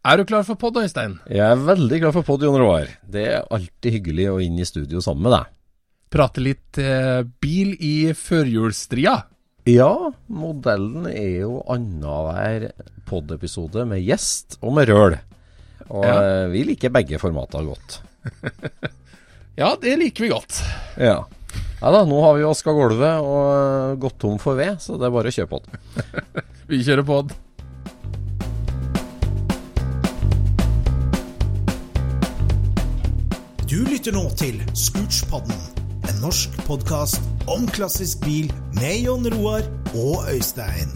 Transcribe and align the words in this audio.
Er 0.00 0.16
du 0.16 0.24
klar 0.24 0.44
for 0.48 0.56
pod, 0.56 0.78
Øystein? 0.80 1.18
Jeg 1.28 1.44
er 1.44 1.60
veldig 1.60 1.98
klar 2.00 2.14
for 2.16 2.24
pod, 2.24 2.42
Jon 2.46 2.56
Roar. 2.60 2.88
Det 3.04 3.24
er 3.34 3.42
alltid 3.52 3.98
hyggelig 3.98 4.28
å 4.32 4.38
inn 4.40 4.56
i 4.60 4.64
studio 4.68 5.02
sammen 5.04 5.26
med 5.26 5.34
deg. 5.36 5.50
Prate 6.10 6.42
litt 6.42 6.78
eh, 6.80 7.20
bil 7.42 7.74
i 7.76 8.12
førjulsstria. 8.16 9.18
Ja, 9.68 9.90
modellen 10.32 11.04
er 11.10 11.42
jo 11.44 11.58
annenhver 11.70 12.70
pod-episode 13.06 13.84
med 13.90 14.00
gjest 14.06 14.56
og 14.64 14.72
med 14.78 14.88
røl. 14.90 15.18
Og 15.90 16.06
Ja. 16.06 16.14
eh, 16.22 16.46
vi 16.54 16.64
liker 16.70 16.94
begge 16.96 17.20
formatene 17.22 17.68
godt. 17.68 18.00
Ja, 19.60 19.74
det 19.76 19.92
liker 20.00 20.24
vi 20.24 20.28
godt. 20.30 20.56
Ja. 20.96 21.18
ja 21.82 21.88
da, 21.92 21.98
nå 22.08 22.20
har 22.22 22.32
vi 22.38 22.46
vaska 22.46 22.72
gulvet 22.72 23.18
og 23.20 23.98
gått 24.00 24.16
tom 24.22 24.38
for 24.40 24.56
ved, 24.56 24.78
så 24.80 24.96
det 24.96 25.04
er 25.10 25.12
bare 25.12 25.28
å 25.28 25.34
kjøre 25.36 25.50
pod. 25.50 25.66
Vi 26.70 26.78
kjører 26.86 27.04
pod. 27.04 27.34
Du 33.70 33.84
lytter 33.86 34.10
nå 34.10 34.24
til 34.34 34.56
Scootspodden, 34.74 35.54
en 36.10 36.16
norsk 36.18 36.56
podkast 36.66 37.22
om 37.46 37.68
klassisk 37.70 38.18
bil 38.24 38.48
med 38.74 39.04
Jon 39.04 39.28
Roar 39.30 39.62
og 39.94 40.26
Øystein. 40.32 40.90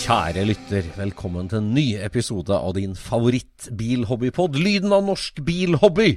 Kjære 0.00 0.48
lytter, 0.48 0.88
velkommen 0.96 1.52
til 1.52 1.60
en 1.60 1.74
ny 1.76 1.90
episode 2.00 2.56
av 2.56 2.72
din 2.80 2.96
favoritt-bilhobbypod. 2.96 4.56
Lyden 4.56 4.96
av 4.96 5.04
norsk 5.12 5.44
bilhobby. 5.44 6.14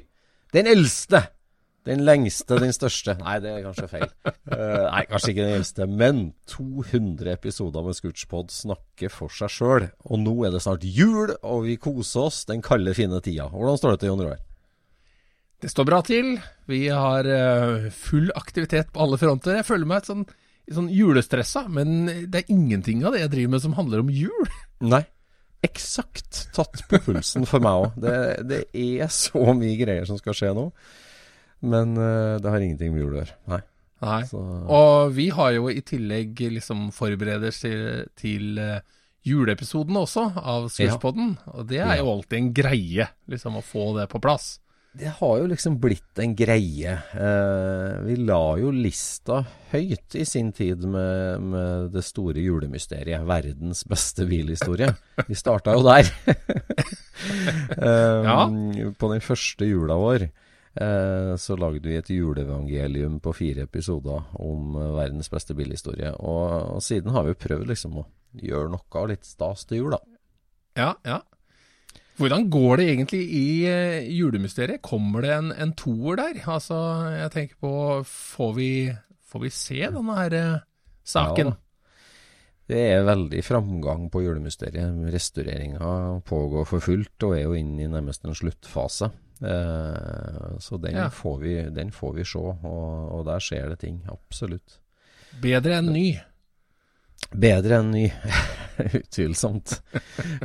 Den 0.55 0.71
eldste. 0.71 1.27
Den 1.87 2.03
lengste, 2.03 2.57
den 2.59 2.73
største. 2.75 3.15
Nei, 3.21 3.37
det 3.43 3.53
er 3.53 3.63
kanskje 3.63 3.87
feil. 3.87 4.09
Uh, 4.51 4.87
nei, 4.89 5.03
kanskje 5.07 5.31
ikke 5.31 5.45
den 5.45 5.59
eldste, 5.61 5.87
men 5.87 6.19
200 6.51 7.31
episoder 7.31 7.85
med 7.85 7.95
Scootspod 7.95 8.51
snakker 8.51 9.13
for 9.13 9.31
seg 9.31 9.53
sjøl. 9.53 9.87
Og 10.09 10.19
nå 10.19 10.33
er 10.43 10.51
det 10.55 10.63
snart 10.65 10.83
jul, 10.83 11.31
og 11.39 11.63
vi 11.67 11.77
koser 11.79 12.27
oss 12.27 12.41
den 12.49 12.63
kalde, 12.65 12.95
fine 12.97 13.21
tida. 13.23 13.47
Hvordan 13.53 13.79
står 13.79 13.95
det 13.95 14.03
til, 14.03 14.11
Jon 14.11 14.25
Roar? 14.25 14.43
Det 15.63 15.71
står 15.71 15.87
bra 15.89 16.01
til. 16.05 16.35
Vi 16.69 16.83
har 16.91 17.31
uh, 17.31 17.87
full 17.95 18.29
aktivitet 18.35 18.91
på 18.93 19.07
alle 19.07 19.17
fronter. 19.21 19.61
Jeg 19.61 19.69
føler 19.69 19.89
meg 19.89 20.03
et 20.03 20.11
sånn, 20.11 20.27
sånn 20.67 20.91
julestressa, 20.91 21.65
men 21.71 22.27
det 22.27 22.43
er 22.43 22.53
ingenting 22.53 23.07
av 23.07 23.15
det 23.15 23.23
jeg 23.23 23.35
driver 23.37 23.55
med 23.55 23.63
som 23.63 23.79
handler 23.79 24.03
om 24.03 24.11
jul. 24.13 24.55
Nei. 24.83 25.05
Eksakt 25.65 26.49
tatt 26.53 26.83
på 26.91 26.99
pulsen 27.07 27.47
for 27.49 27.63
meg 27.63 27.79
òg. 27.87 27.95
Det, 28.03 28.17
det 28.45 28.63
er 28.75 29.09
så 29.09 29.55
mye 29.57 29.79
greier 29.79 30.05
som 30.05 30.19
skal 30.19 30.35
skje 30.37 30.51
nå. 30.53 30.69
Men 31.61 31.95
eh, 31.97 32.35
det 32.41 32.51
har 32.53 32.61
ingenting 32.61 32.93
med 32.93 33.01
jul 33.05 33.15
å 33.15 33.21
gjøre. 33.23 33.37
Nei. 33.53 33.61
Nei. 34.03 34.19
Så, 34.29 34.37
Og 34.69 35.09
vi 35.15 35.29
har 35.33 35.55
jo 35.55 35.71
i 35.73 35.81
tillegg 35.81 36.37
liksom 36.53 36.91
forberedelser 36.93 37.79
til, 38.13 38.13
til 38.21 38.61
eh, 38.61 38.79
juleepisoden 39.25 39.97
også 39.97 40.27
av 40.37 40.69
Surspodden. 40.69 41.33
Og 41.57 41.65
det 41.71 41.81
er 41.81 41.97
jo 42.03 42.11
alltid 42.13 42.37
en 42.37 42.53
greie, 42.53 43.07
liksom, 43.27 43.57
å 43.57 43.65
få 43.65 43.89
det 43.97 44.05
på 44.13 44.21
plass. 44.23 44.59
det 44.97 45.11
har 45.19 45.33
jo 45.37 45.45
liksom 45.49 45.75
blitt 45.81 46.17
en 46.23 46.31
greie. 46.37 46.93
Eh, 47.13 47.97
vi 48.05 48.15
la 48.25 48.39
jo 48.57 48.71
lista 48.73 49.43
høyt 49.73 50.15
i 50.17 50.23
sin 50.25 50.51
tid 50.57 50.85
med, 50.89 51.41
med 51.41 51.91
det 51.93 52.01
store 52.05 52.41
julemysteriet. 52.41 53.25
Verdens 53.27 53.83
beste 53.85 54.25
bilhistorie. 54.29 54.93
Vi 55.27 55.35
starta 55.37 55.73
jo 55.77 55.83
der. 55.85 56.05
Eh, 57.77 58.23
Ja. 58.23 58.45
På 58.97 59.09
den 59.11 59.21
første 59.25 59.65
jula 59.65 59.97
vår 59.99 60.27
eh, 60.27 60.31
så 61.39 61.55
lagde 61.57 61.87
vi 61.87 61.97
et 61.97 62.09
juleevangelium 62.11 63.19
på 63.23 63.33
fire 63.33 63.65
episoder 63.65 64.27
om 64.43 64.75
eh, 64.75 64.93
verdens 64.97 65.31
beste 65.33 65.55
bilhistorie. 65.57 66.11
Og, 66.19 66.77
og 66.77 66.83
siden 66.85 67.15
har 67.15 67.25
vi 67.27 67.37
prøvd 67.37 67.71
liksom 67.71 68.01
å 68.01 68.05
gjøre 68.37 68.73
noe 68.75 69.07
litt 69.09 69.25
stas 69.25 69.65
til 69.65 69.83
jul, 69.83 69.95
da. 69.95 70.01
Ja, 70.77 70.91
ja. 71.07 71.21
Hvordan 72.17 72.47
går 72.49 72.79
det 72.79 72.87
egentlig 72.91 73.21
i 73.37 73.47
eh, 73.69 74.07
julemysteriet? 74.09 74.81
Kommer 74.85 75.25
det 75.25 75.35
en, 75.35 75.51
en 75.53 75.73
toer 75.77 76.17
der? 76.17 76.41
Altså, 76.49 76.77
jeg 77.13 77.33
tenker 77.35 77.61
på 77.61 77.73
Får 78.09 78.51
vi, 78.57 78.71
får 79.29 79.43
vi 79.45 79.53
se 79.53 79.79
denne 79.85 80.17
her 80.17 80.37
eh, 80.37 80.65
saken? 81.05 81.53
Ja, 81.53 81.61
Det 82.67 82.81
er 82.95 83.05
veldig 83.07 83.43
framgang 83.45 84.09
på 84.11 84.23
julemysteriet. 84.25 84.97
Restaureringa 85.13 86.19
pågår 86.25 86.65
for 86.67 86.83
fullt 86.83 87.27
og 87.29 87.37
er 87.37 87.45
jo 87.45 87.55
inne 87.55 87.85
i 87.85 87.91
nærmest 87.91 88.25
en 88.25 88.35
sluttfase. 88.35 89.11
Eh, 89.43 90.57
så 90.59 90.77
den, 90.81 90.95
Ja. 90.95 91.09
får 91.09 91.37
vi, 91.43 91.55
den 91.75 91.91
får 91.91 92.13
vi 92.15 92.25
se, 92.25 92.39
og, 92.39 93.11
og 93.11 93.25
der 93.27 93.39
skjer 93.43 93.69
det 93.73 93.79
ting. 93.83 94.01
Absolutt. 94.09 94.79
Bedre 95.41 95.77
enn 95.81 95.91
ny. 95.93 96.07
Bedre 97.33 97.81
enn 97.81 97.91
ny. 97.91 98.05
Utvilsomt. 98.77 99.79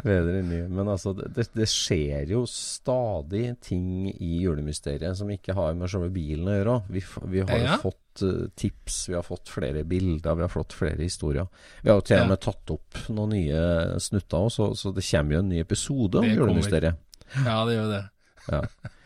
Bedre 0.03 0.39
enn 0.41 0.49
ny. 0.49 0.61
Men 0.73 0.89
altså, 0.89 1.13
det, 1.15 1.45
det 1.55 1.67
skjer 1.71 2.31
jo 2.33 2.43
stadig 2.49 3.53
ting 3.65 4.09
i 4.13 4.31
julemysteriet 4.43 5.17
som 5.19 5.31
ikke 5.31 5.55
har 5.57 5.77
med 5.79 5.91
selve 5.93 6.09
bilen 6.15 6.49
å 6.49 6.57
gjøre. 6.57 6.77
Vi, 6.97 7.03
vi 7.35 7.45
har 7.49 7.61
Ja. 7.63 7.77
fått 7.83 8.25
eh, 8.27 8.49
tips, 8.59 9.03
vi 9.13 9.17
har 9.19 9.27
fått 9.27 9.53
flere 9.53 9.85
bilder, 9.89 10.35
vi 10.41 10.47
har 10.47 10.53
fått 10.53 10.73
flere 10.77 11.05
historier. 11.05 11.47
Vi 11.85 11.93
har 11.93 12.01
jo 12.01 12.07
til 12.09 12.25
og 12.25 12.33
med 12.33 12.41
tatt 12.45 12.73
opp 12.75 13.03
noen 13.13 13.37
nye 13.37 14.01
snutter 14.03 14.49
også, 14.49 14.73
så, 14.73 14.81
så 14.89 14.95
det 14.97 15.05
kommer 15.11 15.37
jo 15.39 15.45
en 15.45 15.53
ny 15.53 15.61
episode 15.63 16.19
om 16.23 16.27
Det 16.27 16.35
kommer. 16.35 16.55
julemysteriet. 16.57 16.99
Ja, 17.47 17.61
det 17.69 17.77
gjør 17.79 17.93
det. 17.95 18.03
Ja. 18.51 18.63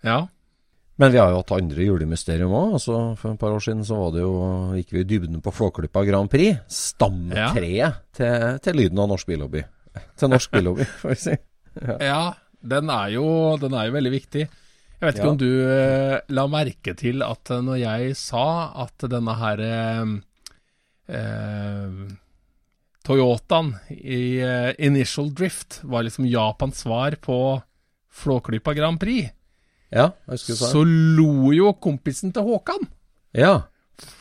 Ja. 0.00 0.14
Men 0.96 1.12
vi 1.12 1.18
har 1.20 1.28
jo 1.32 1.40
hatt 1.42 1.50
andre 1.52 1.84
julemysterium 1.84 2.52
òg. 2.56 2.70
Altså, 2.78 2.94
for 3.20 3.34
et 3.34 3.40
par 3.40 3.52
år 3.52 3.60
siden 3.64 3.82
så 3.84 3.98
var 4.00 4.14
det 4.14 4.22
jo, 4.22 4.30
gikk 4.78 4.94
vi 4.94 5.02
i 5.02 5.08
dybden 5.10 5.42
på 5.44 5.52
Flåklypa 5.52 6.02
Grand 6.08 6.28
Prix. 6.32 6.56
Stamtreet 6.72 7.98
til, 8.16 8.56
til 8.64 8.78
lyden 8.80 9.00
av 9.00 9.10
norsk 9.12 9.28
billobby. 9.28 9.60
Til 10.20 10.30
norsk 10.32 10.52
billobby, 10.54 10.84
får 11.02 11.12
vi 11.12 11.18
si. 11.20 11.36
ja 12.00 12.22
den, 12.60 12.88
er 12.92 13.12
jo, 13.16 13.26
den 13.60 13.76
er 13.76 13.88
jo 13.90 13.94
veldig 13.98 14.12
viktig. 14.14 14.46
Jeg 14.48 15.04
vet 15.08 15.16
ikke 15.20 15.28
Ja. 15.28 15.32
om 15.32 15.40
du 15.40 15.48
eh, 15.68 16.16
la 16.36 16.44
merke 16.52 16.92
til 17.00 17.22
at 17.24 17.50
eh, 17.52 17.62
når 17.64 17.78
jeg 17.80 18.16
sa 18.20 18.46
at 18.84 19.04
denne 19.08 19.36
her 19.40 19.62
eh, 19.64 20.10
eh, 21.16 22.00
Toyotaen 23.04 23.72
i 23.96 24.22
eh, 24.44 24.72
Initial 24.78 25.30
Drift 25.32 25.80
var 25.88 26.04
liksom 26.04 26.28
Japans 26.28 26.84
svar 26.84 27.16
på 27.24 27.38
Flåklypa 28.10 28.74
Grand 28.76 29.00
Prix, 29.00 29.30
Ja, 29.90 30.12
jeg 30.26 30.36
husker 30.36 30.54
du 30.54 30.58
sa 30.60 30.68
så 30.70 30.82
lo 30.86 31.50
jo 31.54 31.72
kompisen 31.82 32.30
til 32.34 32.46
Håkan. 32.46 32.84
Ja. 33.34 33.56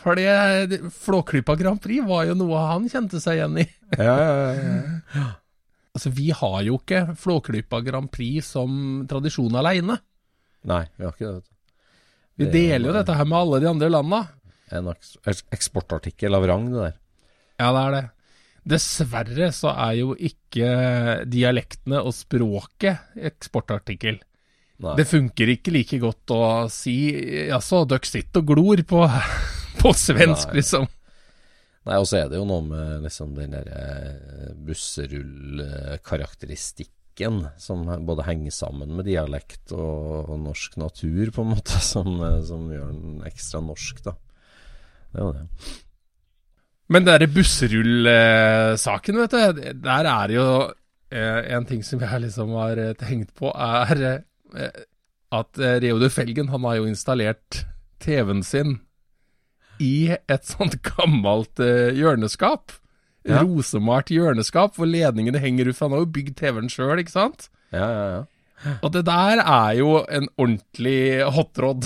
For 0.01 0.17
det, 0.17 0.79
Flåklypa 0.93 1.55
Grand 1.59 1.81
Prix 1.81 2.05
var 2.07 2.25
jo 2.29 2.35
noe 2.37 2.63
han 2.71 2.87
kjente 2.89 3.21
seg 3.21 3.37
igjen 3.39 3.61
i. 3.61 3.67
Ja, 3.97 4.15
ja, 4.17 4.33
ja, 4.53 4.79
ja. 5.15 5.27
Altså, 5.99 6.11
vi 6.13 6.29
har 6.31 6.59
jo 6.63 6.77
ikke 6.77 7.15
Flåklypa 7.17 7.79
Grand 7.83 8.07
Prix 8.13 8.51
som 8.53 9.05
tradisjon 9.09 9.55
aleine. 9.57 9.97
Nei, 10.69 10.83
vi 10.95 11.03
har 11.07 11.15
ikke 11.15 11.25
det. 11.25 11.33
vet 11.39 11.47
du. 11.47 11.55
Vi 12.39 12.45
Det 12.45 12.49
er 12.49 12.53
deler 12.53 12.85
jo 12.87 12.93
bare 12.93 13.01
dette 13.01 13.15
her 13.17 13.27
med 13.27 13.37
alle 13.39 13.59
de 13.59 13.67
andre 13.67 13.89
landa. 13.91 14.19
En 14.71 14.91
eks 14.93 15.41
eksportartikkel 15.51 16.37
av 16.37 16.45
rang, 16.47 16.69
det 16.71 16.83
der. 16.85 16.95
Ja, 17.59 17.71
det 17.75 17.81
er 17.81 17.95
det. 17.97 18.03
Dessverre 18.69 19.47
så 19.55 19.69
er 19.73 19.93
jo 19.99 20.09
ikke 20.13 20.67
dialektene 21.29 22.01
og 22.03 22.13
språket 22.15 22.97
eksportartikkel. 23.29 24.17
Nei. 24.79 24.95
Det 24.95 25.05
funker 25.09 25.47
ikke 25.55 25.71
like 25.75 25.97
godt 25.99 26.31
å 26.31 26.67
si 26.71 27.11
jaså, 27.49 27.85
døkk 27.89 28.05
sitter 28.07 28.39
og 28.43 28.47
glor 28.53 28.79
på, 28.87 28.99
på 29.81 29.89
svensk, 29.97 30.47
Nei. 30.53 30.57
liksom. 30.61 30.83
Nei, 31.89 31.97
og 31.97 32.05
så 32.07 32.15
er 32.21 32.27
det 32.29 32.37
jo 32.39 32.45
noe 32.47 32.63
med 32.67 33.03
liksom 33.07 33.29
den 33.35 33.51
derre 33.55 33.81
busserull-karakteristikken 34.67 37.35
som 37.59 37.77
både 38.07 38.27
henger 38.27 38.51
sammen 38.55 38.89
med 38.95 39.05
dialekt 39.09 39.71
og, 39.75 40.29
og 40.29 40.37
norsk 40.45 40.71
natur, 40.79 41.25
på 41.35 41.41
en 41.43 41.53
måte, 41.55 41.75
som, 41.91 42.07
eh, 42.23 42.41
som 42.47 42.61
gjør 42.71 42.89
den 42.93 43.19
ekstra 43.27 43.59
norsk, 43.65 43.95
da. 44.05 44.13
Det 45.09 45.17
er 45.17 45.23
jo 45.25 45.33
det. 45.35 45.45
Men 46.89 47.05
den 47.05 47.11
derre 47.11 47.29
busserull-saken, 47.29 49.19
vet 49.21 49.33
du, 49.35 49.59
der 49.85 50.09
er 50.09 50.33
jo 50.33 50.45
eh, 51.13 51.41
en 51.53 51.67
ting 51.69 51.83
som 51.85 52.01
jeg 52.01 52.23
liksom 52.25 52.55
har 52.57 52.81
eh, 52.81 52.95
tenkt 52.97 53.35
på, 53.37 53.51
er 53.53 54.01
eh, 54.09 54.79
at 55.29 55.61
Reodor 55.83 56.09
Felgen, 56.09 56.49
han 56.49 56.65
har 56.65 56.79
jo 56.79 56.87
installert 56.89 57.63
TV-en 58.01 58.41
sin 58.45 58.79
i 59.79 60.09
et 60.17 60.49
sånt 60.49 60.79
gammelt 60.89 61.61
hjørneskap. 61.61 62.73
Ja. 63.27 63.43
Rosemalt 63.43 64.09
hjørneskap 64.09 64.79
hvor 64.79 64.89
ledningene 64.89 65.41
henger 65.43 65.69
ut. 65.69 65.79
Han 65.83 65.93
har 65.93 66.01
jo 66.01 66.13
bygd 66.15 66.39
TV-en 66.39 66.71
sjøl, 66.73 67.03
ikke 67.03 67.13
sant? 67.13 67.51
Ja, 67.69 67.85
ja, 67.85 68.05
ja. 68.15 68.75
Og 68.81 68.91
det 68.95 69.05
der 69.07 69.43
er 69.43 69.75
jo 69.77 69.99
en 70.09 70.25
ordentlig 70.39 71.21
hotrod. 71.37 71.85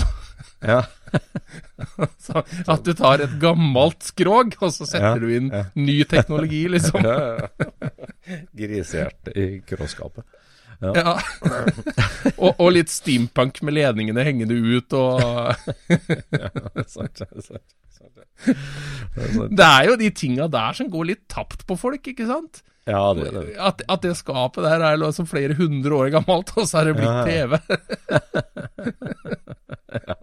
Ja, 0.64 0.80
at 2.74 2.84
du 2.86 2.92
tar 2.98 3.22
et 3.24 3.34
gammelt 3.42 4.06
skrog, 4.06 4.54
og 4.60 4.72
så 4.74 4.86
setter 4.88 5.14
Ja, 5.14 5.20
du 5.20 5.28
inn 5.34 5.50
ja. 5.52 5.64
ny 5.78 5.98
teknologi, 6.08 6.64
liksom. 6.72 7.04
Grisehjerte 8.58 9.34
i 9.36 9.46
kråskapet. 9.68 10.24
Ja. 10.92 11.14
og, 12.42 12.50
og 12.60 12.68
litt 12.74 12.90
steampunk 12.92 13.62
med 13.64 13.72
ledningene 13.78 14.24
hengende 14.26 14.56
ut 14.58 14.92
og 14.98 15.20
Ja, 15.24 15.30
det 16.52 16.84
er 16.84 16.88
sant, 16.90 17.16
det 17.20 17.28
er 17.30 17.42
sant. 17.46 17.68
sant, 17.94 18.14
det. 18.14 18.24
Det 18.44 19.24
er 19.24 19.30
sant. 19.38 19.52
Det 19.56 19.66
er 19.70 19.82
jo 19.88 19.94
de 20.04 20.10
tinga 20.20 20.44
der 20.52 20.72
som 20.76 20.90
går 20.92 21.04
litt 21.12 21.24
tapt 21.32 21.60
på 21.68 21.74
folk, 21.80 22.02
ikke 22.12 22.26
sant? 22.28 22.54
Ja, 22.84 23.14
det 23.16 23.22
er 23.30 23.34
det. 23.38 23.44
At, 23.56 23.80
at 23.88 24.02
det 24.04 24.12
skapet 24.18 24.60
der 24.66 24.80
er 24.84 24.98
liksom 25.00 25.24
flere 25.30 25.54
hundre 25.56 25.92
år 26.02 26.08
gammelt, 26.18 26.48
og 26.60 26.64
så 26.68 26.74
er 26.82 26.86
det 26.90 26.98
blitt 26.98 27.08
Ja, 27.08 27.24
TV. 27.24 27.50
Ja, 30.04 30.14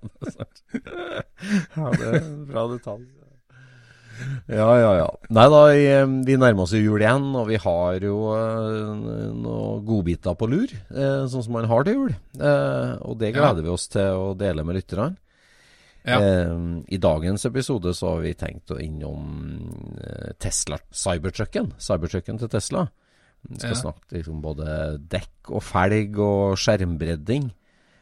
det 1.98 2.06
er 2.06 2.14
en 2.20 2.46
bra 2.46 2.68
detalj. 2.70 3.08
Ja, 4.52 4.68
ja, 4.78 4.92
ja. 5.00 5.08
Nei 5.34 5.46
da, 5.54 5.62
vi 6.28 6.36
nærmer 6.38 6.66
oss 6.66 6.74
jo 6.76 6.82
jul 6.82 7.02
igjen, 7.02 7.30
og 7.40 7.48
vi 7.50 7.58
har 7.64 7.98
jo 8.04 8.18
eh, 8.36 9.32
noen 9.34 9.86
godbiter 9.88 10.36
på 10.38 10.50
lur, 10.52 10.70
eh, 10.92 11.24
sånn 11.32 11.46
som 11.46 11.54
man 11.56 11.66
har 11.72 11.86
til 11.88 11.98
jul. 11.98 12.14
Eh, 12.38 12.92
og 13.02 13.18
det 13.22 13.34
gleder 13.36 13.64
vi 13.66 13.72
oss 13.74 13.88
til 13.94 14.14
å 14.20 14.32
dele 14.38 14.66
med 14.68 14.78
lytterne. 14.82 15.16
Ja. 16.04 16.18
I 16.90 16.98
dagens 16.98 17.46
episode 17.46 17.92
så 17.94 18.16
har 18.16 18.24
vi 18.24 18.32
tenkt 18.34 18.72
å 18.74 18.80
innom 18.82 19.28
Tesla 20.42 20.80
Cybertrucken. 20.90 21.76
Cybertrucken 21.78 22.40
til 22.42 22.50
Tesla. 22.50 22.88
Vi 23.46 23.60
skal 23.60 23.76
Ja. 23.76 23.82
snakke 23.84 24.18
liksom 24.18 24.42
både 24.42 24.98
dekk 25.10 25.52
og 25.54 25.62
felg 25.62 26.18
og 26.18 26.58
skjermbredding. 26.58 27.52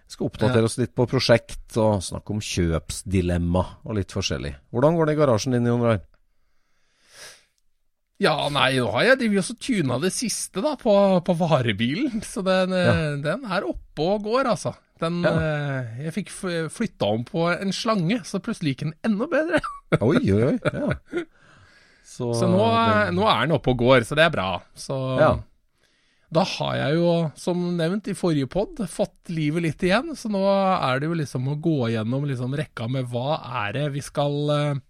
Skal 0.10 0.26
oppdatere 0.30 0.66
oss 0.66 0.78
litt 0.82 0.96
på 0.98 1.06
prosjekt 1.10 1.76
og 1.78 2.00
snakke 2.02 2.34
om 2.34 2.40
kjøpsdilemma 2.42 3.62
og 3.86 3.96
litt 4.00 4.10
forskjellig. 4.16 4.56
Hvordan 4.74 4.96
går 4.98 5.06
det 5.06 5.14
i 5.14 5.20
garasjen 5.20 5.54
din, 5.54 5.68
Jon 5.70 5.84
Rar? 5.86 6.00
Ja, 8.20 8.34
nei, 8.52 8.74
nå 8.82 8.90
har 8.92 9.06
jeg 9.08 9.20
drivet 9.22 9.50
og 9.54 9.60
tuna 9.64 9.98
det 10.04 10.10
siste 10.12 10.60
da, 10.66 10.74
på, 10.82 10.92
på 11.24 11.36
varebilen, 11.40 12.20
så 12.26 12.42
den, 12.44 12.74
ja. 12.76 12.96
den 13.24 13.46
er 13.48 13.68
oppe 13.70 14.08
og 14.18 14.26
går, 14.26 14.50
altså. 14.56 14.74
Den, 15.00 15.22
Ja. 15.24 15.32
eh, 15.40 16.02
jeg 16.10 16.16
fikk 16.18 16.34
flytta 16.76 17.08
om 17.08 17.22
på 17.24 17.46
en 17.54 17.72
slange, 17.72 18.18
så 18.28 18.42
plutselig 18.44 18.74
gikk 18.74 18.82
den 18.90 18.96
enda 19.08 19.30
bedre. 19.32 19.62
Oi, 20.04 20.20
oi, 20.36 20.50
oi. 20.50 20.58
Ja. 20.60 21.24
Så, 22.04 22.34
Så 22.36 22.50
nå, 22.52 22.60
den- 22.66 23.16
nå 23.16 23.24
er 23.32 23.46
den 23.48 23.56
oppe 23.56 23.72
og 23.72 23.80
går, 23.86 24.04
så 24.10 24.18
det 24.20 24.26
er 24.26 24.34
bra. 24.34 24.50
Så 24.76 24.98
Ja. 25.22 25.32
Da 26.30 26.44
har 26.46 26.76
jeg 26.78 26.98
jo, 27.00 27.12
som 27.40 27.62
nevnt 27.78 28.08
i 28.12 28.18
forrige 28.18 28.50
pod, 28.54 28.78
fått 28.90 29.32
livet 29.34 29.66
litt 29.66 29.86
igjen. 29.86 30.12
Så 30.18 30.30
nå 30.30 30.44
er 30.46 31.02
det 31.02 31.10
jo 31.10 31.18
liksom 31.18 31.48
å 31.50 31.58
gå 31.58 31.90
gjennom 31.96 32.28
liksom 32.30 32.54
rekka 32.58 32.86
med 32.92 33.10
hva 33.10 33.40
er 33.64 33.74
det 33.80 33.88
vi 33.96 34.04
skal 34.06 34.54
eh, 34.54 34.82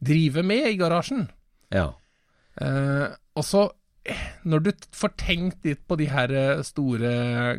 drive 0.00 0.44
med 0.46 0.70
i 0.72 0.78
garasjen. 0.80 1.28
ja. 1.74 1.92
Eh, 2.56 3.10
og 3.36 3.44
så, 3.44 3.66
når 4.48 4.62
du 4.64 4.70
får 4.96 5.10
tenkt 5.20 5.66
litt 5.68 5.82
på 5.84 5.98
de 6.00 6.06
her 6.08 6.32
eh, 6.32 6.62
store, 6.64 7.10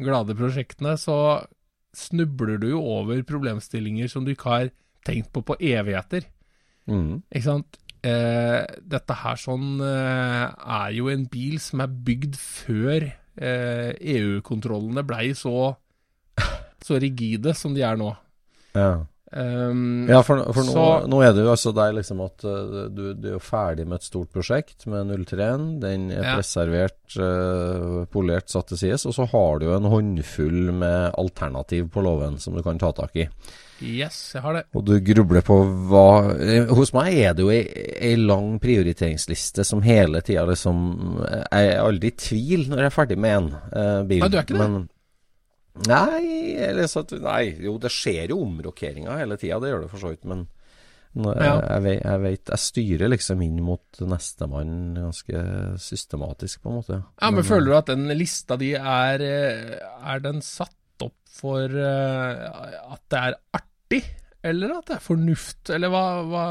glade 0.02 0.34
prosjektene, 0.40 0.96
så 0.98 1.46
snubler 1.94 2.58
du 2.62 2.72
jo 2.72 2.82
over 2.82 3.22
problemstillinger 3.30 4.10
som 4.10 4.26
du 4.26 4.34
ikke 4.34 4.56
har 4.56 4.72
tenkt 5.06 5.30
på 5.36 5.44
på 5.46 5.60
evigheter. 5.62 6.26
Mm. 6.90 7.22
Ikke 7.30 7.46
sant? 7.46 7.78
Eh, 8.02 8.64
dette 8.90 9.22
her 9.22 9.38
sånn 9.42 9.78
eh, 9.86 10.44
er 10.82 10.98
jo 10.98 11.12
en 11.14 11.30
bil 11.30 11.62
som 11.62 11.86
er 11.86 11.94
bygd 12.10 12.38
før 12.42 13.08
EU-kontrollene 13.38 15.04
blei 15.08 15.30
så, 15.38 15.76
så 16.84 17.00
rigide 17.02 17.54
som 17.58 17.74
de 17.78 17.86
er 17.88 18.00
nå. 18.00 18.14
ja. 18.78 19.06
Um, 19.28 20.06
Ja, 20.08 20.22
for, 20.24 20.40
for 20.56 20.64
nå, 20.64 20.72
Så- 20.72 21.08
nå 21.12 21.18
er 21.20 21.34
det 21.36 21.42
jo 21.44 21.50
altså 21.52 21.74
der 21.76 21.92
liksom 21.98 22.22
at 22.24 22.46
uh, 22.48 22.86
du, 22.88 23.10
du 23.14 23.26
er 23.28 23.34
jo 23.34 23.42
ferdig 23.44 23.84
med 23.86 23.98
et 24.00 24.06
stort 24.08 24.30
prosjekt 24.32 24.86
med 24.88 25.12
03-en. 25.12 25.66
Den 25.82 26.06
er 26.16 26.24
Ja. 26.24 26.36
preservert, 26.38 27.18
uh, 27.20 28.06
polert, 28.08 28.48
satt 28.48 28.70
til 28.72 28.78
sides. 28.80 29.04
Og 29.06 29.18
så 29.18 29.26
har 29.28 29.60
du 29.60 29.66
jo 29.68 29.76
en 29.76 29.90
håndfull 29.92 30.72
med 30.80 31.12
alternativ 31.20 31.90
på 31.92 32.06
låven 32.08 32.40
som 32.40 32.56
du 32.56 32.64
kan 32.64 32.80
ta 32.80 32.94
tak 32.96 33.20
i. 33.20 33.28
Yes, 33.84 34.16
jeg 34.34 34.42
har 34.42 34.56
det. 34.58 34.64
Og 34.74 34.86
du 34.88 34.96
grubler 35.06 35.44
på 35.46 35.56
hva 35.92 36.08
eh, 36.34 36.70
Hos 36.74 36.90
meg 36.96 37.14
er 37.14 37.36
det 37.38 37.44
jo 37.46 37.52
ei, 37.54 37.62
ei 38.10 38.16
lang 38.18 38.56
prioriteringsliste 38.64 39.66
som 39.68 39.84
hele 39.86 40.24
tida 40.26 40.48
liksom 40.50 40.80
Jeg 41.22 41.70
er 41.76 41.84
aldri 41.84 42.10
i 42.10 42.18
tvil 42.18 42.68
når 42.72 42.82
jeg 42.82 42.90
er 42.90 42.96
ferdig 42.96 43.18
med 43.22 43.36
en 43.38 43.50
uh, 43.54 44.02
bil. 44.10 44.24
Nei, 44.24 44.30
du 44.34 44.38
er 44.40 44.48
ikke 44.48 44.58
det? 44.58 44.64
Men, 44.66 44.88
nei, 45.86 46.22
eller 46.68 46.90
så, 46.90 47.04
nei, 47.22 47.44
jo 47.68 47.76
det 47.82 47.94
skjer 47.94 48.34
jo 48.34 48.40
omrokeringer 48.48 49.22
hele 49.22 49.38
tida, 49.38 49.60
det 49.62 49.70
gjør 49.74 49.86
det 49.86 49.92
for 49.94 50.02
så 50.02 50.14
vidt. 50.16 50.26
Men 50.26 50.48
nå, 51.18 51.34
Ja. 51.38 51.54
jeg, 51.62 51.84
jeg, 51.86 52.02
jeg 52.04 52.22
vet 52.26 52.52
Jeg 52.54 52.62
styrer 52.62 53.14
liksom 53.14 53.46
inn 53.46 53.62
mot 53.66 54.02
nestemann 54.02 54.74
ganske 54.98 55.44
systematisk, 55.82 56.62
på 56.64 56.74
en 56.74 56.80
måte. 56.82 57.00
Ja, 57.22 57.32
men 57.34 57.46
føler 57.46 57.72
du 57.72 57.78
at 57.78 57.94
den 57.94 58.10
lista 58.18 58.58
di 58.60 58.74
er 58.78 59.24
eh, 59.26 59.78
Er 59.78 60.22
den 60.26 60.42
satt 60.46 60.74
opp 61.06 61.16
for 61.38 61.70
uh, 61.70 62.94
at 62.94 63.02
det 63.14 63.20
er 63.22 63.36
artig, 63.54 63.67
eller 64.48 64.78
at 64.78 64.90
det 64.90 64.98
er 64.98 65.04
fornuft, 65.04 65.70
eller 65.74 65.92
hva, 65.92 66.06
hva, 66.28 66.46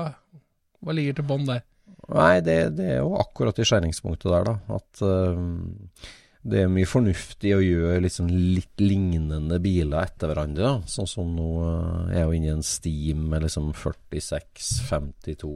hva 0.83 0.95
ligger 0.97 1.19
til 1.19 1.29
bånn 1.29 1.49
der? 1.49 1.65
Nei, 2.07 2.39
det, 2.45 2.59
det 2.79 2.87
er 2.97 3.01
jo 3.01 3.17
akkurat 3.19 3.59
i 3.59 3.67
skjæringspunktet 3.67 4.31
der, 4.31 4.47
da. 4.47 4.77
At 4.77 5.03
uh, 5.03 6.13
det 6.47 6.61
er 6.63 6.71
mye 6.71 6.87
fornuftig 6.87 7.57
å 7.57 7.63
gjøre 7.65 8.05
liksom 8.05 8.29
litt 8.31 8.83
lignende 8.83 9.59
biler 9.63 10.07
etter 10.07 10.31
hverandre. 10.31 10.69
Da. 10.69 10.91
Sånn 10.93 11.11
som 11.11 11.33
nå 11.35 11.49
uh, 11.65 12.13
er 12.13 12.23
jo 12.23 12.37
inne 12.37 12.53
i 12.53 12.55
en 12.55 12.67
Steam 12.67 13.27
med 13.33 13.47
liksom 13.47 13.73
46, 13.75 14.69
52, 14.87 15.51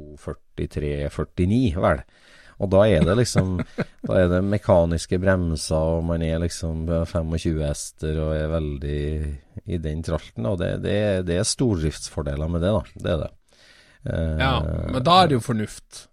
43, 0.59 0.93
49, 1.15 1.63
vel. 1.87 2.03
Og 2.61 2.69
da 2.73 2.83
er 2.89 3.05
det 3.09 3.15
liksom 3.17 3.55
Da 4.07 4.19
er 4.21 4.29
det 4.29 4.41
mekaniske 4.45 5.19
bremser, 5.23 5.77
og 5.97 6.05
man 6.05 6.23
er 6.23 6.39
liksom 6.43 6.83
25 7.09 7.63
hester 7.65 8.19
og 8.21 8.35
er 8.37 8.51
veldig 8.53 9.01
i 9.71 9.79
den 9.81 10.03
tralten. 10.05 10.47
Og 10.51 10.59
det, 10.61 10.71
det, 10.85 10.97
det 11.29 11.39
er 11.41 11.49
stordriftsfordeler 11.49 12.49
med 12.53 12.61
det, 12.65 12.73
da. 12.77 12.83
Det 13.05 13.13
er 13.15 13.19
det. 13.25 13.31
Eh, 14.05 14.39
Ja, 14.41 14.55
men 14.93 15.03
da 15.05 15.19
er 15.23 15.29
det 15.33 15.39
jo 15.39 15.45
fornuft. 15.45 16.07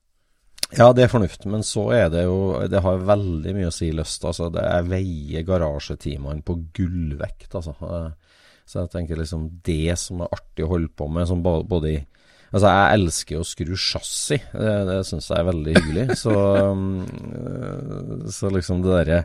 ja, 0.77 0.89
det 0.93 1.05
er 1.05 1.11
fornuft, 1.13 1.45
men 1.47 1.63
så 1.63 1.85
er 1.95 2.09
det 2.11 2.23
jo 2.25 2.67
Det 2.67 2.81
har 2.83 2.97
veldig 3.07 3.53
mye 3.55 3.69
å 3.69 3.75
si 3.75 3.91
lyst. 3.95 4.25
Altså, 4.27 4.49
det 4.51 4.63
er 4.67 4.83
veier 4.89 5.45
garasjetimene 5.47 6.43
på 6.43 6.57
gullvekt, 6.75 7.53
altså. 7.55 7.75
Eh, 7.81 8.11
Så 8.67 8.81
jeg 8.83 8.89
tenker 8.91 9.15
liksom 9.15 9.45
det 9.63 9.95
som 9.97 10.21
er 10.25 10.33
artig 10.35 10.65
å 10.65 10.73
holde 10.73 10.89
på 10.91 11.07
med, 11.07 11.27
som 11.29 11.39
både 11.43 11.87
i 11.93 11.99
Altså, 12.57 12.71
jeg 12.73 12.97
elsker 12.99 13.39
å 13.39 13.45
skru 13.47 13.73
chassis. 13.77 14.45
Det, 14.51 14.75
det 14.89 14.97
syns 15.07 15.29
jeg 15.29 15.37
er 15.43 15.47
veldig 15.51 15.75
hyggelig. 15.77 16.05
Så, 16.23 16.33
um, 16.33 18.27
så 18.33 18.49
liksom 18.53 18.81
det 18.85 18.95
derre 18.97 19.19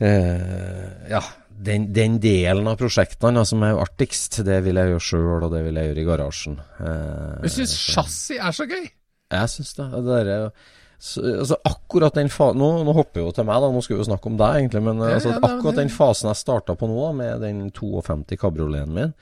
eh, 0.00 1.10
Ja, 1.10 1.22
den, 1.60 1.90
den 1.92 2.18
delen 2.22 2.68
av 2.70 2.78
prosjektene 2.80 3.42
som 3.48 3.62
er 3.66 3.76
artigst, 3.82 4.38
det 4.46 4.60
vil 4.64 4.78
jeg 4.80 4.94
gjøre 4.94 5.04
sjøl, 5.04 5.44
og 5.44 5.50
det 5.52 5.64
vil 5.66 5.76
jeg 5.80 5.90
gjøre 5.90 6.00
i 6.04 6.06
garasjen. 6.08 6.60
Eh, 6.80 7.40
Jeg 7.48 7.54
syns 7.58 7.74
chassis 7.92 8.38
er 8.40 8.54
så 8.56 8.68
gøy. 8.70 8.86
jeg 9.34 9.50
syns 9.56 9.74
det. 9.76 9.88
det 9.96 10.04
der, 10.08 10.30
er- 10.36 10.78
så, 11.00 11.22
altså 11.24 11.56
akkurat 11.64 12.12
den 12.16 12.28
fa 12.28 12.50
nå, 12.52 12.66
nå 12.84 12.92
hopper 12.92 13.22
jo 13.22 13.30
til 13.32 13.46
meg, 13.48 13.60
da. 13.64 13.70
Nå 13.72 13.80
skal 13.84 13.96
vi 13.96 14.02
jo 14.02 14.08
snakke 14.10 14.28
om 14.28 14.34
deg, 14.40 14.58
egentlig. 14.62 14.82
Men 14.84 14.98
Ja, 15.00 15.14
altså, 15.16 15.30
akkurat 15.40 15.78
den 15.80 15.88
fasen 15.92 16.28
jeg 16.28 16.36
starta 16.42 16.74
på 16.76 16.88
nå, 16.90 16.98
da, 17.06 17.12
med 17.16 17.40
den 17.46 17.62
52 17.72 18.36
kabrioleten 18.40 18.92
min 18.98 19.14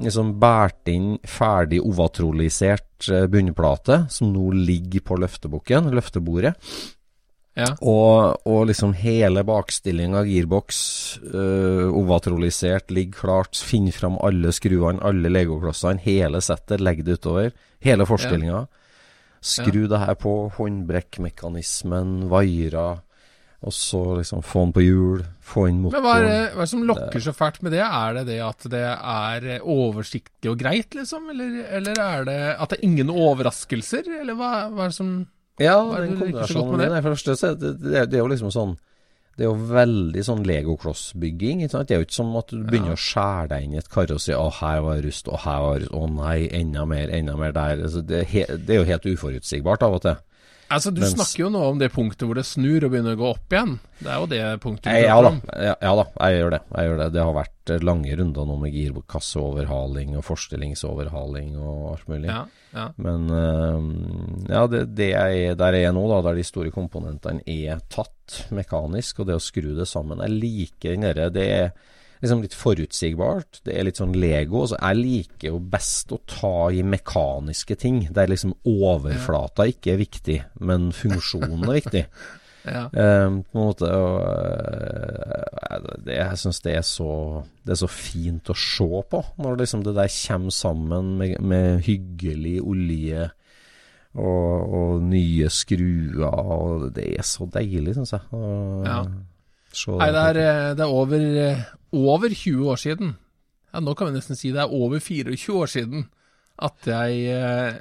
Liksom 0.00 0.32
båret 0.40 0.88
inn 0.88 1.18
ferdig 1.28 1.82
ovatrolisert 1.84 3.10
eh, 3.12 3.26
bunnplate, 3.30 4.04
som 4.12 4.32
nå 4.32 4.50
ligger 4.56 5.04
på 5.04 5.18
løftebukken, 5.20 5.92
løftebordet. 5.96 6.54
Ja. 7.58 7.66
Og, 7.82 8.46
og 8.48 8.68
liksom 8.70 8.92
hele 8.96 9.42
bakstillinga, 9.44 10.22
gearbox, 10.28 10.78
øh, 11.26 11.90
ovatrolisert, 11.98 12.92
ligger 12.94 13.18
klart. 13.18 13.58
Finn 13.58 13.90
fram 13.92 14.16
alle 14.22 14.52
skruene, 14.54 15.02
alle 15.04 15.32
legoklossene, 15.32 16.00
hele 16.04 16.40
settet, 16.44 16.80
legg 16.80 17.02
det 17.04 17.18
utover. 17.20 17.50
Hele 17.84 18.06
forstillinga. 18.08 18.64
Skru 19.40 19.86
det 19.88 20.00
her 20.02 20.16
på, 20.20 20.34
håndbrekkmekanismen, 20.56 22.28
vairer. 22.30 23.00
Og 23.60 23.74
så 23.76 23.98
liksom 24.16 24.40
få 24.40 24.62
den 24.64 24.70
på 24.72 24.82
hjul, 24.86 25.24
få 25.44 25.66
inn 25.68 25.82
motoren. 25.82 26.00
Men 26.00 26.06
hva 26.06 26.12
er, 26.16 26.22
det, 26.24 26.36
hva 26.54 26.62
er 26.62 26.64
det 26.64 26.70
som 26.72 26.84
lokker 26.88 27.24
så 27.26 27.34
fælt 27.36 27.58
med 27.66 27.74
det? 27.76 27.82
Er 27.84 28.14
det 28.16 28.22
det 28.30 28.38
at 28.40 28.64
det 28.72 28.84
er 28.88 29.48
eh, 29.56 29.66
oversiktlig 29.68 30.48
og 30.48 30.62
greit, 30.62 30.96
liksom? 30.96 31.26
Eller, 31.34 31.58
eller 31.76 32.00
er 32.00 32.24
det 32.24 32.38
at 32.56 32.72
det 32.72 32.78
er 32.78 32.86
ingen 32.88 33.12
overraskelser? 33.12 34.08
Eller 34.22 34.38
hva, 34.38 34.70
hva 34.72 34.86
er 34.86 34.94
det 34.94 34.96
som 34.96 35.10
Ja, 35.60 35.76
er 35.76 36.00
det 36.00 36.06
den 36.08 36.22
kombinasjonen 36.22 36.72
med 36.72 36.80
det? 36.86 36.86
min 36.88 36.96
det 36.96 37.04
første 37.10 37.36
det, 37.60 37.74
det, 37.82 38.06
det 38.08 38.16
er 38.16 38.24
jo 38.24 38.30
liksom 38.32 38.54
sånn 38.54 38.72
Det 39.36 39.44
er 39.44 39.50
jo 39.50 39.68
veldig 39.74 40.24
sånn 40.24 40.46
legoklossbygging. 40.48 41.60
ikke 41.60 41.74
sant? 41.76 41.88
Det 41.92 41.98
er 41.98 42.00
jo 42.00 42.08
ikke 42.08 42.16
som 42.16 42.32
at 42.40 42.48
du 42.56 42.64
begynner 42.64 42.96
å 42.96 43.04
skjære 43.04 43.46
deg 43.52 43.68
inn 43.68 43.76
i 43.76 43.82
et 43.82 43.92
karossi. 43.92 44.32
Å, 44.36 44.48
her 44.62 44.80
var 44.88 45.04
rust, 45.04 45.28
og 45.28 45.44
her 45.44 45.60
var 45.66 45.84
rust. 45.84 45.92
Å 46.00 46.08
nei, 46.16 46.48
enda 46.56 46.88
mer, 46.88 47.12
enda 47.12 47.36
mer 47.36 47.52
der. 47.56 47.84
Altså, 47.84 48.00
det, 48.00 48.24
er 48.24 48.56
det 48.56 48.74
er 48.74 48.82
jo 48.82 48.88
helt 48.88 49.12
uforutsigbart 49.12 49.84
av 49.84 50.00
og 50.00 50.04
til. 50.08 50.18
Altså, 50.70 50.92
Du 50.94 51.00
Mens- 51.02 51.16
snakker 51.16 51.40
jo 51.42 51.48
nå 51.50 51.60
om 51.72 51.78
det 51.80 51.88
punktet 51.92 52.22
hvor 52.28 52.36
det 52.38 52.44
snur 52.46 52.84
og 52.86 52.92
begynner 52.92 53.16
å 53.16 53.18
gå 53.18 53.28
opp 53.32 53.50
igjen. 53.56 53.72
Det 53.98 54.06
er 54.06 54.20
jo 54.22 54.26
det 54.30 54.42
punktet 54.62 54.92
du 54.94 55.00
Ja 55.02 55.16
da, 55.20 55.28
om. 55.34 55.40
ja, 55.58 55.74
ja 55.82 55.94
da, 55.98 56.04
jeg 56.28 56.38
gjør 56.40 56.50
det. 56.54 56.60
Jeg 56.76 56.86
gjør 56.88 57.00
det. 57.02 57.08
Det 57.16 57.24
har 57.26 57.34
vært 57.34 57.72
eh, 57.74 57.82
lange 57.90 58.16
runder 58.20 58.46
nå 58.46 58.56
med 58.62 58.72
girkasseoverhaling 58.76 60.16
og 60.18 60.24
forstillingsoverhaling 60.28 61.56
og 61.58 61.90
alt 61.94 62.08
mulig. 62.08 62.30
Ja, 62.30 62.44
ja. 62.74 62.86
Men 63.02 63.26
uh, 63.34 64.46
ja, 64.50 64.64
det, 64.70 64.84
det 64.94 65.10
jeg 65.12 65.44
er 65.50 65.58
der 65.58 65.72
jeg 65.78 65.90
er 65.90 65.94
nå, 65.96 66.06
da, 66.10 66.20
der 66.30 66.38
de 66.38 66.46
store 66.46 66.70
komponentene 66.74 67.42
er 67.50 67.82
tatt 67.90 68.44
mekanisk, 68.54 69.20
og 69.20 69.26
det 69.30 69.34
å 69.40 69.42
skru 69.42 69.72
det 69.74 69.88
sammen 69.90 70.20
Jeg 70.22 70.36
liker 70.38 70.94
den 70.94 71.02
derre 71.08 71.30
Det 71.34 71.46
er 71.50 71.72
liksom 72.22 72.42
litt 72.42 72.54
forutsigbart. 72.54 73.60
Det 73.64 73.74
er 73.78 73.84
litt 73.88 73.96
sånn 74.00 74.12
Lego. 74.16 74.66
Så 74.66 74.76
jeg 74.80 74.96
liker 75.00 75.48
jo 75.54 75.58
best 75.72 76.12
å 76.12 76.20
ta 76.26 76.70
i 76.72 76.82
mekaniske 76.82 77.76
ting, 77.80 78.02
der 78.12 78.26
liksom 78.28 78.54
overflata 78.68 79.66
ikke 79.70 79.94
er 79.94 80.02
viktig, 80.04 80.38
men 80.60 80.90
funksjonen 80.92 81.64
er 81.68 81.80
viktig. 81.80 82.04
Ja. 82.60 82.82
Eh, 82.92 83.24
på 83.24 83.56
en 83.56 83.62
måte 83.64 83.88
og, 83.88 84.18
eh, 84.20 85.78
det, 86.04 86.16
Jeg 86.18 86.36
syns 86.42 86.58
det, 86.60 86.74
så- 86.84 87.42
det 87.64 87.72
er 87.72 87.78
så 87.80 87.88
fint 87.88 88.44
å 88.52 88.54
se 88.54 88.84
på, 89.08 89.24
når 89.38 89.56
liksom 89.62 89.82
det 89.82 89.94
der 89.96 90.08
kommer 90.28 90.50
sammen 90.52 91.16
med, 91.16 91.40
med 91.40 91.80
hyggelig 91.86 92.60
olje 92.60 93.30
og, 94.14 94.74
og 94.74 95.02
nye 95.08 95.48
skruer. 95.48 96.28
Og 96.28 96.92
det 96.92 97.18
er 97.18 97.22
så 97.22 97.48
deilig, 97.50 97.94
syns 97.96 98.12
jeg. 98.12 98.20
å 98.32 98.84
Ja. 98.84 99.02
Nei, 99.96 100.10
det 100.10 100.22
er, 100.36 100.38
eh, 100.44 100.74
det 100.74 100.80
er 100.84 100.92
over, 101.00 101.16
eh, 101.16 101.64
over 101.92 102.28
20 102.34 102.68
år 102.70 102.76
siden. 102.80 103.14
Ja, 103.72 103.80
nå 103.80 103.94
kan 103.96 104.08
vi 104.10 104.16
nesten 104.18 104.36
si 104.38 104.50
det 104.54 104.60
er 104.64 104.72
over 104.74 104.98
24 105.02 105.54
år 105.60 105.70
siden 105.70 106.08
at 106.60 106.86
jeg 106.90 107.20
eh, 107.32 107.78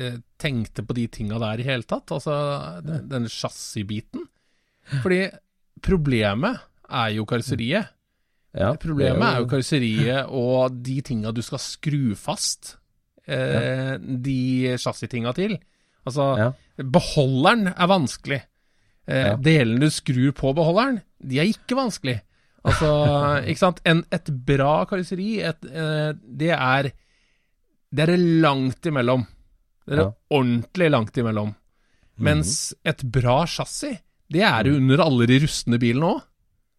eh, 0.00 0.16
tenkte 0.40 0.84
på 0.86 0.94
de 0.96 1.06
tinga 1.12 1.38
der 1.42 1.60
i 1.60 1.66
hele 1.66 1.82
tatt. 1.88 2.12
Altså 2.14 2.36
den, 2.86 3.08
denne 3.10 3.28
chassisbiten. 3.32 4.26
Fordi 5.02 5.26
problemet 5.84 6.60
er 6.90 7.12
jo 7.16 7.24
karosseriet. 7.28 7.90
ja, 8.54 8.72
Problemet 8.80 9.20
det 9.20 9.28
er 9.34 9.42
jo 9.42 9.50
karosseriet 9.50 10.26
og 10.30 10.80
de 10.86 10.98
tinga 11.02 11.32
du 11.34 11.42
skal 11.42 11.58
skru 11.62 12.14
fast 12.16 12.76
eh, 13.26 13.96
de 13.98 14.76
chassistinga 14.78 15.32
til. 15.36 15.56
Altså, 16.06 16.26
Ja. 16.38 16.50
beholderen 16.78 17.68
er 17.72 17.86
vanskelig. 17.88 18.42
Eh, 19.08 19.24
Ja. 19.32 19.36
Delene 19.36 19.80
du 19.80 19.90
skrur 19.90 20.32
på 20.32 20.54
beholderen, 20.54 21.02
de 21.20 21.38
er 21.40 21.44
ikke 21.50 21.76
vanskelig. 21.76 22.20
Altså, 22.64 22.90
ikke 23.50 23.60
sant. 23.60 23.80
En, 23.84 24.04
et 24.14 24.30
bra 24.48 24.84
karosseri, 24.88 25.40
et, 25.44 25.66
eh, 25.68 26.12
det 26.24 26.52
er 26.56 26.92
Det 27.94 28.08
er 28.08 28.16
langt 28.42 28.82
imellom. 28.90 29.26
Det 29.86 29.92
er 29.94 30.00
det 30.00 30.14
ordentlig 30.34 30.88
langt 30.90 31.18
imellom. 31.20 31.52
Mens 32.18 32.72
et 32.84 33.02
bra 33.12 33.44
chassis, 33.46 33.98
det 34.32 34.42
er 34.42 34.64
det 34.64 34.72
under 34.78 35.02
alle 35.04 35.26
de 35.30 35.36
rustne 35.44 35.78
bilene 35.78 36.08
òg. 36.14 36.22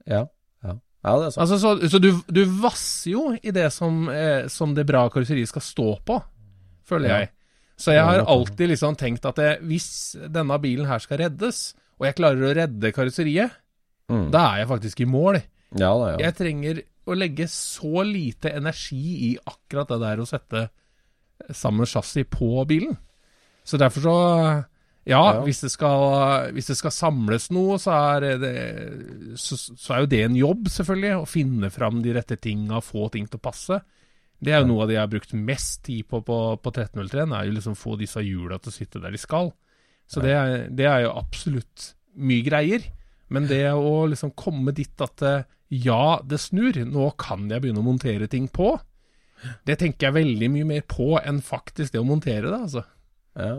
Ja, 0.09 0.23
ja. 0.65 0.73
ja, 1.05 1.13
det 1.21 1.27
er 1.27 1.31
sant. 1.31 1.41
Altså, 1.45 1.57
så 1.61 1.89
så 1.93 2.01
du, 2.01 2.09
du 2.27 2.41
vasser 2.59 3.11
jo 3.13 3.23
i 3.41 3.51
det 3.55 3.69
som, 3.71 4.09
eh, 4.09 4.47
som 4.51 4.73
det 4.75 4.85
bra 4.89 5.05
karosseriet 5.09 5.47
skal 5.47 5.61
stå 5.63 5.87
på, 6.05 6.19
føler 6.87 7.07
Ja. 7.09 7.17
jeg. 7.23 7.29
Så 7.77 7.91
jeg 7.95 8.03
har 8.07 8.25
alltid 8.31 8.69
liksom 8.71 8.95
tenkt 8.95 9.25
at 9.27 9.37
jeg, 9.37 9.59
hvis 9.67 10.15
denne 10.31 10.59
bilen 10.63 10.87
her 10.87 10.99
skal 10.99 11.17
reddes, 11.19 11.73
og 11.99 12.07
jeg 12.07 12.15
klarer 12.15 12.43
å 12.43 12.55
redde 12.55 12.91
karosseriet, 12.95 13.51
Mm. 14.11 14.29
da 14.31 14.53
er 14.53 14.57
jeg 14.59 14.67
faktisk 14.69 14.99
i 15.01 15.05
mål. 15.09 15.41
Ja 15.75 15.91
da, 15.99 16.11
ja. 16.13 16.19
Jeg 16.27 16.37
trenger 16.37 16.83
å 17.05 17.17
legge 17.17 17.47
så 17.51 18.05
lite 18.07 18.53
energi 18.55 19.31
i 19.31 19.31
akkurat 19.37 19.91
det 19.91 19.99
der 20.01 20.21
å 20.21 20.29
sette 20.29 20.69
sammen 21.53 21.87
chassis 21.89 22.27
på 22.31 22.63
bilen. 22.69 22.95
Så 23.65 23.77
derfor 23.81 24.05
så 24.05 24.15
ja, 25.05 25.19
Ja. 25.35 25.41
Hvis, 25.45 25.59
det 25.61 25.69
skal, 25.69 26.49
hvis 26.55 26.71
det 26.71 26.79
skal 26.79 26.93
samles 26.93 27.51
noe, 27.53 27.75
så 27.77 27.93
er, 27.93 28.23
det, 28.41 28.53
så, 29.37 29.53
så 29.53 29.93
er 29.93 29.99
jo 30.01 30.09
det 30.09 30.21
en 30.25 30.37
jobb, 30.39 30.63
selvfølgelig. 30.73 31.11
Å 31.19 31.27
finne 31.29 31.69
fram 31.69 31.99
de 32.01 32.15
rette 32.15 32.39
tinga, 32.41 32.81
få 32.81 33.05
ting 33.13 33.27
til 33.29 33.37
å 33.37 33.43
passe. 33.45 33.77
Det 34.41 34.55
er 34.55 34.63
jo 34.63 34.71
noe 34.71 34.81
av 34.83 34.89
det 34.89 34.97
jeg 34.97 35.03
har 35.03 35.11
brukt 35.13 35.35
mest 35.37 35.83
tid 35.85 36.07
på 36.09 36.23
på, 36.25 36.39
på 36.57 36.73
1303, 36.73 37.27
er 37.37 37.45
jo 37.45 37.53
liksom 37.53 37.77
få 37.77 37.93
disse 38.01 38.23
hjula 38.25 38.57
til 38.57 38.73
å 38.73 38.75
sitte 38.79 39.03
der 39.03 39.13
de 39.13 39.21
skal. 39.21 39.53
Så 40.09 40.25
det, 40.25 40.33
er, 40.33 40.65
det 40.73 40.89
er 40.89 41.05
jo 41.05 41.13
absolutt 41.21 41.91
mye 42.17 42.45
greier. 42.45 42.89
Men 43.29 43.45
det 43.49 43.61
å 43.73 44.07
liksom 44.09 44.33
komme 44.37 44.73
dit 44.73 45.01
at 45.01 45.21
eh, 45.25 45.45
ja, 45.73 46.19
det 46.25 46.41
snur, 46.43 46.77
nå 46.85 47.07
kan 47.21 47.47
jeg 47.49 47.63
begynne 47.63 47.81
å 47.81 47.87
montere 47.87 48.27
ting 48.31 48.49
på, 48.53 48.75
det 49.67 49.79
tenker 49.81 50.09
jeg 50.09 50.17
veldig 50.19 50.51
mye 50.53 50.67
mer 50.69 50.85
på 50.89 51.15
enn 51.19 51.41
faktisk 51.45 51.93
det 51.93 52.01
å 52.01 52.07
montere 52.07 52.49
det, 52.49 52.59
altså. 52.67 52.85
Ja. 53.35 53.55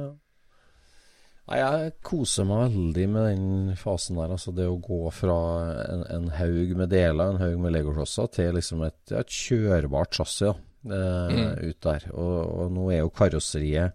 Nei, 1.46 1.58
jeg 1.60 1.90
koser 2.06 2.46
meg 2.48 2.72
veldig 2.72 3.04
med 3.12 3.26
den 3.28 3.74
fasen 3.78 4.18
der. 4.18 4.32
Altså 4.34 4.50
det 4.54 4.64
å 4.66 4.80
gå 4.82 5.04
fra 5.14 5.36
en, 5.84 6.02
en 6.10 6.30
haug 6.34 6.72
med 6.80 6.90
deler, 6.90 7.28
en 7.28 7.38
haug 7.38 7.60
med 7.62 7.76
legoklosser, 7.76 8.32
til 8.34 8.56
liksom 8.58 8.82
et, 8.88 8.98
et 9.14 9.30
kjørbart 9.30 10.18
chassis 10.18 10.48
ja, 10.48 10.56
mm. 10.90 11.52
ut 11.68 11.78
der. 11.86 12.08
Og, 12.16 12.40
og 12.64 12.74
nå 12.74 12.88
er 12.90 13.04
jo 13.04 13.14
karosseriet 13.14 13.94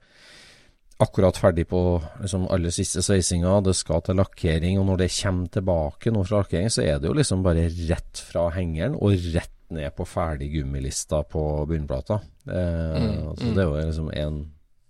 akkurat 1.02 1.38
ferdig 1.40 1.66
på 1.72 1.80
liksom 2.22 2.46
aller 2.54 2.74
siste 2.74 3.02
sveisinga. 3.06 3.58
Det 3.66 3.74
skal 3.78 4.04
til 4.06 4.20
lakkering, 4.20 4.80
og 4.82 4.86
når 4.92 5.02
det 5.04 5.10
kommer 5.16 5.50
tilbake 5.56 6.14
nå 6.14 6.24
fra 6.28 6.44
lakkering, 6.44 6.70
så 6.74 6.84
er 6.86 7.00
det 7.02 7.10
jo 7.10 7.18
liksom 7.18 7.44
bare 7.46 7.68
rett 7.90 8.22
fra 8.32 8.48
hengeren 8.56 8.96
og 9.00 9.18
rett 9.34 9.58
ned 9.72 9.94
på 9.96 10.06
ferdig 10.06 10.50
gummilista 10.54 11.22
på 11.24 11.42
bunnplata. 11.70 12.20
Eh, 12.48 13.28
altså 13.32 13.54
Det 13.56 13.62
er 13.64 13.70
jo 13.70 13.78
liksom 13.92 14.10
en 14.14 14.42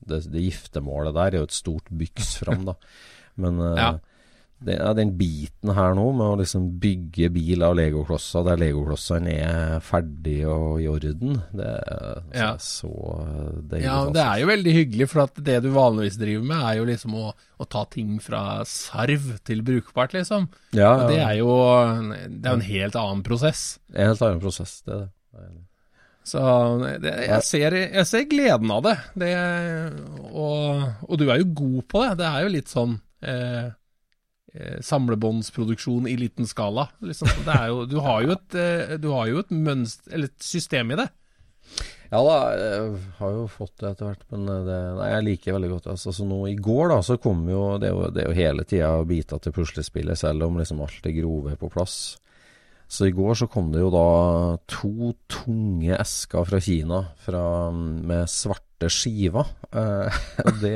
det, 0.02 0.24
det 0.34 0.42
giftermålet 0.48 1.14
der 1.14 1.36
er 1.36 1.44
jo 1.44 1.48
et 1.50 1.54
stort 1.54 1.92
byks 1.94 2.32
fram, 2.42 2.64
da. 2.72 2.74
Men 3.38 3.60
eh, 3.62 3.78
Ja. 3.78 3.92
Det, 4.62 4.76
ja, 4.78 4.92
den 4.94 5.16
biten 5.18 5.72
her 5.74 5.96
nå 5.98 6.04
med 6.14 6.26
å 6.28 6.36
liksom 6.38 6.68
bygge 6.82 7.32
bil 7.34 7.64
av 7.66 7.74
legoklosser 7.80 8.44
der 8.46 8.60
legoklossene 8.62 9.34
er 9.42 9.80
ferdig 9.82 10.44
og 10.46 10.82
i 10.84 10.86
orden, 10.92 11.40
det 11.58 11.72
er 11.90 12.22
Ja. 12.38 12.52
så 12.62 12.92
deilig. 13.72 13.86
Ja, 13.88 13.96
det 14.14 14.22
er 14.22 14.44
jo 14.44 14.52
veldig 14.52 14.76
hyggelig, 14.76 15.08
for 15.10 15.24
at 15.26 15.42
det 15.50 15.58
du 15.66 15.72
vanligvis 15.74 16.20
driver 16.22 16.46
med, 16.52 16.62
er 16.70 16.78
jo 16.78 16.86
liksom 16.92 17.16
å, 17.18 17.34
å 17.34 17.66
ta 17.74 17.84
ting 17.90 18.20
fra 18.22 18.44
sarv 18.70 19.32
til 19.50 19.64
brukbart, 19.66 20.14
liksom. 20.14 20.46
ja, 20.78 20.92
ja, 21.02 21.10
det 21.10 21.20
er 21.26 21.34
jo 21.42 21.58
det 22.30 22.46
er 22.46 22.54
en 22.54 22.68
helt 22.70 22.96
annen 23.02 23.26
prosess. 23.26 23.80
en 23.96 24.12
helt 24.14 24.22
annen 24.30 24.40
prosess, 24.46 24.78
det 24.86 24.94
er 24.94 25.04
det. 25.10 25.12
Så 26.24 26.40
det, 27.02 27.12
jeg, 27.26 27.42
ser, 27.48 27.74
jeg 27.98 28.06
ser 28.06 28.26
gleden 28.30 28.70
av 28.70 28.84
det. 28.86 28.94
det 29.18 29.32
og, 30.30 30.84
og 31.10 31.18
du 31.18 31.24
er 31.32 31.40
jo 31.42 31.48
god 31.58 31.80
på 31.90 32.04
det. 32.06 32.12
Det 32.22 32.28
er 32.30 32.44
jo 32.46 32.52
litt 32.54 32.70
sånn 32.70 32.94
eh, 33.26 33.72
samlebåndsproduksjon 34.84 36.08
i 36.12 36.18
liten 36.20 36.48
skala. 36.48 36.90
Liksom. 37.00 37.30
Det 37.46 37.56
er 37.56 37.72
jo, 37.72 37.86
du 37.88 37.98
har 38.04 38.26
jo 38.26 38.36
et, 38.36 38.56
eh, 38.60 38.96
du 39.02 39.10
har 39.16 39.32
jo 39.32 39.44
et 39.44 39.52
mønster, 39.56 40.12
eller 40.14 40.32
et 40.32 40.46
system 40.46 40.92
i 40.92 41.00
det. 41.00 41.08
Ja 42.12 42.20
da, 42.28 42.38
jeg 42.60 42.88
har 43.22 43.36
jo 43.38 43.44
fått 43.48 43.78
det 43.80 43.94
etter 43.94 44.10
hvert, 44.10 44.26
men 44.34 44.50
det, 44.68 44.80
nei, 44.98 45.06
jeg 45.14 45.26
liker 45.30 45.56
veldig 45.56 45.70
godt 45.72 45.86
altså, 45.94 46.12
så 46.12 46.26
nå 46.28 46.42
I 46.50 46.58
går 46.60 46.92
da, 46.92 46.98
så 47.08 47.16
kom 47.24 47.46
jo 47.48 47.62
Det 47.80 47.88
er 47.88 47.94
jo, 47.96 48.10
det 48.12 48.24
er 48.24 48.28
jo 48.28 48.36
hele 48.36 48.66
tida 48.68 48.90
biter 49.08 49.40
til 49.40 49.56
puslespillet, 49.56 50.20
selv 50.20 50.44
om 50.50 50.60
liksom 50.60 50.82
alt 50.84 51.00
det 51.06 51.16
grove 51.16 51.54
er 51.54 51.62
på 51.62 51.72
plass. 51.72 51.96
Så 52.92 53.08
i 53.08 53.14
går 53.16 53.38
så 53.40 53.48
kom 53.48 53.70
det 53.72 53.80
jo 53.80 53.90
da 53.94 54.08
to 54.68 55.14
tunge 55.32 55.96
esker 55.96 56.44
fra 56.50 56.60
Kina 56.60 56.98
fra, 57.24 57.44
med 57.72 58.28
svarte 58.28 58.90
skiver. 58.92 59.48
Eh, 59.72 60.18
det, 60.64 60.74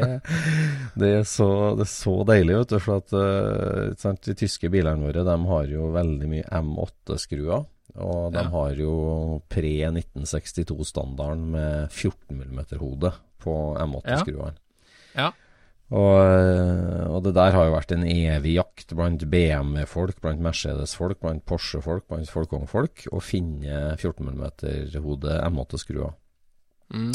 det, 0.96 1.10
er 1.20 1.26
så, 1.28 1.50
det 1.76 1.84
er 1.84 1.92
så 1.92 2.14
deilig, 2.30 2.56
vet 2.62 2.72
du. 2.72 2.78
For 2.86 3.02
at 3.04 3.16
eh, 3.20 3.94
sant, 4.00 4.24
de 4.30 4.38
tyske 4.46 4.72
bilene 4.72 5.04
våre 5.10 5.26
de 5.28 5.36
har 5.52 5.68
jo 5.74 5.90
veldig 5.98 6.30
mye 6.32 6.48
M8-skruer. 6.64 7.66
Og 7.96 8.32
de 8.36 8.42
Ja. 8.44 8.50
har 8.52 8.80
jo 8.80 8.96
pre-1962-standarden 9.52 11.46
med 11.52 11.92
14 11.92 12.36
mm 12.40 12.60
hode 12.80 13.12
på 13.44 13.54
M8-skruene. 13.80 14.56
Ja. 15.16 15.30
Og, 15.94 16.16
eh, 16.18 17.06
og 17.14 17.20
det 17.28 17.36
der 17.38 17.54
har 17.54 17.68
jo 17.68 17.76
vært 17.76 17.92
en 17.94 18.08
evig 18.10 18.56
jakt 18.58 18.96
blant 18.98 19.22
BMW-folk, 19.30 20.18
blant 20.24 20.42
Mercedes-folk, 20.42 21.20
blant 21.22 21.46
Porsche-folk, 21.46 22.08
blant 22.10 22.32
Folkong-folk, 22.32 23.06
å 23.14 23.22
finne 23.22 23.94
14 24.00 24.32
mm-hode 24.32 25.36
M8-skruer. 25.46 26.16
Mm. 26.94 27.14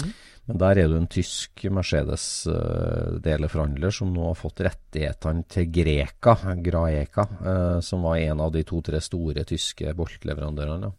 Men 0.51 0.59
der 0.59 0.79
er 0.83 0.89
det 0.91 0.97
en 0.99 1.07
tysk 1.11 1.63
Mercedes-deleforhandler 1.71 3.91
som 3.95 4.13
nå 4.15 4.25
har 4.29 4.37
fått 4.39 4.61
rettighetene 4.67 5.45
til 5.51 5.65
Greka, 5.75 6.35
Graeka, 6.63 7.25
eh, 7.43 7.81
som 7.87 8.03
var 8.07 8.17
en 8.23 8.41
av 8.47 8.51
de 8.55 8.63
to-tre 8.67 9.01
store 9.03 9.45
tyske 9.47 9.95
boltleverandørene. 9.99 10.91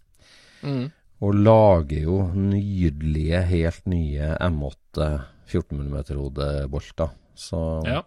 Mm. 0.68 0.86
Og 1.22 1.32
lager 1.38 2.02
jo 2.04 2.18
nydelige, 2.36 3.40
helt 3.48 3.86
nye 3.92 4.36
M8 4.42 5.22
14 5.52 5.80
mm-hode-bolter. 5.80 7.10
Så, 7.42 7.60
Ja. 7.90 8.04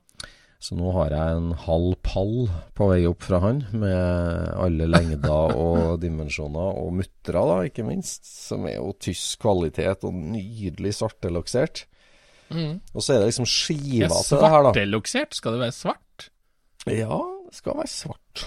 så 0.62 0.76
nå 0.78 0.92
har 0.94 1.10
jeg 1.10 1.36
en 1.36 1.48
halv 1.64 1.96
pall 2.06 2.36
på 2.78 2.86
vei 2.92 3.00
opp 3.10 3.24
fra 3.26 3.40
han, 3.42 3.64
med 3.74 4.54
alle 4.62 4.86
lengder 4.86 5.56
og 5.66 5.98
dimensjoner, 6.04 6.78
og 6.80 6.92
muttere, 7.00 7.42
da, 7.50 7.56
ikke 7.66 7.84
minst, 7.88 8.28
som 8.30 8.68
er 8.70 8.76
jo 8.78 8.92
tysk 9.02 9.42
kvalitet 9.42 10.06
og 10.06 10.14
nydelig 10.14 10.94
svartelaksert. 11.00 11.84
Mm. 12.54 12.78
Og 12.94 13.02
så 13.02 13.14
er 13.16 13.22
det 13.24 13.30
liksom 13.32 13.48
skiva 13.50 14.06
Ja, 14.06 14.22
til 14.22 14.38
det 14.38 14.50
her, 14.52 14.62
da. 14.62 14.70
Svartelaksert? 14.70 15.34
Skal 15.40 15.56
det 15.56 15.62
være 15.64 15.74
svart? 15.74 16.28
Ja, 16.86 17.18
det 17.48 17.56
skal 17.56 17.78
være 17.80 17.90
svart. 17.90 18.44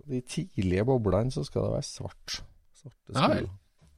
På 0.00 0.10
de 0.12 0.20
tidlige 0.28 0.84
boblene 0.86 1.32
så 1.34 1.42
skal 1.48 1.66
det 1.66 1.72
være 1.78 1.88
svart. 1.88 2.40
Svarte 2.80 3.48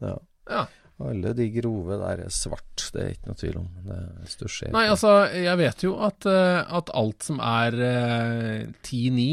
Ja. 0.03 0.15
Ja. 0.51 0.63
Alle 1.11 1.33
de 1.37 1.49
grove 1.55 1.97
der 2.01 2.25
er 2.27 2.35
svart, 2.35 2.85
det 2.95 3.03
er 3.03 3.15
ikke 3.15 3.31
noe 3.31 3.39
tvil 3.41 3.57
om. 3.63 3.71
Nei, 4.75 4.85
altså, 4.93 5.15
jeg 5.35 5.59
vet 5.61 5.85
jo 5.87 5.97
at, 6.07 6.29
eh, 6.31 6.61
at 6.79 6.93
alt 6.99 7.27
som 7.27 7.41
er 7.43 7.79
eh, 7.89 8.69
10-9, 8.85 9.27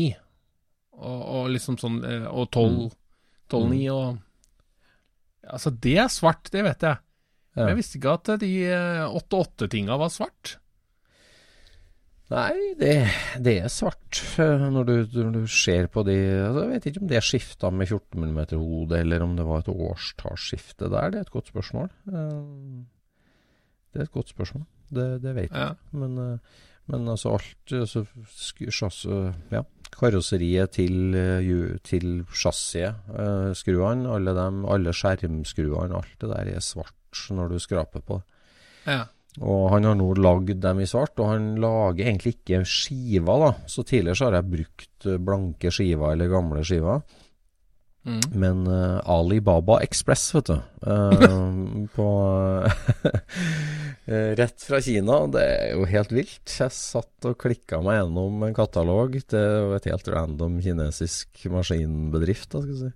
og, 1.00 1.20
og 1.20 1.52
liksom 1.54 1.78
sånn 1.80 2.02
eh, 2.04 2.26
Og 2.28 2.50
12 2.52 2.90
12-9 3.50 3.78
og 3.94 4.18
Altså, 5.50 5.72
det 5.72 5.96
er 5.98 6.10
svart, 6.14 6.50
det 6.54 6.62
vet 6.62 6.84
jeg. 6.86 7.00
Ja. 7.56 7.62
Men 7.64 7.72
jeg 7.72 7.78
visste 7.80 7.98
ikke 7.98 8.16
at 8.20 8.30
eh, 8.36 8.42
de 8.44 8.52
8-8-tinga 9.18 9.96
var 9.98 10.12
svart. 10.14 10.58
Nei, 12.30 12.76
det, 12.78 12.94
det 13.42 13.56
er 13.64 13.72
svart 13.74 14.20
eh, 14.38 14.66
når 14.70 14.86
du, 14.86 14.94
når 15.18 15.32
du 15.34 15.48
ser 15.50 15.88
på 15.90 16.04
de 16.06 16.16
altså, 16.46 16.62
Jeg 16.68 16.72
vet 16.76 16.88
ikke 16.92 17.02
om 17.02 17.10
det 17.10 17.22
skifta 17.26 17.72
med 17.74 17.90
14 17.90 18.22
mm-hode, 18.22 19.00
eller 19.00 19.26
om 19.26 19.34
det 19.38 19.48
var 19.50 19.64
et 19.64 19.72
årstallsskifte 19.74 20.92
der. 20.94 21.10
Det 21.10 21.22
er 21.24 21.26
et 21.26 21.34
godt 21.34 21.50
spørsmål. 21.50 21.90
Eh, 22.14 22.86
Det 23.90 24.04
er 24.04 24.06
et 24.06 24.14
godt 24.14 24.30
spørsmål. 24.30 24.68
Det, 24.94 25.08
det 25.24 25.36
vet 25.36 25.50
jeg. 25.50 25.58
Ja. 25.58 25.98
Men, 25.98 26.18
eh, 26.22 26.64
men 26.90 27.10
altså 27.10 27.34
alt 27.38 27.74
altså, 27.74 28.06
ja, 29.52 29.62
Karosseriet 29.94 30.72
til, 30.78 31.18
til 31.86 32.08
chassiset, 32.30 32.96
skruene, 33.58 34.10
alle, 34.10 34.34
dem, 34.38 34.64
alle 34.70 34.94
skjermskruene, 34.94 35.98
alt 35.98 36.16
det 36.22 36.30
der 36.30 36.54
er 36.56 36.66
svart 36.66 37.26
når 37.34 37.54
du 37.54 37.60
skraper 37.62 38.06
på. 38.06 38.22
Ja. 38.86 39.04
Og 39.38 39.70
han 39.72 39.86
har 39.86 39.96
nå 39.96 40.10
lagd 40.18 40.58
dem 40.64 40.82
i 40.82 40.88
svart, 40.90 41.14
og 41.22 41.30
han 41.30 41.52
lager 41.62 42.08
egentlig 42.08 42.40
ikke 42.40 42.64
skiver, 42.68 43.46
da. 43.46 43.52
Så 43.70 43.86
tidligere 43.86 44.18
så 44.18 44.28
har 44.28 44.40
jeg 44.40 44.54
brukt 44.56 45.08
eh, 45.08 45.20
blanke 45.22 45.72
skiver 45.74 46.16
eller 46.16 46.32
gamle 46.32 46.64
skiver. 46.66 47.04
Mm. 48.10 48.22
Men 48.42 48.64
eh, 48.72 48.98
Alibaba 49.12 49.80
Express, 49.86 50.30
vet 50.38 50.54
du, 50.54 50.60
Uh, 50.80 51.84
på 51.96 52.06
uh, 52.64 52.86
Rett 54.40 54.64
fra 54.64 54.80
Kina, 54.82 55.18
det 55.28 55.42
er 55.44 55.74
jo 55.76 55.84
helt 55.92 56.14
vilt. 56.16 56.48
Jeg 56.48 56.72
satt 56.74 57.28
og 57.28 57.36
klikka 57.44 57.82
meg 57.84 58.00
gjennom 58.00 58.46
en 58.48 58.56
katalog 58.56 59.18
til 59.30 59.76
et 59.76 59.90
helt 59.92 60.08
random 60.10 60.56
kinesisk 60.64 61.44
maskinbedrift, 61.52 62.48
da, 62.56 62.64
skal 62.64 62.74
vi 62.74 62.80
si. 62.80 62.94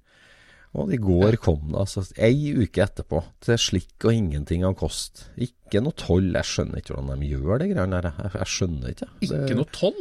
Og 0.74 0.89
i 0.89 0.98
går 0.98 1.36
kom 1.38 1.68
det 1.70 1.77
altså 1.84 2.01
ei 2.18 2.50
uke 2.58 2.82
etterpå 2.82 3.20
til 3.46 3.60
slikk 3.62 4.08
og 4.10 4.15
ingenting 4.15 4.63
av 4.65 4.74
kost. 4.80 5.27
Ikke 5.38 5.84
noe 5.86 5.94
toll. 5.94 6.31
Jeg 6.33 6.50
skjønner 6.50 6.81
ikke 6.81 6.96
hvordan 6.96 7.22
de 7.22 7.29
gjør 7.29 7.59
det 7.62 7.68
greiene 7.75 8.00
der. 8.01 8.14
Jeg, 8.24 8.31
jeg 8.40 8.50
skjønner 8.55 8.94
ikke. 8.96 9.07
Det- 9.22 9.29
Ikke 9.44 9.57
noe 9.59 9.70
toll? 9.75 10.00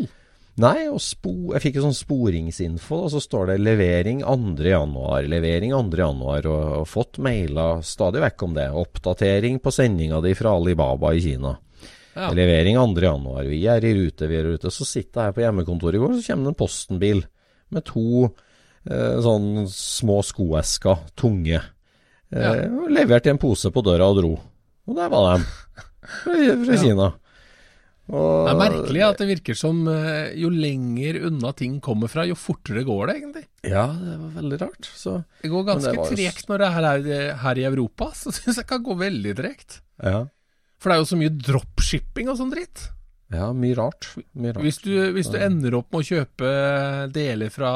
Nei, 0.63 0.87
og 0.93 0.99
spo, 1.01 1.31
jeg 1.55 1.63
fikk 1.65 1.77
en 1.81 1.85
sånn 1.87 1.97
sporingsinfo, 1.97 2.97
og 3.07 3.11
så 3.15 3.21
står 3.25 3.47
det 3.53 3.61
levering 3.65 4.19
2. 4.21 4.65
januar, 4.69 5.25
levering 5.25 5.73
2. 5.73 5.97
januar, 5.97 6.45
og, 6.49 6.65
og 6.83 6.89
fått 6.89 7.21
mailer 7.25 7.81
stadig 7.89 8.21
vekk 8.21 8.45
om 8.49 8.57
det. 8.59 8.67
Oppdatering 8.83 9.61
på 9.65 9.73
sendinga 9.73 10.21
di 10.25 10.35
fra 10.37 10.53
Alibaba 10.57 11.13
i 11.17 11.21
Kina. 11.25 11.55
Ja. 12.15 12.29
Levering 12.37 12.77
2. 12.77 13.01
januar, 13.01 13.45
vi 13.49 13.63
er 13.73 13.85
i 13.89 13.95
rute, 13.97 14.29
vi 14.29 14.37
er 14.41 14.45
i 14.49 14.53
rute. 14.57 14.73
Så 14.73 14.85
sitter 14.89 15.29
jeg 15.31 15.37
på 15.39 15.45
hjemmekontoret 15.47 15.97
i 15.97 16.03
går, 16.05 16.17
så 16.21 16.27
kommer 16.33 16.49
det 16.51 16.53
en 16.57 16.61
postenbil 16.65 17.23
med 17.73 17.85
to 17.89 18.29
sånn 18.87 19.67
små 19.71 20.21
skoesker, 20.27 20.99
tunge. 21.19 21.61
Eh, 22.33 22.43
Ja. 22.43 22.53
Levert 22.89 23.27
i 23.27 23.31
en 23.31 23.39
pose 23.39 23.71
på 23.71 23.83
døra 23.85 24.09
og 24.11 24.17
dro. 24.19 24.31
Og 24.89 24.97
der 24.97 25.09
var 25.13 25.37
de. 25.39 25.45
Fra, 26.03 26.35
fra 26.67 26.77
Kina. 26.81 27.11
Og, 28.13 28.47
Det 28.49 28.51
er 28.51 28.59
merkelig 28.59 29.03
at 29.07 29.21
det 29.23 29.29
virker 29.29 29.55
som 29.57 29.85
eh, 29.89 30.33
jo 30.37 30.51
lenger 30.51 31.21
unna 31.29 31.53
ting 31.57 31.77
kommer 31.81 32.11
fra, 32.11 32.25
jo 32.27 32.35
fortere 32.35 32.83
går 32.85 33.07
det, 33.09 33.15
egentlig. 33.21 33.45
Ja, 33.71 33.87
det 33.95 34.17
var 34.19 34.33
veldig 34.43 34.59
rart. 34.65 34.89
Så 34.99 35.15
Det 35.41 35.53
går 35.53 35.69
ganske 35.69 35.93
det 35.95 36.09
tregt 36.11 36.49
når 36.51 36.59
det 36.65 36.67
er 36.67 36.75
her, 36.75 37.37
her 37.45 37.61
i 37.63 37.65
Europa, 37.69 38.11
så 38.19 38.33
syns 38.37 38.59
jeg 38.59 38.67
kan 38.69 38.83
gå 38.83 38.97
veldig 38.99 39.37
tregt. 39.39 39.81
ja. 40.03 40.27
For 40.83 40.91
det 40.91 40.97
er 40.97 41.03
jo 41.05 41.11
så 41.13 41.17
mye 41.21 41.31
dropshipping 41.39 42.27
og 42.33 42.41
sånn 42.41 42.51
dritt. 42.51 42.89
Ja, 43.33 43.49
mye 43.57 43.77
rart. 43.79 44.11
Mye 44.37 44.53
rart. 44.53 44.65
Hvis 44.65 44.81
du, 44.85 44.93
hvis 45.17 45.31
du 45.33 45.39
ender 45.41 45.79
opp 45.79 45.89
med 45.93 46.03
å 46.03 46.09
kjøpe 46.11 46.51
deler 47.15 47.53
fra 47.53 47.73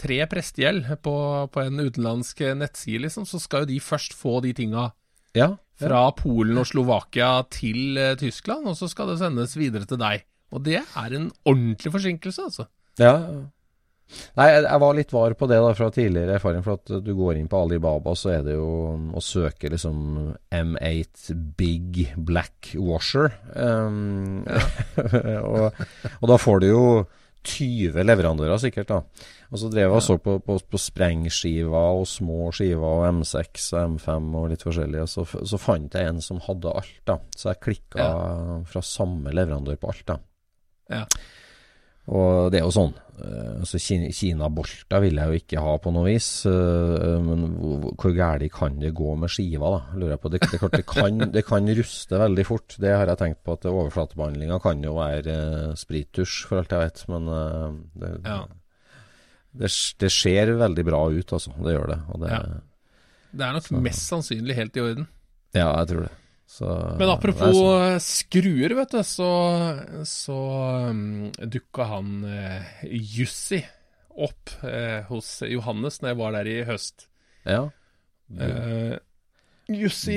tre 0.00 0.22
prestegjeld 0.30 0.88
på, 1.04 1.16
på 1.52 1.64
en 1.64 1.82
utenlandsk 1.82 2.40
nettside, 2.56 3.04
liksom, 3.04 3.26
så 3.28 3.40
skal 3.42 3.64
jo 3.64 3.72
de 3.74 3.80
først 3.84 4.16
få 4.16 4.38
de 4.46 4.54
tinga 4.56 4.88
ja, 5.36 5.50
fra 5.80 6.06
Polen 6.16 6.56
og 6.62 6.68
Slovakia 6.70 7.42
til 7.52 7.98
eh, 8.00 8.14
Tyskland, 8.20 8.68
og 8.70 8.78
så 8.78 8.88
skal 8.88 9.12
det 9.12 9.20
sendes 9.20 9.56
videre 9.58 9.88
til 9.88 10.00
deg. 10.00 10.24
Og 10.54 10.64
det 10.64 10.80
er 10.80 11.18
en 11.18 11.28
ordentlig 11.44 11.92
forsinkelse, 11.92 12.48
altså. 12.48 12.68
ja. 13.02 13.14
Nei, 14.38 14.46
jeg, 14.52 14.78
var 14.80 14.94
litt 14.96 15.12
var 15.12 15.34
på 15.38 15.48
det 15.50 15.58
da 15.62 15.72
fra 15.76 15.88
tidligere 15.92 16.36
erfaring, 16.38 16.62
for 16.64 16.78
at 16.78 17.04
du 17.04 17.12
går 17.18 17.40
inn 17.40 17.50
på 17.50 17.58
Alibaba, 17.64 18.14
så 18.18 18.36
er 18.36 18.46
det 18.46 18.54
jo 18.54 18.70
å 19.10 19.22
søke 19.24 19.70
liksom 19.72 20.32
M8 20.54 21.36
Big 21.58 22.02
Black 22.16 22.74
Washer. 22.78 23.32
Um, 23.54 24.44
og, 25.50 25.80
og 26.20 26.26
da 26.30 26.38
får 26.40 26.62
du 26.62 26.68
jo 26.70 26.84
20 27.46 28.02
leverandører 28.06 28.58
sikkert, 28.60 28.90
da. 28.90 29.26
Og 29.52 29.60
så 29.62 29.70
drev 29.70 29.86
jeg 29.86 29.94
og 29.94 30.04
så 30.04 30.16
på, 30.22 30.36
på, 30.42 30.58
på 30.58 30.80
sprengskiver 30.80 32.00
og 32.00 32.06
små 32.10 32.50
skiver 32.54 32.86
og 32.86 33.06
M6 33.20 33.68
og 33.76 33.96
M5 33.96 34.30
og 34.40 34.48
litt 34.52 34.66
forskjellig, 34.66 35.04
og 35.04 35.10
så, 35.10 35.26
så 35.26 35.60
fant 35.60 35.94
jeg 35.94 36.10
en 36.10 36.22
som 36.24 36.42
hadde 36.46 36.74
alt, 36.82 37.00
da. 37.08 37.20
Så 37.36 37.52
jeg 37.52 37.62
klikka 37.68 38.08
fra 38.70 38.84
samme 38.84 39.34
leverandør 39.34 39.78
på 39.82 39.92
alt, 39.92 40.06
da. 40.10 40.20
Ja. 40.92 41.04
Og 42.06 42.52
det 42.52 42.60
er 42.60 42.64
jo 42.66 42.70
sånn. 42.70 42.92
eh, 43.18 43.54
altså 43.64 43.78
Kina-bolter 43.80 45.00
vil 45.02 45.16
jeg 45.18 45.26
jo 45.32 45.38
ikke 45.40 45.62
ha 45.64 45.72
på 45.82 45.90
noe 45.94 46.04
vis. 46.06 46.28
eh, 46.46 47.16
men 47.18 47.46
hvor, 47.96 48.12
galt 48.14 48.46
kan 48.54 48.76
det 48.78 48.92
gå 48.94 49.16
med 49.18 49.32
skiva, 49.32 49.70
da? 49.74 49.80
Lurer 49.98 50.14
jeg 50.14 50.20
på. 50.22 50.30
Det, 50.30 50.40
det, 50.52 50.60
det, 50.76 50.84
kan, 50.86 51.18
det 51.34 51.44
kan 51.48 51.66
ruste 51.80 52.20
veldig 52.22 52.44
fort. 52.46 52.76
Det 52.78 52.92
har 52.94 53.06
jeg 53.10 53.18
tenkt 53.18 53.42
på 53.42 53.56
at 53.56 53.66
overflatebehandlinga 53.72 54.60
kan 54.62 54.84
jo 54.86 54.94
være 55.00 55.74
sprittusj, 55.76 56.44
for 56.46 56.62
alt 56.62 56.70
jeg 56.76 56.84
vet. 56.84 57.02
Men 57.08 57.28
eh, 57.28 57.74
det, 58.04 58.12
Ja. 58.28 58.38
det, 59.56 59.72
det 59.98 60.12
ser 60.12 60.54
veldig 60.60 60.84
bra 60.86 61.02
ut, 61.10 61.32
altså. 61.32 61.50
Det 61.58 61.74
gjør 61.74 61.90
det. 61.94 62.00
Og 62.14 62.20
det 62.22 62.30
Ja. 62.30 62.42
Det 63.36 63.44
er 63.44 63.52
nok 63.52 63.66
Så- 63.66 63.80
mest 63.82 64.06
sannsynlig 64.08 64.54
helt 64.54 64.76
i 64.76 64.80
orden. 64.80 65.06
ja, 65.52 65.66
jeg 65.82 65.88
tror 65.88 66.00
det. 66.06 66.12
Så, 66.46 66.66
Men 66.98 67.10
apropos 67.10 67.56
sånn- 67.56 67.98
skruer, 68.00 68.74
vet 68.78 68.92
du, 68.94 69.00
så, 69.04 69.26
så 70.06 70.36
um, 70.90 71.00
dukka 71.42 71.88
han 71.90 72.12
uh, 72.24 72.68
Jussi 72.86 73.58
opp 74.16 74.52
uh, 74.62 75.02
hos 75.10 75.42
Johannes 75.44 75.98
når 76.00 76.12
jeg 76.12 76.18
var 76.22 76.36
der 76.38 76.50
i 76.52 76.56
høst. 76.68 77.08
Ja. 77.44 77.64
Uh, 78.30 78.94
Jussi 79.70 80.16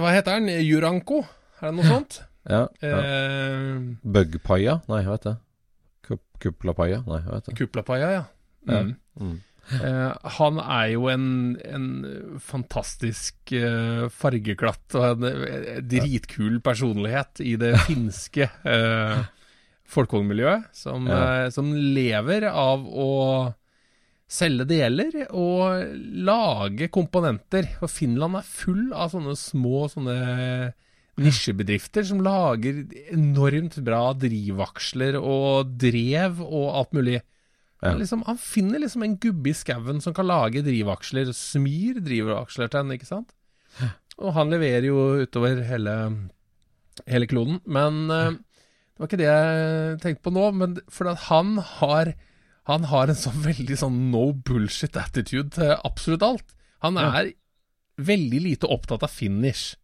Hva 0.00 0.12
heter 0.14 0.36
han? 0.38 0.48
Juranko? 0.60 1.22
Er 1.60 1.70
det 1.70 1.76
noe 1.80 1.88
sånt? 1.88 2.20
ja, 2.48 2.62
ja. 2.84 3.00
Uh, 3.00 3.90
Bugpaia? 4.04 4.78
Nei, 4.88 5.00
hva 5.06 5.16
heter 5.16 5.34
det? 5.34 5.40
Kup- 6.10 6.38
Kuplapaia? 6.44 7.00
Nei, 7.08 7.20
hva 7.24 7.38
heter 7.40 7.52
det? 7.52 7.58
Kuplapaia, 7.64 8.12
ja. 8.18 8.22
Ja. 8.68 8.82
Mm. 8.84 8.94
Mm. 9.20 9.38
Eh, 9.70 10.30
han 10.36 10.58
er 10.58 10.86
jo 10.96 11.06
en, 11.12 11.26
en 11.62 11.84
fantastisk 12.42 13.52
eh, 13.54 14.08
fargeglatt 14.10 14.96
og 14.98 15.04
en 15.06 15.28
en 15.30 15.86
dritkul 15.86 16.58
personlighet 16.64 17.42
i 17.46 17.54
det 17.60 17.76
finske 17.88 18.48
uh, 18.66 19.22
folkevognmiljøet, 19.90 20.68
som, 20.74 21.06
Ja. 21.10 21.20
eh, 21.44 21.50
som 21.54 21.70
lever 21.74 22.48
av 22.50 22.82
å 22.86 23.10
selge 24.30 24.66
deler 24.70 25.24
og 25.30 25.94
lage 26.26 26.90
komponenter. 26.94 27.66
Og 27.82 27.90
Finland 27.90 28.38
er 28.38 28.46
full 28.46 28.92
av 28.94 29.10
sånne 29.14 29.34
små 29.38 29.88
sånne 29.90 30.18
nisjebedrifter 31.20 32.06
som 32.06 32.22
lager 32.24 32.84
enormt 33.12 33.76
bra 33.84 34.12
drivaksler 34.16 35.18
og 35.20 35.74
drev 35.80 36.38
og 36.40 36.70
alt 36.78 36.94
mulig. 36.96 37.18
Ja. 37.80 37.90
Han 37.94 38.00
Liksom, 38.02 38.22
han 38.26 38.36
finner 38.38 38.82
liksom 38.82 39.02
en 39.06 39.16
gubbe 39.16 39.50
i 39.50 39.56
skauen 39.56 40.02
som 40.04 40.12
kan 40.16 40.28
lage 40.28 40.60
drivaksler, 40.66 41.30
smyr 41.36 42.00
drivaksler 42.04 42.68
til 42.68 42.82
henne, 42.82 42.98
ikke 42.98 43.08
sant? 43.08 43.32
Og 44.20 44.34
han 44.36 44.50
leverer 44.52 44.84
jo 44.90 45.22
utover 45.22 45.62
hele, 45.64 45.94
hele 47.08 47.28
kloden. 47.30 47.60
Men 47.64 48.02
uh, 48.12 48.34
det 48.36 49.00
var 49.00 49.08
ikke 49.08 49.20
det 49.22 49.28
jeg 49.30 50.00
tenkte 50.02 50.26
på 50.26 50.32
nå. 50.36 50.44
Men 50.60 50.74
for 50.92 51.08
han 51.30 51.56
har 51.78 52.12
Han 52.68 52.84
har 52.84 53.08
en 53.08 53.16
sånn 53.18 53.40
veldig 53.42 53.76
sånn 53.80 53.96
no 54.12 54.26
bullshit 54.46 54.94
attitude 55.00 55.56
til 55.56 55.72
absolutt 55.82 56.22
alt. 56.22 56.52
Han 56.84 56.98
er 57.00 57.32
veldig 57.96 58.40
lite 58.44 58.68
opptatt 58.70 59.02
av 59.02 59.10
finish. 59.10 59.74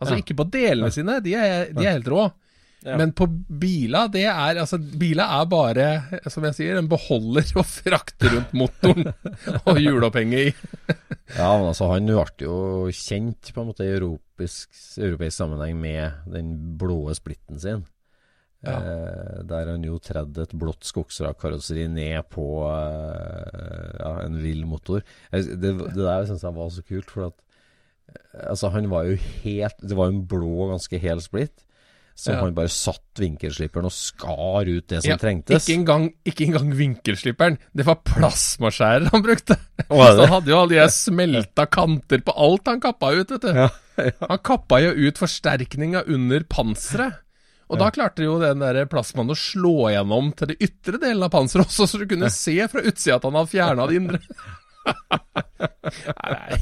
Altså 0.00 0.16
Ja. 0.16 0.22
ikke 0.24 0.34
på 0.40 0.48
delene 0.50 0.90
sine, 0.90 1.20
de 1.22 1.34
er, 1.36 1.68
de 1.72 1.84
er 1.84 1.92
helt 2.00 2.08
rå. 2.08 2.24
Ja. 2.82 2.96
Men 2.98 3.12
på 3.14 3.28
bila, 3.30 4.06
det 4.10 4.24
er 4.26 4.58
Altså, 4.58 4.78
bila 4.78 5.28
er 5.38 5.46
bare, 5.50 5.86
som 6.30 6.46
jeg 6.48 6.58
sier, 6.58 6.78
en 6.80 6.90
beholder 6.90 7.46
å 7.60 7.64
frakte 7.66 8.32
rundt 8.32 8.54
motoren 8.58 9.12
og 9.70 9.78
hjulopphenget 9.78 10.50
i. 10.50 10.96
Ja, 11.36 11.54
men 11.58 11.70
altså 11.70 11.88
han 11.92 12.10
ble 12.10 12.26
jo 12.42 12.90
kjent 12.96 13.52
på 13.54 13.62
en 13.62 13.70
måte 13.70 13.86
i 13.86 13.94
europeisk, 13.94 14.72
europeisk 14.98 15.38
sammenheng 15.38 15.78
med 15.80 16.32
den 16.34 16.54
blå 16.80 17.06
splitten 17.16 17.62
sin. 17.62 17.86
Ja. 18.62 18.76
Eh, 18.78 19.38
der 19.50 19.72
han 19.72 19.82
jo 19.86 19.96
tredde 20.02 20.44
et 20.44 20.54
blått 20.54 20.86
skogsrakkarosseri 20.86 21.88
ned 21.90 22.28
på 22.30 22.46
eh, 22.68 23.88
ja, 23.98 24.12
en 24.22 24.38
vill 24.42 24.62
motor. 24.70 25.02
Det, 25.32 25.72
det 25.72 25.98
der 25.98 26.28
syns 26.28 26.44
jeg 26.46 26.58
var 26.58 26.70
så 26.70 26.84
kult, 26.86 27.10
for 27.10 27.30
at 27.30 27.38
eh, 28.12 28.44
altså 28.52 28.70
han 28.74 28.86
var 28.92 29.08
jo 29.10 29.18
helt 29.42 29.82
Det 29.82 29.98
var 29.98 30.12
en 30.12 30.22
blå, 30.30 30.68
ganske 30.70 31.02
hel 31.02 31.22
splitt. 31.24 31.66
Så 32.14 32.32
Ja. 32.32 32.40
han 32.40 32.54
bare 32.54 32.68
satt 32.68 33.18
vinkelslipperen 33.18 33.86
og 33.88 33.92
skar 33.94 34.68
ut 34.68 34.86
det 34.88 35.02
som 35.02 35.10
Ja, 35.10 35.16
trengtes. 35.16 35.64
Ikke 35.64 35.78
engang, 35.80 36.04
ikke 36.28 36.44
engang 36.46 36.70
vinkelslipperen. 36.76 37.58
Det 37.74 37.86
var 37.86 37.96
plasmaskjærer 38.04 39.08
han 39.10 39.22
brukte. 39.24 39.56
Så 39.88 40.20
han 40.20 40.28
hadde 40.36 40.52
jo 40.52 40.60
alle 40.60 40.76
de 40.76 40.88
smelta 40.92 41.66
kanter 41.66 42.22
på 42.22 42.34
alt 42.36 42.66
han 42.68 42.80
kappa 42.80 43.12
ut, 43.16 43.30
vet 43.34 43.40
du. 43.42 43.52
Ja, 43.56 43.68
Han 44.28 44.38
kappa 44.44 44.80
jo 44.84 44.92
ut 45.08 45.18
forsterkninga 45.20 46.04
under 46.08 46.40
panseret. 46.48 47.18
Og 47.72 47.78
da 47.80 47.88
klarte 47.90 48.20
jo 48.26 48.34
den 48.40 48.60
der 48.60 48.84
plasmaen 48.84 49.30
å 49.32 49.36
slå 49.38 49.88
gjennom 49.94 50.26
til 50.36 50.50
det 50.52 50.58
ytre 50.60 50.98
delen 51.00 51.22
av 51.24 51.30
panseret 51.32 51.64
også, 51.70 51.86
så 51.88 51.98
du 52.02 52.04
kunne 52.10 52.28
se 52.28 52.58
fra 52.68 52.82
utsida 52.84 53.16
at 53.16 53.24
han 53.24 53.38
hadde 53.38 53.48
fjerna 53.54 53.86
det 53.88 53.96
indre. 53.96 54.20
Nei, 55.62 56.58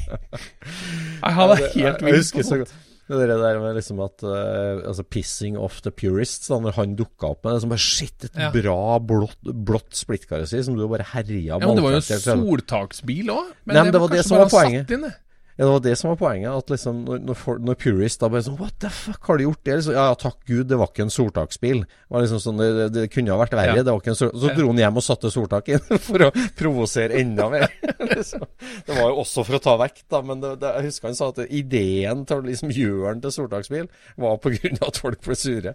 Nei, 1.20 1.32
han 1.34 1.52
er 1.54 1.62
helt 1.74 1.74
vilt 1.74 2.04
på 2.04 2.14
husker 2.14 2.46
så 2.46 2.60
godt 2.62 2.74
det 3.18 3.38
der 3.40 3.58
med 3.60 3.74
liksom 3.74 3.98
at 4.04 4.22
uh, 4.22 4.86
Altså 4.86 5.02
'pissing 5.02 5.56
off 5.58 5.80
the 5.82 5.90
purists', 5.90 6.48
da 6.48 6.60
når 6.60 6.72
han 6.76 6.94
dukka 6.96 7.30
opp 7.34 7.44
med 7.44 7.54
det 7.54 7.60
som 7.64 7.70
bare 7.70 7.78
Shit, 7.82 8.24
et 8.24 8.36
Ja. 8.38 8.50
bra 8.54 8.98
blått, 9.00 9.40
blått 9.42 9.92
splittkarosseri 9.98 10.62
som 10.64 10.76
du 10.76 10.86
bare 10.88 11.02
herja 11.14 11.58
Ja, 11.58 11.58
men 11.58 11.74
det 11.76 11.82
var 11.82 11.90
jo 11.90 11.96
en 11.96 12.02
soltaksbil 12.02 13.26
òg. 13.30 13.50
Men, 13.64 13.74
Nei, 13.74 13.82
men 13.84 13.92
det 13.92 14.00
var 14.00 14.08
det 14.08 14.24
som 14.24 14.38
var 14.38 14.48
poenget. 14.48 14.86
satt 14.88 14.94
inn, 14.98 15.12
det. 15.60 15.70
Var 15.70 15.82
det 15.84 15.94
som 16.00 16.10
var 16.12 16.18
poenget. 16.20 16.50
At 16.50 16.72
liksom 16.72 17.02
Når, 17.06 17.22
når, 17.28 17.60
når 17.68 17.78
Purist 17.80 18.22
da 18.22 18.30
bare 18.32 18.44
sånn 18.46 18.58
What 18.60 18.78
the 18.82 18.90
fuck, 18.92 19.20
har 19.28 19.38
du 19.38 19.44
gjort 19.46 19.62
det? 19.64 19.76
Liksom, 19.80 19.96
ja, 19.96 20.06
ja, 20.10 20.18
takk 20.18 20.38
Gud, 20.48 20.66
det 20.70 20.78
var 20.80 20.90
ikke 20.92 21.06
en 21.06 21.14
soltaksbil. 21.14 21.82
Det 21.84 22.14
var 22.14 22.24
liksom 22.24 22.42
sånn 22.44 22.62
Det, 22.62 22.88
det, 22.94 23.06
kunne 23.12 23.34
ha 23.34 23.40
vært 23.40 23.56
verre. 23.58 23.76
Ja. 23.78 23.86
Det 23.86 23.94
var 23.94 24.02
ikke 24.02 24.14
en 24.14 24.20
sol 24.20 24.32
Så 24.34 24.54
dro 24.56 24.70
han 24.70 24.82
hjem 24.84 25.00
og 25.02 25.06
satte 25.06 25.32
soltak 25.34 25.70
inn 25.74 25.84
for 26.08 26.26
å 26.26 26.30
provosere 26.58 27.20
enda 27.20 27.50
mer. 27.52 27.68
liksom. 28.14 28.46
Det 28.86 28.96
var 28.96 29.12
jo 29.12 29.20
også 29.24 29.46
for 29.48 29.60
å 29.60 29.62
ta 29.68 29.76
vekk, 29.84 30.02
da. 30.10 30.22
Men 30.26 30.44
det, 30.44 30.54
jeg 30.64 30.88
husker 30.88 31.10
han 31.10 31.18
sa 31.18 31.30
at 31.34 31.42
ideen 31.46 32.24
til 32.28 32.40
å 32.40 32.46
liksom 32.48 32.74
gjøre 32.74 33.14
den 33.14 33.24
til 33.26 33.36
soltaksbil 33.36 33.90
var 34.20 34.40
på 34.42 34.54
grunn 34.56 34.80
av 34.80 34.88
at 34.90 35.00
folk 35.04 35.22
ble 35.24 35.36
sure. 35.38 35.74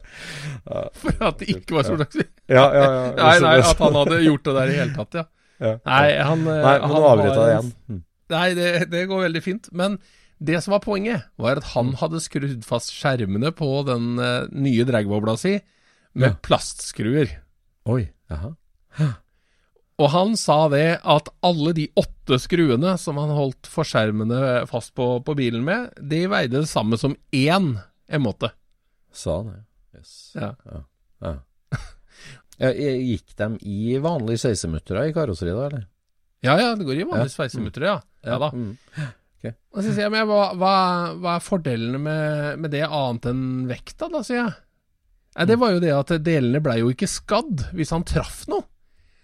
Uh, 0.65 0.87
For 1.01 1.27
at 1.27 1.39
det 1.41 1.51
ikke 1.53 1.77
var 1.77 1.87
Sortaksbil? 1.87 2.27
ja, 2.47 2.65
ja. 2.73 2.83
ja. 2.83 3.05
Nei, 3.19 3.37
nei, 3.43 3.55
at 3.61 3.81
han 3.81 3.97
hadde 4.01 4.19
gjort 4.23 4.45
det 4.47 4.57
der 4.57 4.71
i 4.71 4.77
hele 4.79 4.95
tatt, 4.95 5.17
ja. 5.19 5.25
ja. 5.61 5.77
Nei, 5.85 6.03
han 6.17 6.43
eh, 6.43 6.59
Nei, 6.65 6.75
men 6.81 6.91
han 6.91 6.95
nå 6.95 7.07
har 7.07 7.23
jeg 7.23 7.35
det 7.35 7.47
igjen. 7.53 8.03
Mm. 8.25 8.35
Nei, 8.35 8.53
det, 8.57 8.69
det 8.91 9.05
går 9.09 9.21
veldig 9.27 9.41
fint. 9.45 9.67
Men 9.71 9.99
det 10.41 10.57
som 10.65 10.73
var 10.75 10.81
poenget, 10.83 11.27
var 11.39 11.57
at 11.61 11.67
han 11.75 11.93
hadde 12.01 12.19
skrudd 12.23 12.63
fast 12.67 12.91
skjermene 12.95 13.51
på 13.55 13.69
den 13.87 14.15
uh, 14.19 14.47
nye 14.51 14.83
dragbobla 14.87 15.37
si 15.39 15.59
med 16.15 16.31
Ja. 16.33 16.35
plastskruer. 16.43 17.29
Oi. 17.91 18.07
Jaha. 18.31 18.55
Og 19.95 20.09
han 20.11 20.33
sa 20.35 20.65
det 20.73 20.99
at 21.07 21.29
alle 21.45 21.71
de 21.77 21.85
åtte 21.95 22.35
skruene 22.43 22.97
som 22.99 23.15
han 23.21 23.31
holdt 23.31 23.67
for 23.71 23.87
skjermene 23.87 24.65
fast 24.67 24.91
på, 24.97 25.05
på 25.23 25.35
bilen 25.39 25.63
med, 25.63 25.93
de 26.01 26.25
veide 26.31 26.59
det 26.65 26.67
samme 26.71 26.97
som 26.99 27.13
én 27.31 27.77
M8. 28.11 28.49
Sa 29.15 29.37
han 29.39 29.53
det. 29.53 29.61
Yes. 29.95 30.15
Ja. 30.35 30.49
Ja. 30.67 30.81
Ja, 32.59 32.71
Gikk 32.75 33.35
de 33.39 33.47
i 33.63 33.95
vanlige 34.03 34.41
sveisemuttera 34.43 35.05
i 35.07 35.13
karosseriet, 35.15 35.55
da, 35.55 35.69
eller? 35.69 35.85
Ja 36.43 36.57
ja, 36.59 36.73
det 36.75 36.85
går 36.87 36.99
i 36.99 37.03
Ja. 37.05 37.09
vanlige 37.13 37.33
sveisemutter, 37.37 37.87
ja. 37.87 37.95
Ja 38.25 38.41
da. 38.41 38.51
Mm. 38.51 38.75
Og 39.45 39.83
så 39.83 39.91
sier 39.91 40.07
jeg, 40.07 40.13
men 40.13 40.25
hva, 40.25 40.55
hva, 40.57 40.75
hva 41.21 41.35
er 41.37 41.43
fordelene 41.43 41.99
med, 42.01 42.61
med 42.63 42.71
det 42.73 42.85
annet 42.87 43.27
enn 43.29 43.43
vekta, 43.69 44.07
da, 44.09 44.23
sier 44.25 44.39
jeg. 44.39 44.53
Nei, 45.35 45.45
det 45.51 45.57
var 45.59 45.75
jo 45.75 45.81
det 45.83 45.91
at 45.91 46.13
delene 46.23 46.61
blei 46.63 46.79
jo 46.79 46.89
ikke 46.93 47.09
skadd 47.11 47.67
hvis 47.75 47.91
han 47.93 48.07
traff 48.07 48.45
noe. 48.51 48.65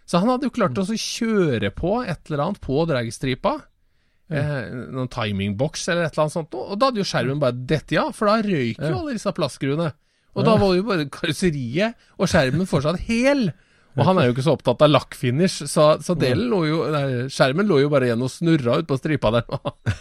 Så 0.06 0.20
han 0.20 0.28
hadde 0.28 0.50
jo 0.50 0.54
klart 0.54 0.80
å 0.82 0.84
kjøre 0.84 1.72
på 1.72 2.02
et 2.04 2.28
eller 2.28 2.44
annet 2.44 2.60
på 2.64 2.82
dragstripa. 2.90 3.54
Eh, 4.32 4.58
noen 4.92 5.08
timingboks 5.12 5.86
eller 5.88 6.06
et 6.06 6.12
eller 6.12 6.26
annet 6.26 6.36
sånt. 6.36 6.58
Og 6.60 6.76
da 6.76 6.90
hadde 6.90 7.00
jo 7.00 7.08
skjermen 7.08 7.40
bare 7.40 7.56
dette 7.56 7.96
ja, 7.96 8.10
for 8.16 8.28
da 8.28 8.42
røyk 8.44 8.80
jo 8.80 8.92
alle 8.92 9.16
disse 9.16 9.32
plastskruene. 9.38 9.88
Og 10.36 10.48
da 10.48 10.56
var 10.60 10.76
jo 10.76 10.86
bare 10.88 11.08
karosseriet 11.12 11.96
og 12.18 12.28
skjermen 12.32 12.68
fortsatt 12.68 13.00
hel. 13.08 13.50
Og 13.97 14.06
han 14.08 14.19
er 14.19 14.27
jo 14.27 14.36
ikke 14.36 14.45
så 14.45 14.56
opptatt 14.56 14.84
av 14.86 14.91
lakkfinish, 14.91 15.65
så, 15.67 15.88
så 16.04 16.15
lå 16.15 16.62
jo, 16.69 16.82
nei, 16.93 17.06
skjermen 17.32 17.67
lå 17.67 17.82
jo 17.84 17.89
bare 17.91 18.08
igjen 18.08 18.23
og 18.23 18.32
snurra 18.32 18.77
ut 18.80 18.88
på 18.88 18.97
stripa 18.99 19.34
der 19.36 19.47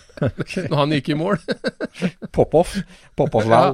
når 0.70 0.76
han 0.78 0.94
gikk 0.94 1.10
i 1.10 1.18
mål. 1.18 1.40
Pop-off. 2.36 2.76
Pop-off 3.18 3.48
Ja. 3.50 3.64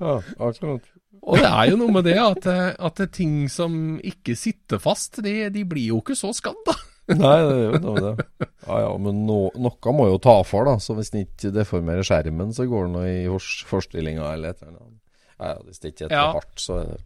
Ja, 0.00 0.20
akkurat. 0.38 0.86
Og 1.28 1.36
det 1.36 1.48
er 1.50 1.72
jo 1.72 1.80
noe 1.82 1.92
med 1.92 2.06
det 2.08 2.16
at, 2.22 2.46
eh, 2.48 2.70
at 2.72 3.02
ting 3.12 3.42
som 3.52 3.98
ikke 4.06 4.36
sitter 4.38 4.80
fast, 4.80 5.20
de, 5.24 5.50
de 5.52 5.64
blir 5.68 5.90
jo 5.92 5.98
ikke 6.00 6.16
så 6.16 6.30
skadd, 6.36 6.62
da. 6.64 6.76
Nei, 7.08 7.36
det 7.40 7.52
er 7.56 7.76
jo 7.80 7.92
det. 8.04 8.48
Ja 8.68 8.78
ja, 8.84 8.88
men 9.00 9.22
no, 9.28 9.38
noe 9.56 9.92
må 9.96 10.08
jo 10.10 10.18
ta 10.22 10.38
for, 10.44 10.68
da. 10.68 10.76
Så 10.80 10.96
hvis 10.96 11.12
den 11.12 11.26
ikke 11.26 11.52
deformerer 11.56 12.04
skjermen, 12.06 12.52
så 12.56 12.68
går 12.68 12.88
det 12.88 12.94
noe 12.94 13.12
i 13.12 13.52
forstillinga 13.68 14.32
eller 14.34 14.52
et 14.52 14.64
eller 14.64 14.76
annet. 14.76 14.98
Ja, 15.38 15.52
ja, 15.54 15.60
hvis 15.64 15.80
det 15.80 15.92
ikke 15.92 16.08
er 16.08 16.14
for 16.14 16.40
hardt, 16.40 16.60
så 16.60 16.80
er 16.82 16.90
det 16.92 17.00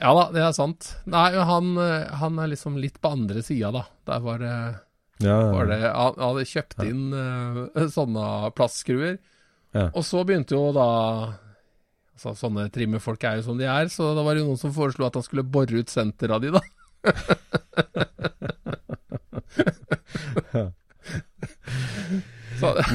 Ja 0.00 0.10
da, 0.12 0.24
det 0.34 0.42
er 0.44 0.52
sant. 0.56 0.90
Nei, 1.08 1.30
han, 1.48 1.70
han 2.20 2.40
er 2.42 2.50
liksom 2.52 2.76
litt 2.80 2.98
på 3.00 3.14
andre 3.16 3.40
sida, 3.44 3.70
da. 3.72 3.84
Der 4.10 4.20
var 4.24 4.42
det, 4.42 4.52
Ja, 5.24 5.38
ja. 5.40 5.52
var 5.54 5.70
det 5.70 5.78
Han 5.88 6.18
hadde 6.20 6.44
kjøpt 6.50 6.82
inn 6.84 7.06
eh, 7.16 7.86
sånne 7.94 8.50
plastskruer. 8.56 9.16
Ja. 9.72 9.86
Og 9.92 10.04
så 10.04 10.24
begynte 10.28 10.56
jo 10.56 10.68
da 10.76 10.88
Altså, 12.16 12.32
sånne 12.46 12.70
trimmefolk 12.72 13.24
er 13.28 13.40
jo 13.40 13.44
som 13.50 13.58
de 13.60 13.66
er, 13.68 13.90
så 13.92 14.14
da 14.16 14.22
var 14.24 14.38
det 14.38 14.46
noen 14.46 14.56
som 14.56 14.72
foreslo 14.72 15.04
at 15.04 15.18
han 15.18 15.24
skulle 15.26 15.44
bore 15.44 15.82
ut 15.84 15.92
sentera 15.92 16.38
di, 16.40 16.48
da. 16.54 16.62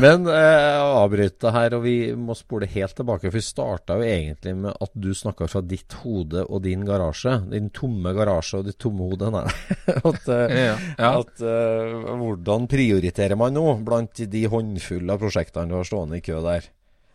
Men 0.01 0.27
eh, 0.27 0.81
avbryte 0.81 1.31
avbryter 1.41 1.53
her, 1.55 1.75
og 1.77 1.83
vi 1.85 1.95
må 2.17 2.35
spole 2.37 2.67
helt 2.71 2.95
tilbake. 2.97 3.29
For 3.29 3.37
vi 3.37 3.43
starta 3.45 3.97
jo 3.99 4.05
egentlig 4.07 4.53
med 4.63 4.75
at 4.81 4.91
du 4.93 5.11
snakka 5.15 5.47
fra 5.51 5.61
ditt 5.61 5.93
hode 6.01 6.45
og 6.47 6.63
din 6.65 6.85
garasje. 6.87 7.37
Din 7.51 7.69
tomme 7.75 8.13
garasje 8.17 8.61
og 8.61 8.69
ditt 8.69 8.79
tomme 8.81 9.07
hode. 9.09 9.31
At 10.11 10.29
eh, 10.31 10.55
ja, 10.57 10.75
ja. 10.97 11.11
at 11.19 11.41
eh, 11.45 11.97
hvordan 12.21 12.67
prioriterer 12.71 13.37
man 13.39 13.53
nå 13.57 13.65
blant 13.85 14.23
de 14.31 14.45
håndfulle 14.49 15.13
av 15.13 15.21
prosjektene 15.21 15.69
du 15.71 15.77
har 15.79 15.87
stående 15.87 16.19
i 16.21 16.25
kø 16.25 16.39
der? 16.45 16.69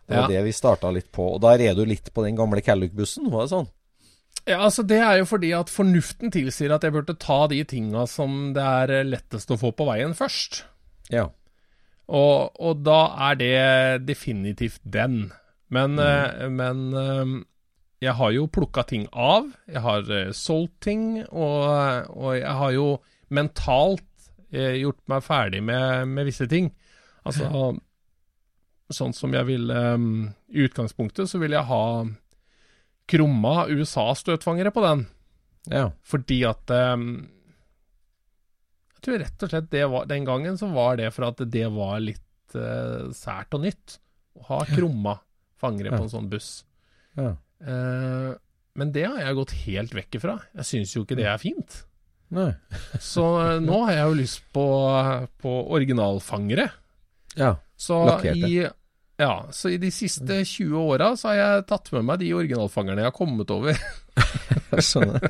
Det 0.07 0.15
var 0.15 0.23
Ja. 0.23 0.27
det 0.37 0.45
vi 0.47 0.53
starta 0.55 0.91
litt 0.95 1.11
på. 1.13 1.33
Og 1.35 1.41
der 1.43 1.65
er 1.67 1.75
du 1.75 1.85
litt 1.85 2.13
på 2.15 2.23
den 2.23 2.37
gamle 2.39 2.63
Calluc-bussen, 2.63 3.27
var 3.33 3.47
det 3.47 3.55
sånn? 3.57 3.67
Ja, 4.47 4.61
altså 4.63 4.85
Det 4.87 5.01
er 5.03 5.19
jo 5.19 5.27
fordi 5.27 5.51
at 5.59 5.73
fornuften 5.73 6.31
tilsier 6.31 6.71
at 6.77 6.85
jeg 6.87 6.95
burde 6.95 7.17
ta 7.19 7.47
de 7.51 7.65
tinga 7.67 8.05
som 8.07 8.53
det 8.55 8.63
er 8.63 9.03
lettest 9.09 9.51
å 9.51 9.59
få 9.59 9.73
på 9.75 9.89
veien 9.89 10.15
først. 10.15 10.63
Ja. 11.11 11.31
Og, 12.07 12.55
og 12.63 12.83
da 12.87 13.01
er 13.31 13.39
det 13.41 14.07
definitivt 14.07 14.81
den. 14.83 15.27
Men, 15.75 15.99
eh, 15.99 16.47
men 16.51 16.83
eh, 16.95 17.33
jeg 18.07 18.15
har 18.19 18.35
jo 18.35 18.47
plukka 18.53 18.87
ting 18.87 19.09
av. 19.13 19.49
Jeg 19.67 19.83
har 19.83 20.13
eh, 20.15 20.33
solgt 20.37 20.79
ting, 20.87 21.25
og, 21.27 22.13
og 22.15 22.37
jeg 22.39 22.59
har 22.61 22.77
jo 22.77 22.91
mentalt 23.35 24.05
gjort 24.57 25.01
meg 25.11 25.25
ferdig 25.27 25.59
med, 25.67 26.07
med 26.09 26.29
visse 26.29 26.47
ting. 26.49 26.71
Altså 27.27 27.75
sånn 28.95 29.11
som 29.13 29.33
jeg 29.35 29.43
ville 29.49 29.81
I 30.55 30.63
utgangspunktet 30.69 31.27
så 31.27 31.41
ville 31.43 31.59
jeg 31.59 31.67
ha 31.67 31.81
krumma 33.11 33.67
USA-støtfangere 33.67 34.71
på 34.73 34.85
den. 34.87 35.03
Ja. 35.67 35.89
Fordi 36.07 36.39
at 36.47 36.71
Jeg 36.71 37.36
tror 39.07 39.23
rett 39.23 39.45
og 39.47 39.53
slett 39.53 39.71
det 39.73 39.85
var 39.93 40.07
Den 40.11 40.27
gangen 40.29 40.59
så 40.61 40.69
var 40.75 40.99
det 41.01 41.13
for 41.15 41.29
at 41.31 41.41
det 41.53 41.67
var 41.75 42.01
litt 42.03 42.57
uh, 42.59 43.09
sært 43.17 43.55
og 43.57 43.65
nytt 43.67 43.99
å 44.37 44.47
ha 44.51 44.61
krumma 44.69 45.17
fangere 45.57 45.93
Ja. 45.93 45.97
på 45.99 46.05
en 46.05 46.13
sånn 46.13 46.31
buss. 46.31 46.51
Ja. 47.17 47.33
Uh, 47.65 48.35
men 48.77 48.91
det 48.93 49.07
har 49.09 49.23
jeg 49.23 49.39
gått 49.39 49.55
helt 49.65 49.95
vekk 49.97 50.19
ifra. 50.19 50.35
Jeg 50.59 50.69
syns 50.69 50.93
jo 50.93 51.07
ikke 51.07 51.17
det 51.17 51.31
er 51.33 51.41
fint. 51.41 51.79
Nei. 52.37 52.51
Så 53.01 53.23
eh, 53.41 53.61
nå 53.63 53.79
har 53.87 53.93
jeg 53.95 54.09
jo 54.11 54.17
lyst 54.19 54.43
på, 54.53 54.65
på 55.41 55.53
originalfangere. 55.73 56.67
Ja. 57.39 57.55
Så 57.79 58.03
Lakkerte. 58.05 58.51
i, 58.51 58.59
ja, 59.23 59.31
så 59.55 59.71
i 59.73 59.79
de 59.81 59.89
siste 59.95 60.43
20 60.45 60.77
åra 60.77 61.13
så 61.17 61.31
har 61.31 61.39
jeg 61.41 61.67
tatt 61.71 61.89
med 61.95 62.05
meg 62.11 62.21
de 62.21 62.33
originalfangerne 62.37 63.01
jeg 63.05 63.09
har 63.09 63.17
kommet 63.17 63.53
over. 63.55 63.79
Jeg 64.77 64.83
skjønner. 64.83 65.23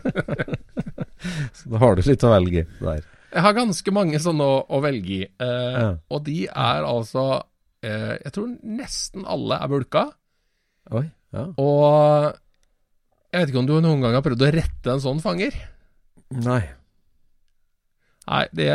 Så 1.58 1.68
da 1.70 1.78
har 1.82 1.94
du 1.98 2.02
litt 2.06 2.24
å 2.26 2.30
velge 2.32 2.62
der. 2.80 3.04
Jeg 3.32 3.42
har 3.42 3.56
ganske 3.56 3.92
mange 3.94 4.18
sånne 4.22 4.44
å, 4.46 4.56
å 4.70 4.80
velge 4.84 5.12
i, 5.16 5.22
eh, 5.26 5.76
Ja. 5.80 5.88
og 6.10 6.24
de 6.24 6.46
er 6.46 6.86
altså 6.86 7.24
eh, 7.82 8.16
Jeg 8.24 8.32
tror 8.36 8.52
nesten 8.62 9.26
alle 9.26 9.58
er 9.62 9.68
bulka. 9.72 10.04
Oi. 10.94 11.04
Ja. 11.34 11.46
Og 11.58 12.36
jeg 13.32 13.40
vet 13.42 13.50
ikke 13.52 13.58
om 13.64 13.66
du 13.68 13.74
noen 13.82 14.00
gang 14.04 14.14
har 14.16 14.22
prøvd 14.24 14.44
å 14.46 14.52
rette 14.54 14.92
en 14.94 15.02
sånn 15.02 15.20
fanger? 15.20 15.56
Nei. 16.30 16.62
Nei, 18.26 18.44
det, 18.58 18.70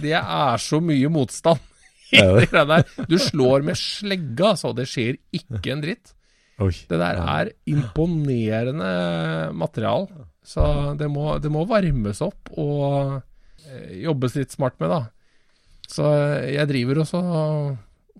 det 0.00 0.14
er 0.16 0.60
så 0.62 0.78
mye 0.80 1.08
motstand 1.12 1.58
i 2.12 2.16
Ja, 2.22 2.28
det 2.38 2.46
greiene 2.48 2.78
der. 2.78 3.08
Du 3.10 3.18
slår 3.20 3.64
med 3.66 3.76
slegga, 3.76 4.54
så 4.56 4.70
det 4.76 4.86
skjer 4.88 5.18
ikke 5.36 5.74
en 5.74 5.82
dritt. 5.84 6.14
Oi. 6.64 6.70
Det 6.88 6.96
der 7.00 7.18
er 7.20 7.50
imponerende 7.68 9.52
material. 9.52 10.06
Så 10.48 10.64
det 10.98 11.10
må, 11.12 11.34
det 11.42 11.50
må 11.52 11.66
varmes 11.68 12.22
opp 12.24 12.48
og 12.56 13.18
jobbes 14.02 14.34
litt 14.38 14.52
smart 14.54 14.78
med, 14.80 14.90
da. 14.90 15.00
Så 15.88 16.04
jeg 16.48 16.68
driver 16.68 17.00
også 17.02 17.20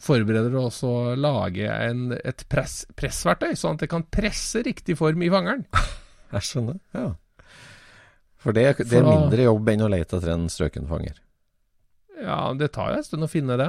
forbereder 0.01 0.55
også 0.61 0.89
å 0.89 1.15
lage 1.19 1.67
en, 1.69 2.13
et 2.17 2.45
press, 2.49 2.85
pressverktøy, 2.97 3.53
sånn 3.59 3.75
at 3.77 3.83
det 3.83 3.89
kan 3.91 4.05
presse 4.15 4.63
riktig 4.67 4.95
form 5.01 5.23
i 5.27 5.31
fangeren. 5.33 5.65
Jeg 6.35 6.45
skjønner. 6.45 6.77
Ja. 6.95 7.07
For 8.39 8.55
det, 8.55 8.65
det 8.79 8.87
For 8.87 9.01
er 9.01 9.07
da- 9.09 9.15
mindre 9.17 9.47
jobb 9.49 9.69
enn 9.73 9.83
å 9.87 9.89
lete 9.91 10.19
etter 10.21 10.35
en 10.37 10.47
strøken 10.53 10.87
fanger. 10.91 11.17
Ja, 12.23 12.53
det 12.59 12.69
tar 12.75 12.93
jo 12.93 12.99
en 13.01 13.07
stund 13.07 13.27
å 13.27 13.31
finne 13.31 13.57
det. 13.59 13.69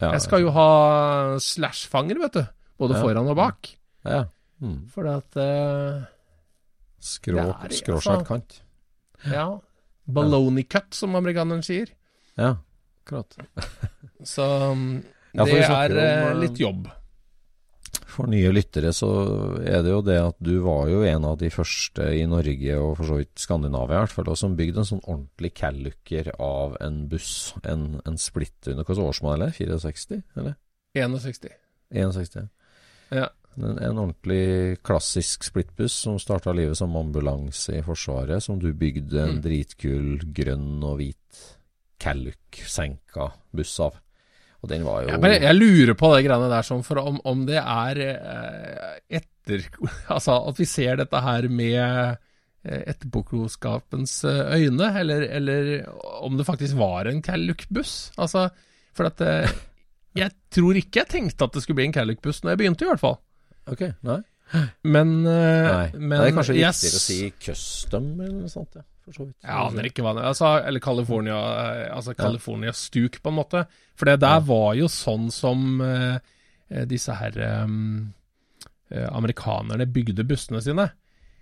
Ja, 0.00 0.10
Jeg 0.16 0.22
skal 0.24 0.42
jo 0.44 0.50
ha 0.56 0.68
slash-fanger, 1.40 2.18
vet 2.26 2.36
du. 2.38 2.42
Både 2.80 2.96
Ja. 2.96 3.02
foran 3.04 3.28
og 3.28 3.36
bak. 3.36 3.68
Ja. 4.04 4.22
Mm. 4.60 4.78
For 4.92 5.06
at 5.08 5.36
uh, 5.40 6.04
Skrå, 7.00 7.46
skråskjært 7.72 8.26
kant. 8.28 8.60
Ja. 9.28 9.46
Baloney 10.14 10.66
cut, 10.68 10.92
som 10.96 11.16
amerikaneren 11.18 11.64
sier. 11.66 11.92
Ja, 12.38 12.56
akkurat. 13.02 13.36
Så 14.34 14.46
um, 14.72 15.02
Ja, 15.32 15.46
det 15.46 15.60
er 15.62 15.92
om, 15.92 15.98
eh, 15.98 16.24
eh, 16.30 16.40
litt 16.42 16.60
jobb. 16.60 16.88
For 18.10 18.30
nye 18.30 18.50
lyttere 18.52 18.90
så 18.94 19.08
er 19.62 19.84
det 19.86 19.92
jo 19.92 20.00
det 20.04 20.18
at 20.20 20.36
du 20.42 20.56
var 20.64 20.90
jo 20.90 21.02
en 21.06 21.24
av 21.26 21.38
de 21.40 21.50
første 21.54 22.08
i 22.18 22.24
Norge, 22.28 22.76
og 22.78 22.96
for 22.98 23.08
så 23.08 23.18
vidt 23.20 23.42
Skandinavia 23.42 24.00
i 24.00 24.04
hvert 24.04 24.14
fall, 24.14 24.30
som 24.38 24.56
bygde 24.58 24.82
en 24.82 24.88
sånn 24.88 25.04
ordentlig 25.04 25.52
callucker 25.58 26.32
av 26.36 26.76
en 26.82 27.04
buss. 27.10 27.54
En, 27.62 28.00
en 28.06 28.18
splitter 28.20 28.74
under 28.74 28.86
hvilket 28.86 29.06
årsmodell 29.06 29.46
er 29.46 29.54
det? 29.54 29.80
64, 29.86 30.22
eller? 30.42 30.58
61. 30.98 31.54
61. 31.94 32.50
Ja. 33.14 33.30
En, 33.64 33.78
en 33.78 33.98
ordentlig 33.98 34.78
klassisk 34.86 35.44
splittbuss 35.46 35.94
som 36.06 36.18
starta 36.22 36.52
livet 36.56 36.78
som 36.78 36.94
ambulanse 36.96 37.76
i 37.78 37.82
Forsvaret, 37.86 38.42
som 38.42 38.58
du 38.58 38.72
bygde 38.72 39.20
en 39.22 39.36
Mm. 39.36 39.42
dritkul 39.44 40.20
grønn 40.36 40.82
og 40.84 40.98
hvit 41.00 41.40
Calluc-senka 42.00 43.30
buss 43.54 43.74
av. 43.80 43.98
Og 44.62 44.68
den 44.68 44.82
var 44.84 45.02
jo 45.04 45.08
Jeg, 45.14 45.20
Men 45.20 45.42
jeg 45.42 45.56
lurer 45.56 45.94
på 45.96 46.10
det 46.14 46.24
greiene 46.26 46.50
der, 46.52 46.62
sånn, 46.66 46.82
for 46.84 47.00
om, 47.00 47.20
om 47.24 47.46
det 47.48 47.56
er 47.60 48.00
eh, 48.04 48.98
etter 49.20 49.64
Altså 50.14 50.36
at 50.50 50.58
vi 50.60 50.66
ser 50.68 50.96
dette 51.00 51.20
her 51.24 51.48
med 51.48 51.80
eh, 51.80 52.82
etterpåklokskapens 52.92 54.18
eh, 54.28 54.52
øyne, 54.60 54.90
eller, 55.00 55.24
eller 55.30 55.70
om 56.20 56.36
det 56.36 56.44
faktisk 56.48 56.76
var 56.76 57.08
en 57.08 57.22
Calluc-buss. 57.24 58.12
Altså, 58.20 58.48
for 58.92 59.08
at 59.08 59.20
Jeg 60.20 60.32
tror 60.50 60.74
ikke 60.74 61.04
jeg 61.04 61.08
tenkte 61.08 61.46
at 61.46 61.54
det 61.54 61.62
skulle 61.62 61.78
bli 61.80 61.86
en 61.88 61.94
Calluc-buss 61.94 62.42
når 62.42 62.50
jeg 62.56 62.58
begynte, 62.64 62.84
i 62.84 62.90
hvert 62.90 63.00
fall. 63.02 63.18
Ok, 63.70 63.86
nei. 64.06 64.20
Men, 64.82 65.26
eh, 65.26 65.66
nei. 65.70 65.90
men 65.94 66.16
det 66.16 66.24
er 66.30 66.34
kanskje 66.34 66.56
yes. 66.58 66.80
riktigere 66.82 66.98
å 66.98 67.04
si 67.04 67.18
custom 67.38 68.08
eller 68.18 68.38
noe 68.42 68.50
sånt, 68.50 68.80
ja. 68.80 68.86
Jeg 69.10 69.50
aner 69.50 69.88
ikke 69.88 70.04
hva 70.06 70.12
det 70.14 70.22
er. 70.22 70.28
Altså, 70.28 70.50
eller 70.68 70.82
California, 70.82 71.38
eh, 71.64 71.86
altså 71.94 72.14
California 72.18 72.74
Stuk, 72.76 73.18
på 73.22 73.30
en 73.32 73.38
måte. 73.40 73.64
For 73.98 74.10
det 74.10 74.20
der 74.22 74.42
var 74.46 74.74
jo 74.78 74.90
sånn 74.90 75.30
som 75.34 75.80
eh, 75.82 76.20
disse 76.86 77.16
her 77.18 77.34
um, 77.66 78.12
amerikanerne 78.90 79.88
bygde 79.90 80.26
bussene 80.26 80.62
sine. 80.62 80.86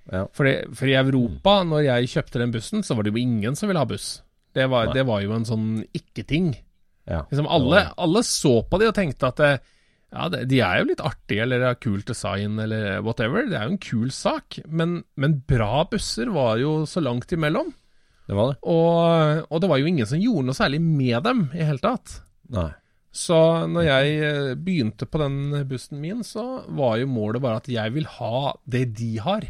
Ja. 0.09 0.23
For, 0.33 0.49
for 0.77 0.89
i 0.89 0.97
Europa, 0.97 1.59
når 1.69 1.85
jeg 1.91 2.13
kjøpte 2.15 2.41
den 2.41 2.55
bussen, 2.55 2.85
så 2.85 2.97
var 2.97 3.05
det 3.05 3.13
jo 3.13 3.21
ingen 3.21 3.57
som 3.59 3.69
ville 3.69 3.83
ha 3.83 3.89
buss. 3.89 4.23
Det 4.57 4.65
var, 4.73 4.95
det 4.97 5.05
var 5.09 5.21
jo 5.21 5.35
en 5.37 5.45
sånn 5.49 5.69
ikke-ting. 5.97 6.55
Ja. 7.09 7.27
Liksom 7.29 7.49
alle, 7.53 7.85
alle 8.01 8.25
så 8.25 8.63
på 8.69 8.81
de 8.81 8.89
og 8.89 8.97
tenkte 8.97 9.29
at 9.29 9.45
ja, 10.13 10.29
det, 10.33 10.45
de 10.49 10.61
er 10.65 10.79
jo 10.81 10.87
litt 10.89 11.03
artige, 11.05 11.43
eller 11.45 11.67
har 11.67 11.79
kult 11.83 12.07
design, 12.09 12.59
eller 12.63 13.03
whatever. 13.05 13.45
Det 13.51 13.59
er 13.59 13.67
jo 13.69 13.75
en 13.77 13.83
kul 13.83 14.11
sak. 14.15 14.59
Men, 14.67 15.03
men 15.21 15.39
bra 15.51 15.83
busser 15.91 16.31
var 16.33 16.57
jo 16.63 16.83
så 16.89 17.03
langt 17.05 17.33
imellom. 17.37 17.75
Det 18.29 18.37
var 18.37 18.51
det? 18.53 18.59
Og, 18.69 19.45
og 19.49 19.61
det 19.65 19.69
var 19.71 19.81
jo 19.81 19.89
ingen 19.89 20.09
som 20.09 20.21
gjorde 20.21 20.49
noe 20.51 20.57
særlig 20.57 20.81
med 20.85 21.23
dem 21.25 21.47
i 21.57 21.65
hele 21.65 21.81
tatt. 21.85 22.19
Nei. 22.53 22.71
Så 23.19 23.37
når 23.73 23.87
jeg 23.87 24.17
eh, 24.23 24.51
begynte 24.61 25.07
på 25.09 25.21
den 25.23 25.39
bussen 25.69 26.01
min, 26.03 26.21
så 26.25 26.43
var 26.77 26.99
jo 27.01 27.09
målet 27.09 27.41
bare 27.43 27.63
at 27.63 27.71
jeg 27.73 27.95
vil 27.95 28.05
ha 28.19 28.53
det 28.69 28.85
de 28.99 29.15
har. 29.25 29.47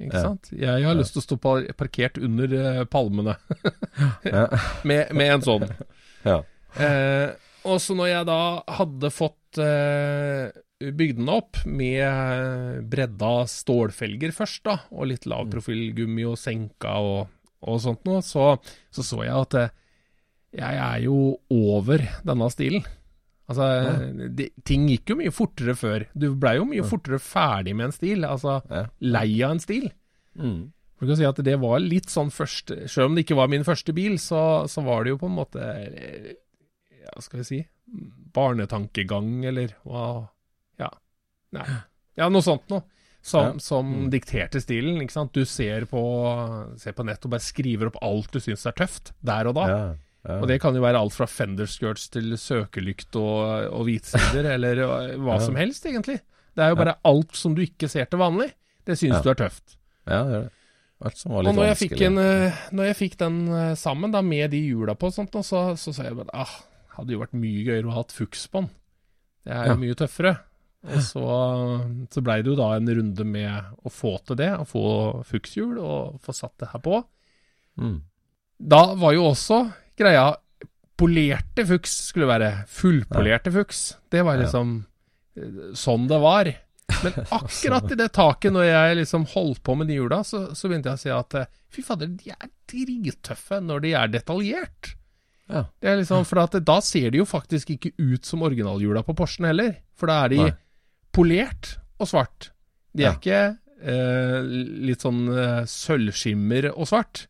Ikke 0.00 0.16
Ja. 0.16 0.22
sant? 0.30 0.46
Jeg 0.56 0.86
har 0.86 0.94
lyst 0.96 1.12
til 1.16 1.20
å 1.20 1.26
stå 1.26 1.38
parkert 1.76 2.16
under 2.22 2.54
eh, 2.56 2.84
palmene 2.88 3.34
med, 4.88 5.10
med 5.12 5.26
en 5.34 5.44
sånn. 5.44 5.66
ja. 6.24 6.38
Eh, 6.80 7.34
og 7.64 7.80
så 7.82 7.94
når 7.98 8.08
jeg 8.12 8.26
da 8.30 8.40
hadde 8.78 9.10
fått 9.12 9.60
eh, 9.60 10.50
bygd 10.80 11.18
den 11.20 11.28
opp 11.32 11.60
med 11.68 12.86
bredda 12.92 13.32
stålfelger 13.50 14.32
først, 14.36 14.62
da, 14.68 14.78
og 14.94 15.10
litt 15.10 15.26
lavprofilgummi 15.28 16.24
og 16.30 16.38
senka 16.40 16.94
og, 17.04 17.28
og 17.66 17.82
sånt 17.84 18.06
noe, 18.08 18.22
så, 18.24 18.54
så 18.94 19.04
så 19.04 19.20
jeg 19.26 19.36
at 19.36 19.58
eh, 19.60 19.74
jeg 20.60 20.80
er 20.82 21.04
jo 21.04 21.18
over 21.54 22.02
denne 22.26 22.48
stilen. 22.50 22.82
Altså, 23.50 23.66
det, 24.34 24.48
ting 24.66 24.84
gikk 24.90 25.10
jo 25.12 25.16
mye 25.18 25.32
fortere 25.34 25.74
før. 25.78 26.04
Du 26.14 26.28
blei 26.38 26.56
jo 26.56 26.66
mye 26.70 26.84
fortere 26.86 27.18
ferdig 27.22 27.74
med 27.78 27.88
en 27.88 27.94
stil, 27.94 28.26
altså 28.26 28.60
Ja. 28.70 28.84
lei 29.02 29.28
av 29.42 29.56
en 29.56 29.62
stil. 29.62 29.88
Mm. 30.38 30.70
Du 31.00 31.06
kan 31.08 31.16
si 31.18 31.24
at 31.26 31.38
det 31.46 31.56
var 31.62 31.80
litt 31.80 32.10
sånn 32.12 32.28
første 32.30 32.84
Selv 32.92 33.08
om 33.08 33.14
det 33.16 33.22
ikke 33.24 33.38
var 33.38 33.48
min 33.50 33.64
første 33.66 33.94
bil, 33.96 34.18
så, 34.22 34.68
så 34.70 34.82
var 34.86 35.02
det 35.02 35.14
jo 35.14 35.18
på 35.22 35.30
en 35.30 35.38
måte 35.38 35.64
eh, 37.10 37.16
Ja, 37.16 37.20
skal 37.26 37.42
vi 37.42 37.44
si 37.48 37.60
Barnetankegang, 38.34 39.44
eller 39.44 39.74
hva 39.84 40.28
Ja. 40.78 40.88
Nei. 41.52 41.66
Ja, 42.16 42.28
noe 42.28 42.42
sånt 42.42 42.68
noe. 42.70 42.82
Som, 43.22 43.44
Ja. 43.44 43.58
som 43.58 44.10
dikterte 44.10 44.60
stilen. 44.62 45.00
ikke 45.02 45.12
sant? 45.12 45.32
Du 45.34 45.44
ser 45.44 45.84
på, 45.84 46.00
ser 46.78 46.92
på 46.92 47.04
nett 47.04 47.24
og 47.24 47.30
bare 47.34 47.40
skriver 47.44 47.90
opp 47.90 47.98
alt 48.02 48.30
du 48.32 48.38
syns 48.40 48.64
er 48.66 48.72
tøft, 48.72 49.12
der 49.22 49.46
og 49.50 49.54
da. 49.58 49.66
Ja. 49.68 49.94
Ja. 50.24 50.38
Og 50.40 50.48
det 50.48 50.60
kan 50.60 50.74
jo 50.74 50.80
være 50.82 50.98
alt 51.00 51.12
fra 51.16 51.26
fenderskirts 51.26 52.08
til 52.10 52.32
søkelykt 52.36 53.14
og, 53.16 53.72
og 53.72 53.84
hvitsider, 53.88 54.44
eller 54.54 54.76
hva 55.18 55.34
Ja. 55.36 55.38
som 55.44 55.56
helst, 55.56 55.84
egentlig. 55.84 56.20
Det 56.56 56.64
er 56.64 56.70
jo 56.70 56.76
bare 56.76 56.96
alt 57.04 57.34
som 57.36 57.54
du 57.54 57.62
ikke 57.62 57.88
ser 57.88 58.04
til 58.06 58.18
vanlig. 58.20 58.52
Det 58.86 58.96
syns 58.98 59.22
du 59.22 59.30
er 59.30 59.34
tøft. 59.34 59.76
ja, 60.06 60.24
det 60.24 60.34
er 60.34 60.42
det. 60.48 60.50
Alt 61.02 61.16
som 61.16 61.32
var 61.32 61.38
Og 61.38 61.44
litt 61.46 61.56
når 61.56 61.64
jeg, 61.70 61.76
fikk 61.90 62.00
en, 62.04 62.18
eh, 62.18 62.52
når 62.72 62.84
jeg 62.90 62.96
fikk 62.96 63.16
den 63.18 63.48
eh, 63.48 63.74
sammen, 63.74 64.10
da 64.12 64.20
med 64.20 64.50
de 64.50 64.58
hjula 64.60 64.94
på, 64.94 65.06
og 65.08 65.14
sånt, 65.14 65.34
og 65.34 65.44
så 65.44 65.74
så 65.78 65.94
sa 65.94 66.02
jeg 66.04 66.16
bare 66.16 66.28
ah, 66.34 66.50
hadde 66.96 67.14
jo 67.14 67.20
vært 67.22 67.36
mye 67.38 67.64
gøyere 67.66 67.88
å 67.88 67.94
ha 67.94 68.02
hatt 68.02 68.14
Fuchs 68.16 68.46
på 68.50 68.62
den. 68.64 68.70
Det 69.46 69.52
er 69.56 69.66
jo 69.70 69.74
Ja. 69.74 69.80
mye 69.84 69.98
tøffere. 69.98 70.34
Og 70.80 71.02
så, 71.04 71.24
så 72.08 72.22
blei 72.24 72.38
det 72.40 72.48
jo 72.54 72.56
da 72.56 72.70
en 72.78 72.88
runde 72.88 73.24
med 73.28 73.74
å 73.84 73.90
få 73.92 74.14
til 74.24 74.38
det, 74.40 74.48
å 74.56 74.64
få 74.64 74.84
fukshjul 75.28 75.76
og 75.78 76.20
få 76.24 76.32
satt 76.32 76.54
det 76.62 76.70
her 76.72 76.80
på. 76.80 77.02
Mm. 77.80 77.98
Da 78.60 78.94
var 79.00 79.12
jo 79.12 79.26
også 79.28 79.58
greia 80.00 80.30
polerte 81.00 81.66
fuks 81.68 81.92
skulle 82.10 82.28
være. 82.28 82.50
Fullpolerte 82.68 83.52
fuks. 83.52 83.82
Det 84.12 84.24
var 84.24 84.40
liksom 84.40 84.72
eh, 85.36 85.70
sånn 85.76 86.08
det 86.08 86.20
var. 86.20 86.50
Men 87.04 87.12
akkurat 87.40 87.92
i 87.92 87.98
det 88.00 88.08
taket, 88.16 88.52
når 88.52 88.66
jeg 88.68 88.96
liksom 89.02 89.26
holdt 89.34 89.62
på 89.64 89.76
med 89.80 89.88
de 89.88 89.96
hjula, 90.00 90.22
så, 90.26 90.46
så 90.56 90.68
begynte 90.68 90.92
jeg 90.92 91.00
å 91.00 91.04
si 91.04 91.12
at 91.14 91.36
eh, 91.40 91.52
fy 91.72 91.84
fader, 91.86 92.08
de 92.20 92.32
er 92.34 92.50
drittøffe 92.72 93.60
når 93.64 93.84
de 93.84 93.92
er 94.00 94.12
detaljert. 94.16 94.94
Ja. 95.50 95.64
Det 95.82 95.90
er 95.90 95.96
liksom, 96.00 96.24
for 96.28 96.40
at 96.44 96.54
da 96.64 96.76
ser 96.84 97.10
de 97.10 97.18
jo 97.22 97.26
faktisk 97.28 97.72
ikke 97.74 97.92
ut 97.98 98.24
som 98.28 98.42
originalhjula 98.46 99.02
på 99.06 99.14
Porschen 99.18 99.48
heller. 99.48 99.74
For 99.98 100.06
da 100.10 100.24
er 100.24 100.32
de 100.34 100.38
Nei. 100.44 100.52
polert 101.12 101.74
og 102.00 102.08
svart. 102.10 102.50
De 102.94 103.04
er 103.04 103.10
Ja. 103.10 103.16
ikke 103.18 103.40
eh, 103.82 104.40
litt 104.86 105.00
sånn 105.04 105.24
eh, 105.32 105.64
sølvskimmer 105.70 106.70
og 106.74 106.86
svart. 106.90 107.26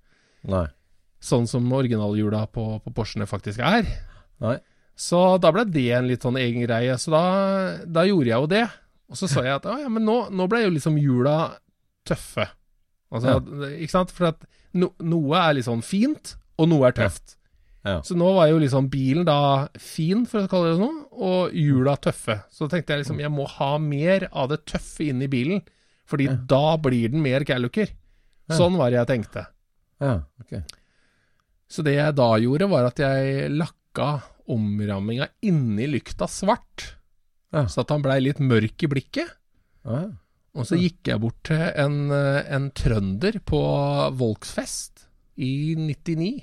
Nei. 0.49 0.67
Sånn 1.21 1.47
som 1.49 1.67
originalhjula 1.77 2.47
på, 2.53 2.67
på 2.85 2.93
Porschene 2.97 3.27
faktisk 3.29 3.61
er. 3.61 3.89
Nei. 4.41 4.59
Så 5.01 5.39
da 5.41 5.51
ble 5.53 5.65
det 5.69 5.87
en 5.97 6.09
litt 6.09 6.23
sånn 6.25 6.37
egen 6.41 6.65
greie. 6.67 6.97
Så 7.01 7.13
da, 7.13 7.25
da 7.89 8.05
gjorde 8.09 8.29
jeg 8.33 8.37
jo 8.45 8.49
det. 8.53 8.65
Og 9.11 9.17
så 9.19 9.29
sa 9.29 9.43
jeg 9.47 9.57
at 9.59 9.65
ja, 9.69 9.89
men 9.91 10.05
nå, 10.07 10.17
nå 10.31 10.47
ble 10.49 10.63
jo 10.67 10.73
liksom 10.77 10.97
hjula 11.01 11.57
tøffe. 12.09 12.47
Altså, 13.11 13.39
Ikke 13.81 13.91
sant? 13.97 14.13
For 14.15 14.29
at 14.31 14.45
no, 14.77 14.93
noe 15.03 15.41
er 15.41 15.57
litt 15.57 15.67
sånn 15.67 15.83
fint, 15.83 16.37
og 16.61 16.69
noe 16.71 16.89
er 16.91 16.95
tøft. 17.01 17.37
Ja. 17.87 18.01
Så 18.05 18.17
nå 18.19 18.29
var 18.37 18.51
jo 18.51 18.59
liksom 18.61 18.91
bilen 18.93 19.25
da 19.25 19.69
fin, 19.81 20.27
for 20.29 20.45
å 20.45 20.51
kalle 20.53 20.75
det 20.75 20.83
noe, 20.83 21.05
og 21.17 21.55
hjula 21.57 21.97
tøffe. 22.03 22.43
Så 22.53 22.69
tenkte 22.69 22.95
jeg 22.95 23.05
liksom 23.05 23.23
jeg 23.23 23.33
må 23.33 23.47
ha 23.57 23.73
mer 23.81 24.29
av 24.31 24.51
det 24.53 24.63
tøffe 24.69 25.07
inn 25.09 25.23
i 25.25 25.31
bilen, 25.33 25.63
fordi 26.11 26.29
da 26.51 26.77
blir 26.83 27.13
den 27.13 27.25
mer 27.25 27.47
galluker. 27.49 27.93
Sånn 28.51 28.77
var 28.77 28.91
det 28.91 28.99
jeg 28.99 29.11
tenkte. 29.13 29.47
Ja, 30.03 30.17
ok. 30.43 30.59
Så 31.71 31.85
det 31.87 31.95
jeg 31.95 32.17
da 32.19 32.31
gjorde, 32.43 32.69
var 32.73 32.89
at 32.89 33.01
jeg 33.01 33.51
lakka 33.55 34.11
omramminga 34.51 35.29
inni 35.47 35.87
lykta 35.87 36.27
svart. 36.31 36.97
Ja. 37.55 37.67
Så 37.71 37.85
at 37.85 37.93
han 37.95 38.03
blei 38.03 38.19
litt 38.25 38.43
mørk 38.43 38.83
i 38.87 38.91
blikket. 38.91 39.31
Ja. 39.87 40.09
Og 40.59 40.67
så 40.67 40.75
gikk 40.79 41.07
jeg 41.13 41.23
bort 41.23 41.39
til 41.47 41.63
en, 41.63 42.11
eh, 42.11 42.43
en 42.51 42.71
trønder 42.75 43.39
på 43.47 43.61
Volksfest 44.19 45.07
i 45.39 45.77
99. 45.79 46.43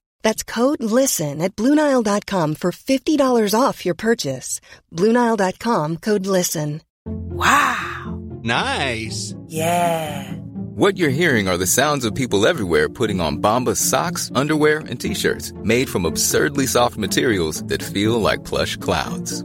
That's 0.21 0.43
code 0.43 0.81
LISTEN 0.81 1.41
at 1.41 1.55
Bluenile.com 1.55 2.55
for 2.55 2.71
$50 2.71 3.59
off 3.59 3.85
your 3.85 3.95
purchase. 3.95 4.61
Bluenile.com 4.93 5.97
code 5.97 6.25
LISTEN. 6.25 6.81
Wow. 7.05 8.19
Nice. 8.43 9.35
Yeah. 9.47 10.31
What 10.75 10.97
you're 10.97 11.09
hearing 11.09 11.47
are 11.47 11.57
the 11.57 11.67
sounds 11.67 12.05
of 12.05 12.15
people 12.15 12.47
everywhere 12.47 12.87
putting 12.89 13.19
on 13.19 13.41
Bombas 13.41 13.77
socks, 13.77 14.31
underwear, 14.33 14.79
and 14.79 14.99
t-shirts 14.99 15.53
made 15.63 15.89
from 15.89 16.05
absurdly 16.05 16.65
soft 16.65 16.97
materials 16.97 17.63
that 17.65 17.83
feel 17.83 18.19
like 18.21 18.45
plush 18.45 18.77
clouds. 18.77 19.43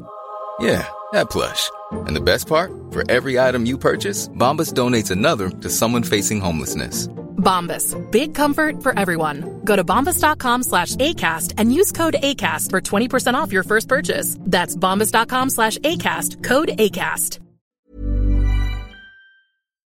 Yeah, 0.61 0.89
that 1.17 1.31
plush. 1.31 1.71
And 2.07 2.15
the 2.15 2.21
best 2.21 2.47
part? 2.47 2.71
For 2.93 3.03
every 3.11 3.39
item 3.39 3.67
you 3.67 3.79
purchase, 3.79 4.29
Bombas 4.29 4.73
donates 4.73 5.11
another 5.11 5.51
to 5.51 5.69
someone 5.69 6.05
facing 6.05 6.41
homelessness. 6.41 7.09
Bombas. 7.47 7.95
Big 8.11 8.35
comfort 8.35 8.83
for 8.83 8.99
everyone. 8.99 9.61
Go 9.65 9.77
to 9.77 9.85
bombas.com 9.85 10.63
slash 10.63 10.97
ACAST 10.97 11.55
and 11.59 11.73
use 11.73 11.93
code 11.93 12.17
ACAST 12.23 12.71
for 12.71 12.81
20% 12.81 13.35
off 13.35 13.53
your 13.53 13.63
first 13.63 13.89
purchase. 13.89 14.37
That's 14.41 14.77
bombas.com 14.77 15.51
slash 15.51 15.79
ACAST. 15.79 16.43
Code 16.43 16.71
ACAST. 16.79 17.41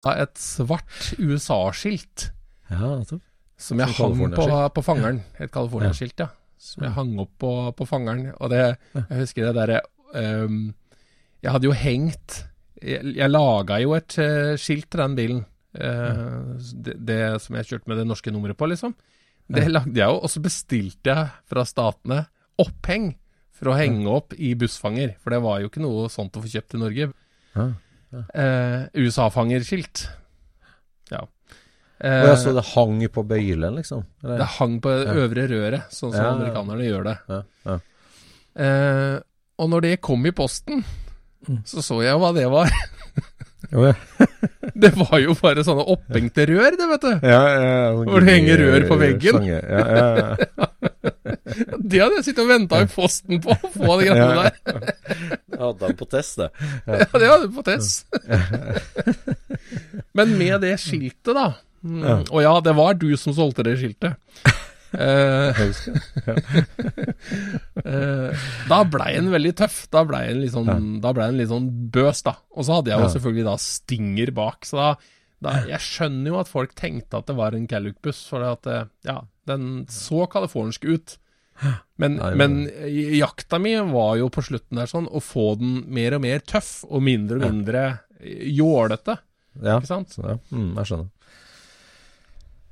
et 0.04 0.38
svart 0.38 1.12
USA-skilt 1.18 2.32
Ja, 2.70 3.04
som 3.56 3.78
jeg 3.78 3.94
hang 3.94 4.32
på, 4.34 4.46
på 4.74 4.82
fangeren. 4.82 5.20
Et 5.38 5.52
California-skilt, 5.52 6.18
ja. 6.18 6.26
Som 6.58 6.82
jeg 6.88 6.94
hang 6.96 7.12
opp 7.22 7.30
på, 7.38 7.52
på 7.78 7.86
fangeren. 7.86 8.32
Og 8.40 8.50
det, 8.50 8.62
jeg 8.96 9.20
husker 9.20 9.46
det 9.46 9.54
derre 9.60 9.78
ehm, 10.18 10.72
Jeg 11.42 11.54
hadde 11.54 11.66
jo 11.68 11.74
hengt 11.74 12.36
Jeg, 12.82 13.14
jeg 13.16 13.30
laga 13.30 13.78
jo 13.82 13.94
et 13.98 14.14
uh, 14.18 14.52
skilt 14.60 14.88
til 14.90 15.02
den 15.02 15.16
bilen. 15.18 15.40
eh, 15.78 16.58
det, 16.84 16.96
det 17.06 17.18
som 17.40 17.56
jeg 17.56 17.68
kjørte 17.68 17.88
med 17.88 18.00
det 18.02 18.06
norske 18.10 18.32
nummeret 18.34 18.58
på, 18.58 18.66
liksom. 18.68 18.92
Det 19.52 19.68
lagde 19.70 19.94
jeg 19.96 20.08
jo, 20.08 20.18
og 20.22 20.30
så 20.30 20.40
bestilte 20.44 21.12
jeg 21.14 21.30
fra 21.48 21.62
statene 21.66 22.18
oppheng 22.62 23.12
for 23.54 23.70
å 23.72 23.76
henge 23.78 24.08
opp 24.10 24.34
i 24.34 24.52
bussfanger. 24.58 25.14
For 25.22 25.32
det 25.34 25.40
var 25.44 25.60
jo 25.62 25.70
ikke 25.70 25.82
noe 25.84 26.08
sånt 26.12 26.36
å 26.36 26.42
få 26.44 26.50
kjøpt 26.52 26.76
i 26.76 26.80
Norge. 26.82 27.08
Ja. 27.54 27.66
Eh, 28.34 28.84
USA-fangerskilt. 28.98 30.06
Ja. 31.12 31.22
Eh, 32.02 32.24
ja, 32.26 32.36
så 32.36 32.52
det 32.56 32.64
hang 32.72 32.98
på 33.14 33.22
bøylen, 33.28 33.76
liksom? 33.78 34.02
Eller? 34.24 34.42
det 34.42 34.48
hang 34.58 34.80
på 34.82 34.90
det 34.92 35.16
øvre 35.22 35.46
røret, 35.50 35.92
sånn 35.94 36.10
som 36.12 36.18
Ja, 36.18 36.26
ja. 36.26 36.34
amerikanerne 36.36 36.88
gjør 36.88 37.06
det. 37.10 37.16
Ja, 37.30 37.40
ja. 37.70 37.78
Eh, 38.66 39.16
og 39.62 39.70
når 39.70 39.86
det 39.86 40.00
kom 40.02 40.26
i 40.26 40.34
posten, 40.34 40.82
så 41.68 41.82
så 41.84 42.00
jeg 42.04 42.18
hva 42.22 42.32
det 42.36 42.48
var. 42.52 42.70
Det 43.72 44.90
var 44.98 45.20
jo 45.22 45.32
bare 45.38 45.62
sånne 45.64 45.84
opphengte 45.94 46.44
rør, 46.50 46.74
det, 46.76 46.86
vet 46.90 47.04
du. 47.06 47.12
Ja, 47.24 47.38
ja, 47.56 47.76
Hvor 47.96 48.20
det 48.20 48.34
henger 48.34 48.60
rør 48.60 48.84
på 48.90 48.98
veggen. 49.00 49.38
Ja, 49.48 49.60
ja, 49.62 50.08
ja. 50.18 50.66
Det 51.92 52.00
hadde 52.02 52.18
jeg 52.18 52.26
sittet 52.26 52.42
og 52.44 52.50
venta 52.50 52.80
i 52.84 52.88
posten 52.90 53.40
på, 53.44 53.54
å 53.54 53.70
få 53.72 53.96
de 54.00 54.08
greiene 54.10 54.42
der. 54.42 54.52
Jeg 55.52 55.60
hadde 55.62 55.88
han 55.88 55.96
på 56.02 56.08
test, 56.12 56.40
det. 56.42 56.48
Ja, 56.86 56.98
det 57.06 57.30
hadde 57.30 57.40
han 57.46 57.54
på 57.56 57.64
test. 57.66 58.06
Men 60.16 60.34
med 60.40 60.60
det 60.66 60.74
skiltet, 60.82 61.32
da. 61.36 61.48
Mm, 61.82 62.02
Ja. 62.06 62.16
Og 62.30 62.44
ja, 62.44 62.52
det 62.64 62.76
var 62.78 62.94
du 62.98 63.08
som 63.20 63.34
solgte 63.36 63.64
det 63.66 63.78
skiltet. 63.80 64.18
Eh, 64.92 65.56
eh, 67.84 68.44
da 68.68 68.82
blei 68.88 69.14
han 69.16 69.30
veldig 69.32 69.54
tøff. 69.62 69.78
Da 69.92 70.04
blei 70.08 70.26
han 70.28 70.42
litt 70.42 70.54
sånn, 70.54 70.68
ja. 71.00 71.12
ble 71.16 71.28
en 71.30 71.40
litt 71.40 71.50
sånn 71.52 71.70
bøs, 71.94 72.22
da. 72.26 72.36
Og 72.56 72.66
så 72.68 72.78
hadde 72.78 72.92
jeg 72.92 73.00
jo 73.00 73.08
Ja. 73.08 73.14
selvfølgelig 73.16 73.46
da 73.48 73.56
Stinger 73.62 74.34
bak. 74.36 74.66
Så 74.68 74.76
da, 74.80 74.90
da 75.42 75.56
Jeg 75.70 75.80
skjønner 75.80 76.34
jo 76.34 76.40
at 76.42 76.48
folk 76.52 76.74
tenkte 76.78 77.18
at 77.18 77.26
det 77.30 77.36
var 77.38 77.56
en 77.56 77.66
Gallup-buss, 77.66 78.24
for 78.28 78.44
at 78.46 78.66
eh, 78.66 78.84
ja, 79.08 79.20
den 79.48 79.86
så 79.90 80.26
californsk 80.30 80.84
ut. 80.84 81.18
Men, 82.00 82.16
Nei, 82.16 82.32
men 82.34 82.54
jakta 83.14 83.58
mi 83.62 83.76
var 83.92 84.16
jo 84.18 84.30
på 84.32 84.42
slutten 84.42 84.80
der 84.80 84.88
sånn 84.90 85.04
å 85.06 85.20
få 85.22 85.52
den 85.60 85.84
mer 85.94 86.16
og 86.16 86.22
mer 86.24 86.40
tøff, 86.40 86.80
og 86.88 87.04
mindre 87.06 87.38
og 87.38 87.44
mindre 87.44 87.82
jålete. 88.22 89.18
Ja, 89.60 89.76
Ikke 89.78 89.86
sant? 89.90 90.10
så, 90.16 90.24
ja. 90.32 90.36
Mm, 90.50 90.72
jeg 90.80 90.88
skjønner. 90.88 91.10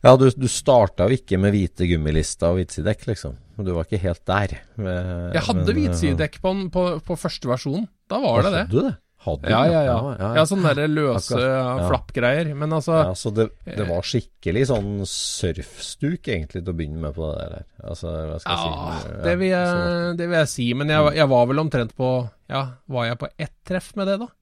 Ja, 0.00 0.14
du, 0.16 0.30
du 0.32 0.46
starta 0.48 1.04
jo 1.10 1.16
ikke 1.18 1.36
med 1.40 1.52
hvite 1.52 1.84
gummilister 1.90 2.54
og 2.54 2.60
hvitsidekk, 2.60 3.02
liksom. 3.10 3.34
Du 3.60 3.74
var 3.76 3.84
ikke 3.84 4.00
helt 4.00 4.22
der. 4.28 4.54
Men, 4.80 5.30
Jeg 5.36 5.44
hadde 5.44 5.74
hvitsidekk 5.76 6.38
på, 6.40 6.54
på, 6.72 6.84
på 7.04 7.16
første 7.20 7.50
versjon. 7.50 7.84
Da 8.08 8.16
eh, 8.16 8.24
var 8.24 8.46
det 8.46 8.52
det. 8.54 8.62
Hadde 8.64 8.72
du 8.78 8.86
det? 8.88 8.94
Hadde 9.20 9.50
Ja, 9.52 9.58
det? 9.68 9.72
ja, 9.74 9.80
ja. 9.84 9.96
ja, 10.16 10.28
Ja, 10.38 10.44
sånne 10.48 10.70
der 10.78 10.88
løse 10.88 11.36
ja. 11.42 11.66
flappgreier. 11.90 12.54
Men 12.56 12.72
altså 12.72 12.94
Ja, 13.02 13.12
så 13.20 13.28
det, 13.36 13.50
det 13.68 13.84
var 13.90 14.00
skikkelig 14.08 14.62
sånn 14.70 14.88
surfstuk, 15.04 16.24
egentlig, 16.32 16.62
til 16.64 16.72
å 16.72 16.76
begynne 16.78 17.02
med 17.04 17.12
på 17.18 17.28
det 17.36 17.50
der. 17.58 17.66
Altså, 17.84 18.08
hva 18.30 18.40
skal 18.40 18.56
jeg 18.56 18.72
Ja, 18.72 18.96
si? 19.04 19.14
det 19.28 19.36
vil, 19.42 19.52
jeg, 19.52 20.16
det 20.16 20.30
vil 20.32 20.38
jeg 20.40 20.52
si. 20.56 20.70
Men 20.80 20.94
jeg, 20.96 21.12
jeg 21.20 21.32
var 21.36 21.46
vel 21.52 21.60
omtrent 21.66 21.92
på 22.00 22.10
Ja, 22.48 22.64
var 22.88 23.10
jeg 23.10 23.20
på 23.20 23.28
ett 23.36 23.56
treff 23.68 23.92
med 24.00 24.08
det, 24.08 24.16
da? 24.24 24.32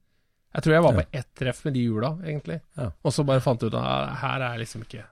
Jeg 0.55 0.63
tror 0.65 0.73
jeg 0.79 0.87
var 0.87 0.95
på 0.97 1.07
ett 1.19 1.27
treff 1.37 1.59
med 1.67 1.75
de 1.75 1.83
hjula, 1.85 2.15
egentlig. 2.23 2.61
Ja. 2.79 2.87
Og 3.03 3.13
så 3.13 3.27
bare 3.27 3.43
fant 3.43 3.61
jeg 3.61 3.69
ut 3.69 3.75
at 3.83 4.15
her 4.23 4.47
er 4.47 4.61
liksom 4.63 4.87
ikke. 4.87 5.03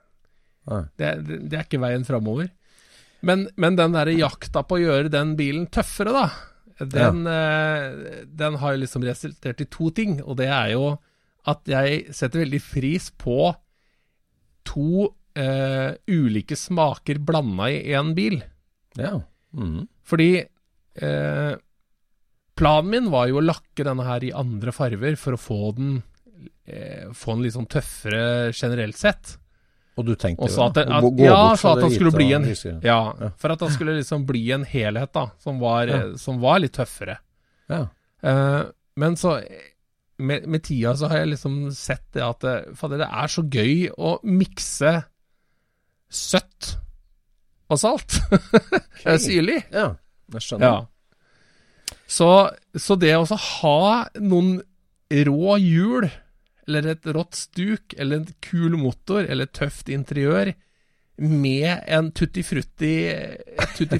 Det, 0.99 1.11
det, 1.27 1.41
det 1.49 1.59
er 1.59 1.65
ikke 1.67 1.81
veien 1.81 2.05
framover. 2.07 2.49
Men, 3.25 3.47
men 3.57 3.77
den 3.79 3.95
derre 3.95 4.13
jakta 4.13 4.61
på 4.67 4.77
å 4.77 4.81
gjøre 4.83 5.11
den 5.13 5.35
bilen 5.39 5.65
tøffere, 5.73 6.13
da, 6.13 6.27
den, 6.85 7.23
eh, 7.25 8.25
den 8.27 8.57
har 8.61 8.75
jo 8.75 8.81
liksom 8.83 9.05
resultert 9.07 9.63
i 9.63 9.69
to 9.73 9.89
ting. 9.95 10.19
Og 10.21 10.37
det 10.41 10.49
er 10.53 10.73
jo 10.75 10.91
at 11.47 11.63
jeg 11.71 12.13
setter 12.15 12.43
veldig 12.43 12.59
pris 12.65 13.07
på 13.17 13.53
to 14.67 15.07
eh, 15.37 15.95
ulike 16.11 16.57
smaker 16.59 17.21
blanda 17.23 17.69
i 17.71 17.95
én 17.95 18.13
bil. 18.17 18.41
Ja. 18.99 19.15
Mhm. 19.55 19.87
Fordi 20.07 20.29
eh, 20.39 21.55
planen 22.57 22.91
min 22.91 23.09
var 23.11 23.27
jo 23.31 23.39
å 23.41 23.45
lakke 23.45 23.85
denne 23.87 24.05
her 24.07 24.23
i 24.23 24.35
andre 24.35 24.73
farver 24.75 25.17
for 25.19 25.35
å 25.35 25.41
få 25.41 25.59
den 25.77 25.97
eh, 26.67 27.09
Få 27.15 27.35
den 27.35 27.43
litt 27.45 27.55
sånn 27.55 27.69
tøffere 27.71 28.53
generelt 28.53 28.97
sett. 28.99 29.37
Og 29.97 30.05
du 30.05 30.13
tenkte 30.19 30.45
Og 30.45 30.59
at, 30.67 30.75
det, 30.77 30.83
at, 30.93 31.05
gå 31.17 31.25
ja, 31.25 31.55
fra 31.57 31.71
at 31.73 31.79
det 31.79 31.87
han 31.87 31.95
skulle 31.95 32.13
bli 32.13 32.27
en. 32.37 32.45
Ja, 32.85 32.99
for 33.41 33.53
at 33.55 33.63
han 33.65 33.71
skulle 33.73 33.95
liksom 33.97 34.27
bli 34.29 34.43
en 34.53 34.65
helhet, 34.67 35.11
da, 35.15 35.29
som 35.41 35.57
var, 35.63 35.89
Ja. 35.89 36.01
som 36.21 36.37
var 36.43 36.61
litt 36.61 36.75
tøffere. 36.77 37.17
Ja. 37.71 37.87
Uh, 38.21 38.69
men 38.97 39.17
så 39.17 39.39
med, 40.17 40.47
med 40.47 40.63
tida 40.65 40.95
så 40.97 41.09
har 41.11 41.21
jeg 41.23 41.33
liksom 41.35 41.57
sett 41.75 42.05
det 42.15 42.23
at 42.25 42.45
eh, 42.47 42.73
Fader, 42.77 43.03
det 43.03 43.09
er 43.09 43.29
så 43.29 43.43
gøy 43.45 43.87
å 43.93 44.15
mikse 44.25 44.93
søtt 46.09 46.77
og 47.67 47.81
salt. 47.81 48.19
Er 49.05 49.19
Syrlig. 49.21 49.61
ja. 49.73 49.91
Jeg 50.33 50.43
skjønner. 50.43 50.67
Ja. 50.67 51.97
Så, 52.07 52.29
så 52.75 52.95
det 52.99 53.13
å 53.15 53.23
ha 53.37 54.07
noen 54.19 54.57
rå 55.27 55.57
hjul, 55.61 56.07
eller 56.67 56.93
et 56.93 57.11
rått 57.15 57.37
stuk, 57.39 57.95
eller 57.97 58.21
en 58.21 58.31
kul 58.43 58.77
motor, 58.79 59.23
eller 59.23 59.47
et 59.47 59.55
tøft 59.55 59.91
interiør, 59.93 60.53
med 61.17 61.79
en 61.89 62.11
tutti 62.13 62.43
frutti, 62.45 62.91
et 63.09 63.71
tutti 63.73 63.97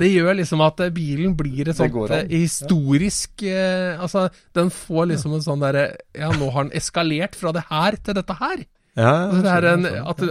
det 0.00 0.08
gjør 0.10 0.34
liksom 0.40 0.64
at 0.66 0.80
bilen 0.94 1.36
blir 1.38 1.70
et 1.70 1.78
sånt 1.78 2.10
eh, 2.10 2.24
historisk 2.32 3.44
ja. 3.46 4.00
Altså, 4.02 4.24
den 4.58 4.72
får 4.74 5.12
liksom 5.12 5.36
en 5.36 5.44
sånn 5.44 5.62
derre 5.62 5.84
Ja, 6.18 6.32
nå 6.34 6.48
har 6.50 6.66
den 6.66 6.74
eskalert 6.80 7.38
fra 7.38 7.54
det 7.54 7.62
her 7.68 7.98
til 8.02 8.18
dette 8.18 8.36
her. 8.40 8.64
Ja, 8.98 9.14
det 9.38 9.54
en, 9.70 9.86
at 9.86 10.22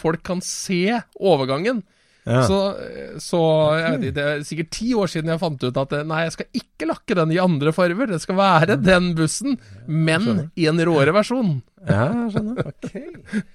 folk 0.00 0.24
kan 0.24 0.40
se 0.44 1.00
overgangen. 1.16 1.84
Ja. 2.28 2.42
Så, 2.46 2.56
så 3.22 3.38
jeg 3.80 3.92
vet 3.94 4.02
ikke, 4.10 4.16
det 4.18 4.24
er 4.28 4.42
sikkert 4.44 4.70
ti 4.76 4.90
år 4.98 5.08
siden 5.12 5.30
jeg 5.32 5.40
fant 5.40 5.62
ut 5.64 5.78
at 5.80 5.94
eh, 5.96 6.02
nei, 6.10 6.18
jeg 6.26 6.34
skal 6.34 6.60
ikke 6.60 6.88
lakke 6.90 7.16
den 7.16 7.32
i 7.32 7.38
andre 7.40 7.72
farger. 7.76 8.10
Det 8.12 8.20
skal 8.22 8.36
være 8.40 8.76
den 8.82 9.12
bussen, 9.18 9.56
men 9.88 10.50
i 10.60 10.66
en 10.70 10.82
råere 10.90 11.14
versjon. 11.16 11.56
Ja, 11.88 12.04
jeg 12.26 12.36
skjønner. 12.36 12.70
Ok. 12.74 13.46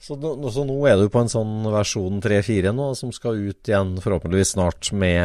Så 0.00 0.14
nå, 0.16 0.30
nå- 0.40 0.48
så 0.54 0.62
nå 0.64 0.74
er 0.88 0.96
du 0.96 1.10
på 1.12 1.20
en 1.20 1.28
sånn 1.28 1.66
versjon 1.68 2.22
3-4 2.24 2.70
nå, 2.72 2.86
som 2.96 3.10
skal 3.12 3.36
ut 3.50 3.68
igjen 3.68 3.98
forhåpentligvis 4.00 4.54
snart 4.54 4.88
med 4.96 5.20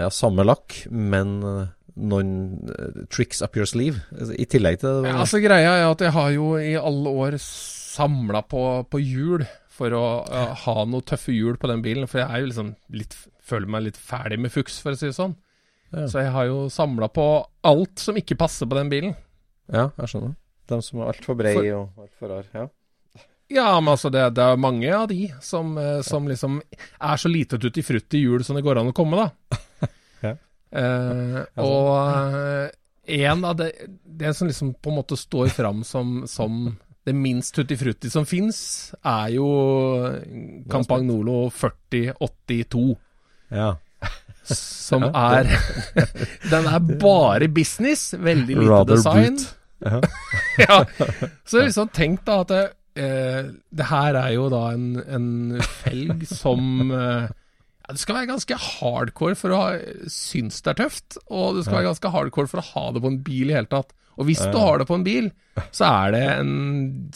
ja, 0.00 0.08
samme 0.08 0.46
lakk, 0.48 0.78
men 0.88 1.34
eh, 1.44 1.66
noen 2.00 2.30
eh, 2.72 3.02
tricks 3.12 3.42
up 3.44 3.58
your 3.60 3.68
sleeve 3.68 4.00
i 4.40 4.46
tillegg 4.48 4.80
til 4.80 5.02
det. 5.04 5.10
Ja, 5.12 5.18
altså 5.26 5.42
Greia 5.44 5.74
er 5.82 5.90
at 5.90 6.00
jeg 6.06 6.14
har 6.16 6.32
jo 6.32 6.54
i 6.56 6.72
alle 6.80 7.12
år 7.26 7.36
samla 7.44 8.40
på, 8.48 8.64
på 8.88 9.02
hjul 9.04 9.44
for 9.74 9.94
å 9.98 10.04
ha 10.64 10.74
noe 10.86 11.04
tøffe 11.06 11.34
hjul 11.34 11.56
på 11.60 11.70
den 11.70 11.82
bilen. 11.84 12.06
For 12.10 12.22
jeg 12.22 12.30
er 12.30 12.44
jo 12.44 12.50
liksom 12.52 12.74
litt 12.94 13.16
Føler 13.44 13.68
meg 13.68 13.82
litt 13.84 13.98
ferdig 14.00 14.38
med 14.40 14.48
fuks, 14.54 14.78
for 14.80 14.94
å 14.94 14.96
si 14.96 15.10
det 15.10 15.16
sånn. 15.18 15.34
Ja. 15.92 16.06
Så 16.08 16.22
jeg 16.22 16.30
har 16.32 16.46
jo 16.48 16.62
samla 16.72 17.10
på 17.12 17.24
alt 17.68 18.00
som 18.00 18.16
ikke 18.16 18.38
passer 18.40 18.64
på 18.64 18.78
den 18.78 18.88
bilen. 18.88 19.12
Ja, 19.68 19.90
jeg 19.98 20.08
skjønner. 20.14 20.30
De 20.72 20.78
som 20.80 21.02
er 21.02 21.10
altfor 21.12 21.36
brei 21.36 21.52
For- 21.52 21.68
og 21.76 22.06
altfor 22.06 22.32
rar. 22.32 22.46
Ja. 22.56 22.64
Ja, 23.52 23.66
men 23.80 23.92
altså, 23.92 24.08
det, 24.08 24.22
det 24.38 24.46
er 24.48 24.56
mange 24.56 24.88
av 24.96 25.04
de 25.10 25.26
som, 25.44 25.74
eh, 25.78 26.00
som 26.08 26.24
liksom 26.30 26.56
er 26.64 27.20
så 27.20 27.28
lite 27.28 27.58
tutti 27.60 27.84
frutti 27.84 28.22
hjul 28.24 28.40
som 28.48 28.56
det 28.56 28.64
går 28.64 28.80
an 28.80 28.88
å 28.94 28.96
komme, 28.96 29.26
da. 29.26 29.60
Ja. 30.24 30.32
Eh, 30.72 31.40
og 31.60 31.90
eh, 32.00 32.70
en 33.20 33.44
av 33.44 33.58
det 33.60 33.68
Det 34.02 34.32
som 34.34 34.48
liksom 34.48 34.70
på 34.80 34.88
en 34.90 34.96
måte 34.96 35.18
står 35.20 35.52
fram 35.52 35.84
som, 35.84 36.22
som 36.26 36.78
det 37.04 37.14
minst 37.16 37.54
tutti 37.54 37.76
frutti 37.76 38.10
som 38.10 38.26
fins, 38.26 38.58
er 39.04 39.34
jo 39.36 39.48
Campagnolo 40.70 41.48
4082. 41.52 42.86
ja. 43.54 43.74
Som 44.44 45.06
er 45.08 45.48
Den 46.52 46.66
er 46.68 46.80
bare 47.00 47.48
business, 47.48 48.10
veldig 48.12 48.56
lite 48.58 48.70
Rather 48.70 48.98
design. 48.98 49.38
Ja. 49.80 50.00
ja. 50.68 50.84
Så 51.48 51.62
liksom 51.64 51.88
tenk 51.88 52.26
da 52.26 52.42
at 52.42 52.52
det, 52.52 52.64
eh, 53.00 53.48
det 53.72 53.86
her 53.88 54.18
er 54.20 54.34
jo 54.36 54.50
da 54.52 54.66
en, 54.74 54.90
en 55.00 55.62
felg 55.80 56.26
som 56.28 56.92
eh, 56.92 57.32
ja, 57.84 57.92
Det 57.92 58.00
skal 58.00 58.16
være 58.16 58.30
ganske 58.32 58.56
hardcore 58.56 59.36
for 59.36 59.52
å 59.52 59.58
ha, 59.60 59.78
synes 60.08 60.62
det 60.64 60.72
er 60.74 60.78
tøft, 60.84 61.18
og 61.28 61.56
det 61.58 61.66
skal 61.66 61.78
være 61.82 61.90
ganske 61.92 62.10
hardcore 62.14 62.48
for 62.48 62.62
å 62.62 62.66
ha 62.72 62.84
det 62.96 63.02
på 63.04 63.10
en 63.12 63.18
bil 63.26 63.50
i 63.52 63.56
hele 63.58 63.68
tatt. 63.68 63.92
Og 64.16 64.28
hvis 64.28 64.40
du 64.40 64.56
har 64.62 64.78
det 64.78 64.86
på 64.88 64.94
en 64.94 65.04
bil, 65.04 65.30
så 65.74 65.88
er 65.90 66.12
det 66.14 66.22
en 66.38 66.52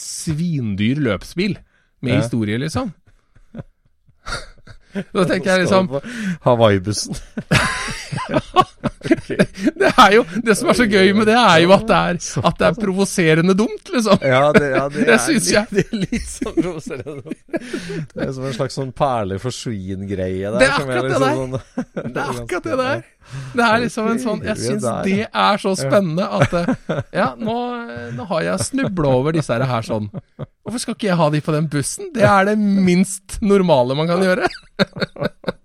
svindyr 0.02 0.98
løpsbil 0.98 1.56
med 2.02 2.12
Ja. 2.14 2.20
historie, 2.20 2.58
liksom. 2.58 2.92
Da 5.14 5.24
tenker 5.28 5.50
jeg 5.52 5.66
liksom 5.66 5.90
Hawaii-bussen. 6.46 7.16
Det 9.78 9.88
er 9.98 10.12
jo 10.16 10.22
Det 10.44 10.54
som 10.58 10.68
er 10.70 10.76
så 10.78 10.86
gøy 10.88 11.12
med 11.16 11.28
det, 11.28 11.34
er 11.38 11.58
jo 11.64 11.72
at 11.74 11.84
det 11.88 11.96
er, 11.96 12.18
at 12.48 12.58
det 12.60 12.66
er 12.68 12.76
provoserende 12.78 13.54
dumt, 13.56 13.90
liksom. 13.92 14.18
Ja, 14.24 14.48
det, 14.54 14.68
ja, 14.74 14.84
det, 14.92 15.04
Det 15.08 15.18
syns 15.24 15.50
jeg. 15.52 15.66
Det 15.72 15.84
er 15.86 16.02
litt 16.02 16.28
sånn 16.28 16.56
provoserende. 16.56 17.36
Det 17.48 18.26
er 18.26 18.32
som 18.36 18.48
en 18.48 18.56
slags 18.56 18.78
sånn 18.78 18.92
perle 18.96 19.38
for 19.42 19.54
svin-greie 19.54 20.50
der. 20.52 20.58
Det 20.60 20.68
er 20.68 20.74
akkurat 20.76 21.02
det 21.02 21.12
liksom 21.12 21.24
der. 21.24 21.36
Sånn, 21.38 21.52
Det 22.14 22.24
er 22.24 22.42
akkurat 22.42 22.68
det 22.68 22.78
der. 22.84 23.06
Det 23.52 23.64
er 23.64 23.80
liksom 23.82 24.06
en 24.08 24.20
sånn 24.22 24.38
Jeg 24.46 24.56
syns 24.56 24.84
det 25.04 25.16
er 25.26 25.58
så 25.60 25.74
spennende 25.76 26.24
at 26.38 26.54
eh, 26.56 27.02
Ja, 27.12 27.26
nå, 27.36 27.56
nå 28.16 28.24
har 28.30 28.46
jeg 28.46 28.64
snubla 28.70 29.10
over 29.20 29.36
disse 29.36 29.58
her, 29.58 29.84
sånn. 29.84 30.08
Hvorfor 30.64 30.80
skal 30.80 30.96
ikke 30.96 31.10
jeg 31.10 31.18
ha 31.20 31.28
de 31.34 31.42
på 31.44 31.52
den 31.56 31.68
bussen? 31.72 32.08
Det 32.14 32.24
er 32.24 32.48
det 32.48 32.56
minst 32.60 33.38
normale 33.44 33.96
man 33.98 34.08
kan 34.10 34.24
gjøre. 34.24 34.48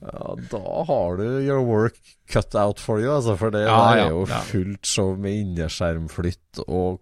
Ja, 0.00 0.34
da 0.50 0.84
har 0.88 1.16
du 1.20 1.24
your 1.44 1.60
work 1.64 1.96
cut 2.32 2.54
out 2.58 2.80
for 2.82 3.00
you, 3.00 3.10
altså. 3.12 3.36
For 3.38 3.52
det 3.54 3.64
Ja, 3.66 3.76
er 3.94 4.08
jo 4.10 4.24
ja. 4.28 4.40
fullt 4.48 4.86
show 4.88 5.12
med 5.20 5.36
innerskjermflytt 5.44 6.62
og 6.66 6.98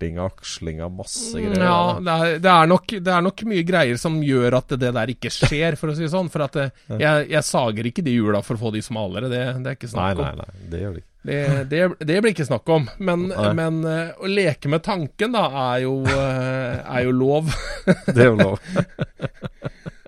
aksling 0.00 0.80
av 0.82 0.92
masse 0.98 1.38
greier. 1.38 1.62
Ja, 1.62 1.96
det 2.00 2.16
er, 2.16 2.36
det, 2.42 2.52
er 2.56 2.70
nok, 2.70 2.96
det 2.98 3.14
er 3.14 3.24
nok 3.26 3.46
mye 3.50 3.64
greier 3.68 4.00
som 4.00 4.18
gjør 4.24 4.58
at 4.58 4.76
det 4.80 4.92
der 4.96 5.14
ikke 5.14 5.32
skjer, 5.34 5.78
for 5.80 5.92
å 5.92 5.96
si 5.96 6.06
det 6.06 6.12
sånn. 6.14 6.30
For 6.32 6.48
at 6.48 6.58
det, 6.58 6.68
jeg, 6.98 7.28
jeg 7.30 7.46
sager 7.46 7.90
ikke 7.92 8.04
de 8.06 8.18
hjula 8.18 8.42
for 8.44 8.58
å 8.58 8.64
få 8.66 8.74
de 8.74 8.82
smalere, 8.84 9.30
det, 9.30 9.44
det 9.62 9.74
er 9.74 9.78
ikke 9.78 9.92
snakk 9.92 10.00
snakk 10.00 10.18
nei, 10.18 10.32
om. 10.32 10.38
nei. 10.38 10.68
Det 10.70 10.82
gjør 10.82 10.92
de 10.96 11.02
ikke. 11.02 11.08
Det, 11.20 11.64
det, 11.68 11.80
det 12.08 12.20
blir 12.22 12.32
ikke 12.32 12.48
snakk 12.48 12.70
om. 12.72 12.86
Men, 12.98 13.26
men 13.56 13.82
eh, 13.84 14.12
å 14.16 14.30
leke 14.30 14.70
med 14.72 14.84
tanken, 14.86 15.34
da, 15.36 15.44
er 15.74 15.82
jo, 15.84 15.98
eh, 16.08 16.80
er 16.80 17.04
jo 17.04 17.12
lov. 17.12 17.52
Det 18.14 18.24
er 18.24 18.30
jo 18.30 18.38
lov. 18.40 18.60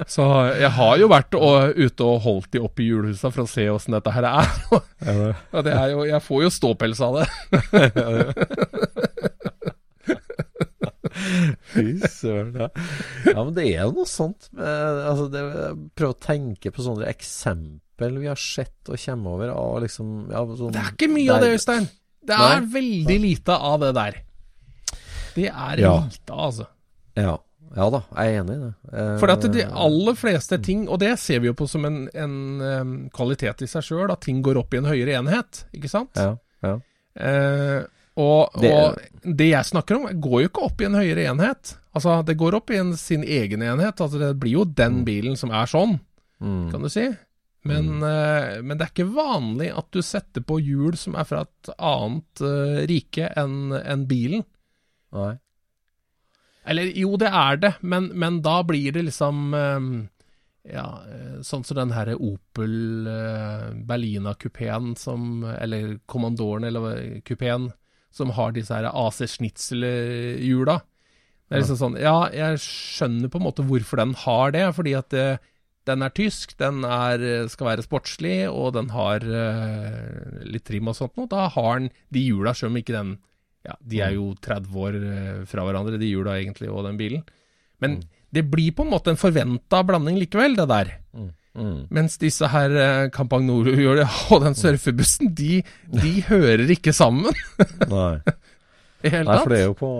Så 0.09 0.25
jeg 0.59 0.73
har 0.75 0.97
jo 0.99 1.07
vært 1.13 1.37
og, 1.39 1.77
ute 1.79 2.07
og 2.09 2.25
holdt 2.25 2.57
de 2.57 2.63
opp 2.65 2.81
i 2.83 2.89
julehusa 2.89 3.31
for 3.31 3.45
å 3.45 3.51
se 3.51 3.69
åssen 3.71 3.95
dette 3.95 4.11
her 4.11 4.27
er. 4.27 4.49
Og 5.55 5.63
det 5.63 5.77
er 5.77 5.93
jo, 5.93 6.03
jeg 6.09 6.25
får 6.25 6.43
jo 6.43 6.51
ståpels 6.57 7.03
av 7.05 7.21
det. 7.21 7.29
Fy 11.73 11.85
søren. 12.11 12.53
Ja. 12.59 12.69
ja, 13.29 13.39
men 13.45 13.53
det 13.57 13.67
er 13.77 13.89
noe 13.93 14.07
sånt. 14.09 14.49
altså, 14.57 15.29
det, 15.33 15.43
prøv 15.99 16.15
å 16.15 16.19
tenke 16.23 16.73
på 16.75 16.85
sånne 16.85 17.09
eksempel 17.13 18.19
vi 18.19 18.27
har 18.31 18.41
sett 18.41 18.89
og 18.91 18.99
kommer 18.99 19.37
over. 19.37 19.55
Og 19.55 19.81
liksom, 19.85 20.13
ja, 20.33 20.43
sånn, 20.59 20.73
Det 20.75 20.83
er 20.83 20.93
ikke 20.97 21.11
mye 21.13 21.31
av 21.37 21.45
det, 21.45 21.53
Øystein. 21.57 21.89
Det 22.23 22.37
Nei. 22.39 22.51
er 22.57 22.69
veldig 22.77 23.17
lite 23.23 23.57
av 23.71 23.81
det 23.83 23.93
der. 23.99 24.21
Det 25.35 25.49
er 25.49 25.81
Ja. 25.81 25.95
lite, 26.05 26.33
altså. 26.35 26.67
Ja. 27.17 27.39
ja 27.77 27.87
da, 27.91 28.01
jeg 28.17 28.35
er 28.35 28.41
enig 28.43 28.55
i 28.57 28.61
det. 28.63 28.73
Eh, 28.93 29.15
For 29.23 29.33
at 29.33 29.47
de 29.55 29.65
aller 29.87 30.15
fleste 30.19 30.59
ting, 30.63 30.85
og 30.89 31.01
det 31.03 31.15
ser 31.19 31.41
vi 31.41 31.51
jo 31.51 31.55
på 31.59 31.69
som 31.69 31.85
en, 31.89 32.05
en 32.15 32.93
kvalitet 33.15 33.63
i 33.65 33.71
seg 33.71 33.83
sjøl, 33.87 34.11
at 34.13 34.21
ting 34.27 34.43
går 34.45 34.61
opp 34.61 34.75
i 34.75 34.81
en 34.83 34.89
høyere 34.91 35.19
enhet, 35.19 35.65
ikke 35.75 35.91
sant? 35.91 36.15
Ja, 36.21 36.37
ja. 36.63 36.77
Eh, 37.17 37.83
og, 38.17 38.51
Det- 38.61 38.73
og 38.73 38.99
det 39.37 39.49
jeg 39.51 39.65
snakker 39.65 39.97
om, 39.97 40.21
går 40.21 40.43
jo 40.43 40.49
ikke 40.49 40.65
opp 40.67 40.81
i 40.81 40.85
en 40.85 40.95
høyere 40.99 41.29
enhet. 41.31 41.77
Altså, 41.95 42.23
det 42.25 42.37
går 42.41 42.55
opp 42.55 42.71
i 42.71 42.77
en, 42.81 42.95
sin 42.97 43.23
egen 43.25 43.63
enhet. 43.63 44.01
Altså, 44.01 44.19
det 44.19 44.39
blir 44.41 44.53
jo 44.59 44.65
den 44.65 45.05
bilen 45.05 45.37
som 45.37 45.51
er 45.51 45.67
sånn, 45.67 46.01
Mm. 46.43 46.71
kan 46.73 46.83
du 46.83 46.89
si. 46.89 47.07
Men, 47.65 48.03
eh, 48.03 48.61
men 48.61 48.77
det 48.77 48.89
er 48.89 48.91
ikke 48.91 49.15
vanlig 49.15 49.69
at 49.79 49.87
du 49.93 50.01
setter 50.03 50.41
på 50.43 50.57
hjul 50.61 50.97
som 50.99 51.15
er 51.15 51.25
fra 51.25 51.43
et 51.43 51.69
annet 51.79 52.41
uh, 52.43 52.81
rike 52.91 53.29
enn 53.39 53.73
en 53.73 54.07
bilen. 54.11 54.43
Nei. 55.13 55.37
Eller 56.67 56.91
jo, 56.97 57.17
det 57.17 57.29
er 57.31 57.57
det, 57.57 57.75
men, 57.83 58.11
men 58.19 58.41
da 58.43 58.63
blir 58.65 58.93
det 58.93 59.05
liksom 59.05 59.55
um, 59.55 60.09
Ja, 60.65 61.03
sånn 61.43 61.65
som 61.67 61.77
den 61.77 61.91
her 61.95 62.13
Opel 62.15 63.07
Berlina-kupeen 63.87 64.97
som 64.97 65.45
Eller 65.45 65.99
Kommandoren, 66.07 66.65
eller 66.65 67.21
kupeen, 67.27 67.73
som 68.13 68.33
har 68.37 68.53
disse 68.55 68.75
her 68.75 68.89
AC 68.89 69.23
Schnitzel-hjula. 69.35 70.81
Det 71.49 71.59
er 71.59 71.65
liksom 71.65 71.81
sånn 71.81 71.97
Ja, 72.01 72.29
jeg 72.33 72.61
skjønner 72.65 73.33
på 73.33 73.41
en 73.41 73.47
måte 73.49 73.65
hvorfor 73.67 74.01
den 74.01 74.15
har 74.23 74.55
det, 74.55 74.65
fordi 74.77 74.95
at 74.97 75.11
det, 75.13 75.27
den 75.89 76.05
er 76.05 76.15
tysk, 76.15 76.55
den 76.61 76.87
er, 76.87 77.25
skal 77.53 77.73
være 77.73 77.85
sportslig, 77.85 78.47
og 78.49 78.73
den 78.77 78.89
har 78.95 79.27
uh, 79.27 80.41
litt 80.47 80.65
trim 80.69 80.89
og 80.89 80.97
sånt 80.97 81.19
noe. 81.19 81.29
Da 81.31 81.49
har 81.53 81.81
den 81.81 81.91
de 82.15 82.25
hjula, 82.25 82.55
selv 82.57 82.73
om 82.73 82.81
ikke 82.81 82.97
den 82.97 83.19
Ja, 83.63 83.77
de 83.79 84.01
er 84.03 84.17
jo 84.17 84.33
30 84.43 84.81
år 84.83 84.97
eh, 84.99 85.43
fra 85.47 85.63
hverandre, 85.63 85.95
de 85.95 86.09
hjula 86.09 86.33
egentlig, 86.35 86.67
og 86.67 86.83
den 86.83 86.97
bilen. 86.99 87.21
Men 87.79 88.01
det 88.35 88.43
blir 88.51 88.73
på 88.75 88.83
en 88.83 88.91
måte 88.91 89.13
en 89.13 89.21
forventa 89.21 89.85
blanding 89.87 90.17
likevel, 90.19 90.57
det 90.59 90.67
der. 90.67 90.91
Mm. 91.55 91.87
Mens 91.93 92.15
disse 92.17 92.49
her 92.49 92.73
Kampang 93.13 93.45
Campagnolo 93.45 93.75
gjør 93.77 93.99
det, 94.01 94.07
og 94.33 94.41
den 94.47 94.55
surfebussen, 94.57 95.35
de, 95.37 95.59
de 95.93 96.13
hører 96.31 96.65
ikke 96.73 96.95
sammen 96.97 97.29
Nei. 97.93 98.15
i 99.05 99.11
hele 99.13 99.27
Nei, 99.29 99.39
for 99.43 99.53
det 99.53 99.59
er 99.61 99.67
jo 99.69 99.75
på 99.77 99.91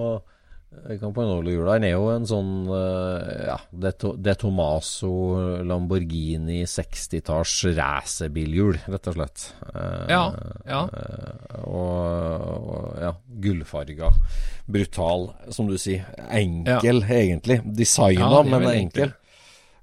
Campanolo-hjula. 0.99 1.75
Den 1.77 1.85
er 1.85 1.93
jo 1.93 2.07
en 2.15 2.25
sånn 2.27 2.53
eh, 2.73 3.43
ja, 3.51 3.57
det, 3.85 3.93
To- 4.01 4.15
Tomaso 4.41 5.11
Lamborghini 5.69 6.63
60-talls 6.65 7.53
racerbilhjul, 7.77 8.79
rett 8.95 9.11
og 9.13 9.19
slett. 9.19 9.45
Eh, 9.69 10.07
Ja, 10.11 10.23
ja. 10.67 10.81
eh, 10.89 11.61
og, 11.69 12.49
og 12.73 12.97
ja, 13.05 13.13
gullfarga. 13.45 14.09
Brutal, 14.73 15.29
som 15.53 15.69
du 15.69 15.77
sier. 15.79 16.09
Enkel, 16.33 17.05
egentlig. 17.05 17.61
Designa, 17.77 18.33
Ja, 18.33 18.43
men 18.49 18.67
enkel. 18.73 19.13
enkel. 19.13 19.15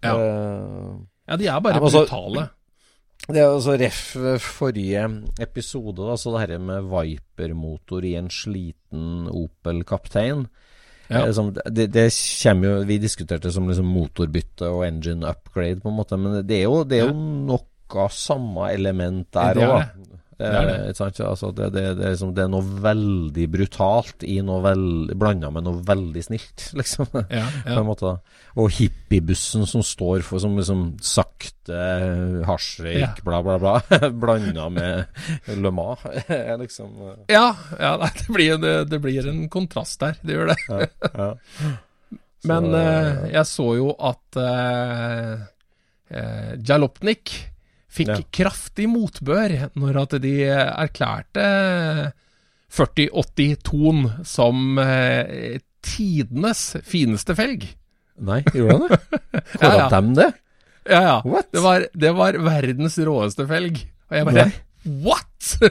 Ja. 0.03 0.17
Eh, 0.17 0.97
Ja, 1.29 1.37
de 1.37 1.47
er 1.47 1.59
bare 1.61 1.77
Ja, 1.77 1.83
men 1.83 1.93
brutale. 1.93 2.47
det 3.27 3.37
er 3.37 3.51
altså 3.51 3.75
ref 3.77 4.01
forrige 4.41 5.03
episode, 5.39 6.01
da, 6.01 6.17
så 6.17 6.33
det 6.33 6.47
her 6.47 6.63
med 6.63 6.89
Viper-motor 6.89 8.07
i 8.07 8.15
en 8.17 8.29
sliten 8.33 9.29
Opel 9.29 9.83
Kaptein. 9.85 10.47
Ja. 11.09 11.25
Eh, 11.27 11.51
det, 11.73 11.87
det 11.93 12.07
kommer 12.43 12.67
jo 12.69 12.85
Vi 12.85 12.99
diskuterte 13.01 13.51
som 13.51 13.67
liksom 13.67 13.87
motorbytte 13.89 14.69
og 14.69 14.85
engine 14.87 15.25
upgrade, 15.29 15.81
på 15.81 15.89
en 15.89 15.97
måte, 15.97 16.17
men 16.17 16.41
det 16.45 16.61
er 16.61 16.67
jo, 16.67 16.83
det 16.83 16.99
er 16.99 17.09
jo 17.09 17.15
noe 17.17 18.09
samme 18.13 18.69
element 18.69 19.31
der 19.33 19.57
Det 19.57 19.63
er 19.63 19.71
òg. 19.73 20.18
Det. 20.39 20.49
Det 20.49 20.51
det 20.51 20.59
er 20.59 20.69
det. 20.69 21.07
Ikke? 21.11 21.27
Altså, 21.27 21.51
det, 21.51 21.67
det, 21.75 21.83
det, 21.99 22.05
er 22.05 22.13
liksom, 22.15 22.31
det 22.35 22.43
er 22.45 22.51
noe 22.51 22.77
veldig 22.85 23.47
brutalt 23.51 24.23
i 24.23 24.37
noe 24.45 24.63
veld, 24.63 25.13
blanda 25.19 25.51
med 25.51 25.67
noe 25.67 25.81
veldig 25.85 26.23
snilt, 26.23 26.69
liksom. 26.79 27.09
Ja, 27.27 27.43
På 27.65 27.73
ja. 27.73 27.81
en 27.81 27.89
måte. 27.89 28.13
Og 28.59 28.71
hippiebussen 28.79 29.67
som 29.69 29.83
står 29.85 30.23
for 30.27 30.41
som 30.43 30.55
liksom 30.59 30.85
sakte 31.03 31.83
hasjrøyk, 32.47 33.03
Ja. 33.03 33.11
bla, 33.25 33.41
bla, 33.45 33.59
bla, 33.61 33.75
blanda 34.23 34.69
med 34.73 35.53
Le 35.59 35.73
Mans, 35.75 36.07
liksom 36.63 36.95
eh, 37.09 37.19
ja, 37.35 37.51
ja 37.79 37.93
nei, 38.01 38.09
det, 38.17 38.31
blir, 38.33 38.57
det, 38.63 38.73
det 38.89 39.03
blir 39.03 39.29
en 39.29 39.45
kontrast 39.51 39.99
der. 40.01 40.17
Det 40.23 40.35
gjør 40.39 40.53
det. 40.53 40.89
Men 42.47 42.71
Så, 42.71 42.75
eh, 42.79 43.23
jeg 43.33 43.45
så 43.49 43.69
jo 43.75 43.93
at 43.99 44.39
uh, 44.39 45.47
uh 46.09 46.51
Jalopnik 46.65 47.33
fikk 47.99 48.11
Ja. 48.15 48.21
kraftig 48.39 48.87
motbør 48.91 49.55
når 49.79 50.01
at 50.03 50.17
de 50.23 50.33
erklærte 50.49 51.45
4080-ton 52.73 54.03
som 54.27 54.77
eh, 54.81 55.59
tidenes 55.85 56.63
fineste 56.87 57.35
felg. 57.37 57.65
Nei, 58.19 58.41
gjorde 58.53 58.77
han 58.77 58.87
det? 58.89 58.99
Ja, 59.59 59.59
Kåra 59.59 59.75
ja. 59.77 59.89
dem 59.93 60.13
det? 60.17 60.29
Ja, 60.89 61.01
ja. 61.05 61.17
What? 61.25 61.49
Det 61.53 61.61
var, 61.63 61.85
det 61.93 62.11
var 62.17 62.37
verdens 62.43 62.97
råeste 63.05 63.45
felg. 63.49 63.81
Og 64.09 64.17
jeg 64.17 64.27
bare 64.27 64.47
What?! 65.03 65.27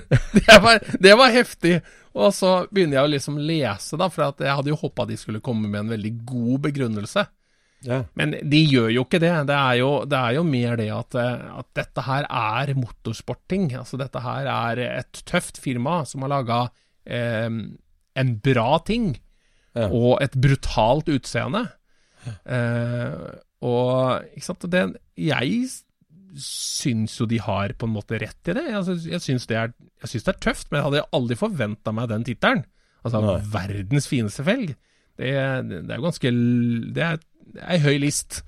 det, 0.37 0.59
var, 0.63 0.81
det 1.01 1.15
var 1.19 1.33
heftig. 1.35 1.79
Og 2.19 2.33
så 2.35 2.53
begynner 2.73 2.99
jeg 3.01 3.07
å 3.09 3.13
liksom 3.13 3.39
lese, 3.41 3.99
da, 4.01 4.09
for 4.13 4.31
jeg 4.43 4.55
hadde 4.59 4.73
jo 4.73 4.79
håpa 4.81 5.07
de 5.09 5.17
skulle 5.21 5.43
komme 5.45 5.69
med 5.71 5.85
en 5.85 5.93
veldig 5.95 6.13
god 6.29 6.65
begrunnelse. 6.69 7.25
Ja. 7.87 8.01
Men 8.19 8.33
de 8.51 8.59
gjør 8.67 8.89
jo 8.91 9.05
ikke 9.07 9.21
det. 9.23 9.31
Det 9.47 9.55
er 9.55 9.75
jo, 9.79 9.91
det 10.11 10.19
er 10.19 10.33
jo 10.35 10.43
mer 10.43 10.77
det 10.81 10.89
at, 10.91 11.15
eh, 11.15 11.45
at 11.61 11.69
dette 11.79 12.03
her 12.09 12.27
er 12.27 12.73
motorsportting. 12.75 13.69
Altså 13.79 14.01
dette 14.01 14.23
her 14.25 14.49
er 14.51 14.81
et 14.99 15.21
tøft 15.29 15.61
firma 15.63 16.01
som 16.09 16.25
har 16.27 16.33
laga 16.33 16.61
eh, 17.07 17.47
en 18.19 18.33
bra 18.43 18.79
ting. 18.87 19.13
Ja. 19.79 19.87
Og 19.95 20.19
et 20.25 20.35
brutalt 20.43 21.07
utseende. 21.13 21.69
Eh, 22.51 23.29
og 23.63 24.25
ikke 24.35 24.45
sant 24.49 24.67
det, 24.71 24.83
Jeg 25.19 25.69
syns 26.39 27.15
jo 27.19 27.27
de 27.31 27.39
har 27.43 27.73
på 27.79 27.87
en 27.89 27.95
måte 27.95 28.19
rett 28.21 28.51
i 28.51 28.55
det. 28.59 28.67
Jeg 28.75 29.23
syns 29.25 29.47
det, 29.49 29.57
er- 29.57 29.73
jeg 30.03 30.11
syns 30.13 30.25
det 30.27 30.35
er 30.35 30.43
tøft, 30.45 30.69
men 30.71 30.81
jeg 30.83 30.87
hadde 30.91 31.07
aldri 31.17 31.37
forventa 31.39 31.93
meg 31.95 32.09
den 32.11 32.25
tittelen. 32.27 32.65
Altså 33.05 33.23
Nei. 33.23 33.39
verdens 33.55 34.07
fineste 34.11 34.45
felg. 34.45 34.75
Det, 35.19 35.31
det 35.67 35.91
er 35.91 35.97
jo 35.99 36.05
ganske 36.05 36.31
Det 36.31 37.03
er, 37.03 37.17
det 37.17 37.17
er 37.17 37.19
ei 37.69 37.79
høy 37.83 37.99
list. 38.03 38.43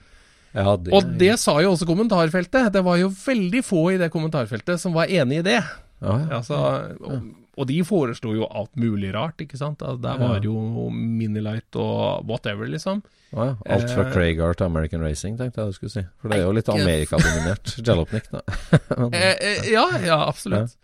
Ja, 0.53 0.75
det, 0.77 0.91
Og 0.93 1.05
det 1.21 1.37
sa 1.39 1.61
jo 1.63 1.73
også 1.77 1.87
kommentarfeltet. 1.87 2.73
Det 2.75 2.83
var 2.85 2.97
jo 2.99 3.11
veldig 3.15 3.61
få 3.65 3.85
i 3.95 4.01
det 4.01 4.09
kommentarfeltet 4.11 4.81
som 4.83 4.93
var 4.97 5.07
enig 5.07 5.39
i 5.41 5.47
det. 5.47 5.61
ja, 5.63 6.17
ja. 6.25 6.41
Altså, 6.41 6.59
og, 7.01 7.29
og 7.61 7.67
de 7.69 7.77
foreslo 7.85 8.33
jo 8.35 8.47
alt 8.51 8.75
mulig 8.81 9.13
rart, 9.15 9.39
ikke 9.45 9.59
sant. 9.61 9.83
Altså, 9.83 10.01
der 10.03 10.19
var 10.19 10.41
jo 10.43 10.89
Minilight 10.91 11.77
og 11.77 12.27
whatever, 12.27 12.67
liksom. 12.67 13.03
Alt 13.37 13.93
fra 13.95 14.09
Eh, 14.09 14.13
Craigar 14.13 14.57
til 14.59 14.67
American 14.67 15.03
Racing, 15.07 15.37
tenkte 15.39 15.61
jeg 15.61 15.71
du 15.71 15.73
skulle 15.77 15.93
si. 15.93 16.03
For 16.19 16.33
det 16.33 16.41
er 16.41 16.47
jo 16.49 16.55
litt 16.57 16.69
Amerikadominert. 16.73 17.75
Jalopnik, 17.87 18.27
da. 18.33 18.41
Men, 18.99 19.15
Eh, 19.15 19.37
eh, 19.39 19.71
ja, 19.71 19.85
ja, 20.03 20.19
absolutt. 20.27 20.75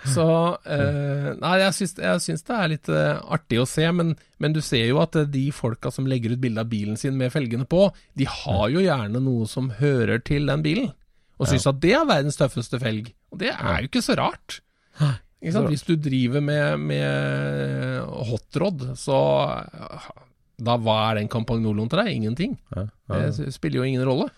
Ja, 0.00 0.08
ja. 0.08 0.12
Så 0.14 0.26
eh, 0.64 1.30
Nei, 1.40 1.54
jeg 1.60 1.76
syns, 1.76 1.94
jeg 2.00 2.22
syns 2.24 2.46
det 2.48 2.56
er 2.56 2.70
litt 2.72 2.88
eh, 2.88 3.20
artig 3.36 3.60
å 3.60 3.66
se, 3.68 3.84
men, 3.92 4.14
men 4.40 4.54
du 4.56 4.60
ser 4.64 4.86
jo 4.88 5.00
at 5.02 5.16
eh, 5.20 5.28
de 5.28 5.46
folka 5.52 5.92
som 5.92 6.08
legger 6.08 6.34
ut 6.34 6.42
bilde 6.42 6.64
av 6.64 6.70
bilen 6.70 6.96
sin 7.00 7.18
med 7.20 7.32
felgene 7.34 7.68
på, 7.68 7.88
de 8.16 8.28
har 8.28 8.66
jo 8.72 8.84
gjerne 8.84 9.20
noe 9.22 9.48
som 9.50 9.70
hører 9.80 10.22
til 10.24 10.48
den 10.48 10.64
bilen, 10.64 10.92
og 11.40 11.48
syns 11.48 11.68
at 11.68 11.80
det 11.82 11.94
er 11.96 12.08
verdens 12.08 12.40
tøffeste 12.40 12.80
felg. 12.80 13.12
Og 13.32 13.40
det 13.40 13.52
er 13.52 13.80
jo 13.80 13.90
ikke 13.90 14.04
så 14.04 14.16
rart. 14.20 14.60
Ikke 15.40 15.54
sant? 15.54 15.70
Hvis 15.72 15.86
du 15.88 15.94
driver 15.96 16.42
med, 16.44 16.82
med 16.90 18.10
hotrod, 18.28 18.90
så 19.00 19.20
eh, 19.64 20.10
da 20.60 20.76
hva 20.76 20.96
er 21.08 21.20
den 21.20 21.30
Campagnoloen 21.32 21.88
til 21.88 22.02
deg? 22.02 22.12
Ingenting. 22.12 22.58
ja, 22.76 22.84
ja. 23.08 23.20
Det 23.32 23.52
spiller 23.54 23.80
jo 23.80 23.88
ingen 23.88 24.04
rolle. 24.04 24.28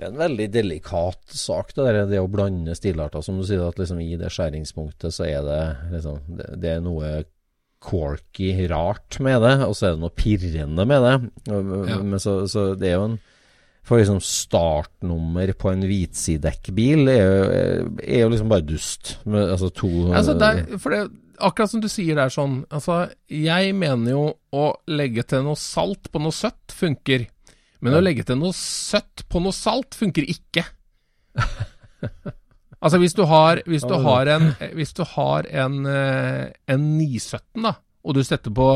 Det 0.00 0.06
er 0.06 0.14
en 0.14 0.22
veldig 0.22 0.46
delikat 0.48 1.34
sak, 1.36 1.74
det 1.76 1.84
der, 1.84 2.06
det 2.08 2.20
å 2.22 2.28
blande 2.32 2.72
stilarter. 2.72 3.20
Som 3.20 3.36
du 3.36 3.44
sier, 3.44 3.60
at 3.68 3.76
liksom 3.76 3.98
i 4.00 4.14
det 4.16 4.30
skjæringspunktet 4.32 5.12
så 5.12 5.26
er 5.28 5.44
det 5.44 5.60
liksom 5.92 6.22
Det, 6.38 6.46
det 6.62 6.70
er 6.72 6.80
noe 6.80 7.10
corky, 7.84 8.54
rart 8.70 9.18
med 9.20 9.42
det, 9.44 9.54
og 9.66 9.74
så 9.76 9.90
er 9.90 9.94
det 9.98 10.02
noe 10.02 10.16
pirrende 10.16 10.86
med 10.88 11.04
det. 11.04 11.14
Ja. 11.52 11.98
Men 12.00 12.20
så, 12.22 12.38
så 12.48 12.70
det 12.80 12.88
er 12.90 12.96
jo 12.96 13.10
en 13.10 13.18
For 13.84 14.00
liksom 14.00 14.20
startnummer 14.24 15.52
på 15.56 15.70
en 15.70 15.84
hvitsidekkbil 15.88 17.08
er 17.08 17.30
er 18.00 18.22
jo 18.24 18.32
liksom 18.32 18.52
bare 18.52 18.64
dust. 18.64 19.18
Med, 19.24 19.50
altså 19.52 19.68
to 19.68 19.90
Altså, 20.12 20.36
der, 20.40 20.64
for 20.78 20.96
det, 20.96 21.02
akkurat 21.40 21.72
som 21.72 21.84
du 21.84 21.88
sier 21.92 22.16
der 22.16 22.32
sånn 22.32 22.62
Altså, 22.68 23.02
jeg 23.28 23.72
mener 23.76 24.12
jo 24.12 24.24
å 24.52 24.66
legge 24.88 25.24
til 25.28 25.44
noe 25.44 25.60
salt 25.60 26.08
på 26.12 26.24
noe 26.24 26.36
søtt 26.36 26.72
funker. 26.72 27.28
Men 27.80 27.96
å 27.96 28.02
legge 28.02 28.26
til 28.28 28.36
noe 28.40 28.52
søtt 28.56 29.24
på 29.32 29.40
noe 29.42 29.56
salt 29.56 29.96
funker 29.96 30.26
ikke. 30.28 30.66
altså, 32.82 32.98
hvis 33.00 33.14
du 33.16 33.22
har 33.30 33.60
Hvis 33.70 33.84
du 33.86 33.94
har 34.02 34.26
en 34.32 34.48
Hvis 34.74 34.92
du 34.98 35.04
har 35.06 35.46
en, 35.46 35.76
eh, 35.86 36.50
en 36.66 36.86
917, 36.98 37.62
da, 37.62 37.76
og 38.04 38.16
du 38.18 38.22
setter 38.26 38.52
på 38.52 38.68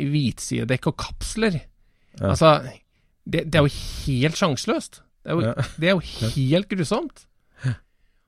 hvitsidedekk 0.00 0.90
og 0.90 0.96
kapsler 0.98 1.60
Altså, 2.20 2.56
det, 3.24 3.46
det 3.52 3.60
er 3.60 3.64
jo 3.68 3.74
helt 4.04 4.36
sjanseløst. 4.40 5.02
Det 5.24 5.36
Ja. 5.44 5.52
det 5.78 5.88
er 5.88 5.94
jo 5.94 6.32
helt 6.34 6.68
grusomt. 6.68 7.26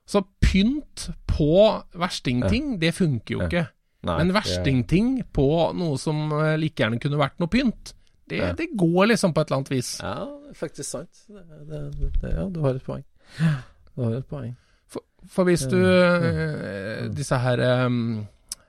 Så 0.07 0.23
pynt 0.43 1.11
på 1.27 1.83
verstingting, 1.95 2.79
det 2.81 2.95
funker 2.95 3.35
jo 3.35 3.43
ikke. 3.47 3.67
Nei, 4.03 4.17
Men 4.19 4.33
verstingting 4.35 5.23
på 5.33 5.47
noe 5.79 5.99
som 5.99 6.33
eh, 6.33 6.57
like 6.59 6.83
gjerne 6.83 6.99
kunne 7.01 7.21
vært 7.21 7.39
noe 7.41 7.51
pynt, 7.51 7.93
det, 8.33 8.41
Ja. 8.41 8.51
det 8.57 8.69
går 8.81 9.11
liksom 9.13 9.35
på 9.37 9.43
et 9.43 9.51
eller 9.51 9.61
annet 9.61 9.73
vis. 9.75 9.91
Ja, 10.01 10.27
faktisk 10.57 10.89
sant. 10.89 11.23
Det, 11.29 11.43
det, 11.69 12.33
ja, 12.33 12.47
du 12.49 12.61
har 12.65 12.79
et 12.79 12.85
poeng. 12.87 13.05
Du 13.39 14.03
har 14.07 14.17
et 14.19 14.29
poeng. 14.31 14.55
For, 14.93 15.05
for 15.29 15.49
hvis 15.49 15.67
du 15.69 15.79
eh, 15.81 17.07
Disse 17.13 17.39
her 17.41 17.61
um, 17.87 18.27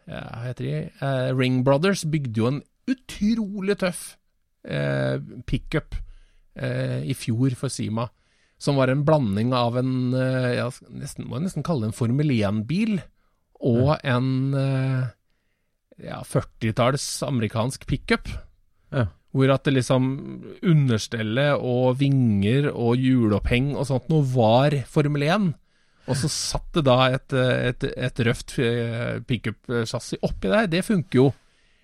ja, 0.08 0.22
Hva 0.24 0.42
heter 0.46 0.68
de? 0.68 0.76
Uh, 1.02 1.32
Ring 1.36 1.62
Brothers 1.68 2.04
bygde 2.08 2.40
jo 2.40 2.50
en 2.52 2.62
utrolig 2.92 3.78
tøff 3.80 4.04
uh, 4.68 5.18
pickup 5.48 5.96
uh, 6.60 7.00
i 7.04 7.16
fjor 7.16 7.56
for 7.60 7.72
Sima. 7.72 8.10
Som 8.60 8.78
var 8.80 8.92
en 8.92 9.04
blanding 9.08 9.52
av 9.56 9.80
en 9.80 10.14
uh, 10.16 10.52
ja, 10.56 10.70
nesten, 10.92 11.28
Må 11.28 11.40
jeg 11.40 11.50
nesten 11.50 11.64
kalle 11.68 11.88
det 11.88 11.94
en 11.94 11.98
Formel 11.98 12.32
1-bil 12.36 13.00
og 13.64 13.94
en 14.04 14.30
eh, 14.60 15.04
ja, 16.04 16.18
40-talls 16.28 17.06
amerikansk 17.24 17.86
pickup. 17.88 18.28
Ja. 18.92 19.06
Hvor 19.34 19.50
at 19.50 19.64
det 19.66 19.74
liksom 19.80 20.04
understellet 20.62 21.58
og 21.58 21.96
vinger 21.98 22.68
og 22.70 22.96
hjuloppheng 23.02 23.72
og 23.76 23.88
sånt 23.90 24.10
noe 24.14 24.22
var 24.30 24.76
Formel 24.86 25.24
1. 25.26 25.48
Og 26.12 26.18
så 26.20 26.30
satt 26.30 26.70
det 26.76 26.84
da 26.86 26.98
et, 27.16 27.34
et, 27.34 27.84
et 27.96 28.22
røft 28.28 28.58
eh, 28.62 29.18
pickup-chassis 29.26 30.20
oppi 30.28 30.52
der. 30.52 30.68
Det 30.70 30.84
funker 30.86 31.18
jo. 31.22 31.28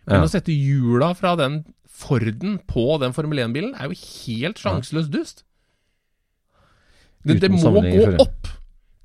Men 0.05 0.19
Ja. 0.21 0.25
å 0.27 0.31
sette 0.31 0.53
hjula 0.53 1.13
fra 1.17 1.35
den 1.39 1.61
Forden 1.99 2.59
på 2.69 2.99
den 3.01 3.11
Formel 3.17 3.39
1-bilen 3.43 3.73
er 3.75 3.89
jo 3.89 3.97
helt 3.97 4.59
sjanseløst 4.61 5.09
dust. 5.11 5.41
Det, 7.25 7.39
det 7.43 7.49
må 7.51 7.59
gå 7.83 8.05
opp. 8.23 8.47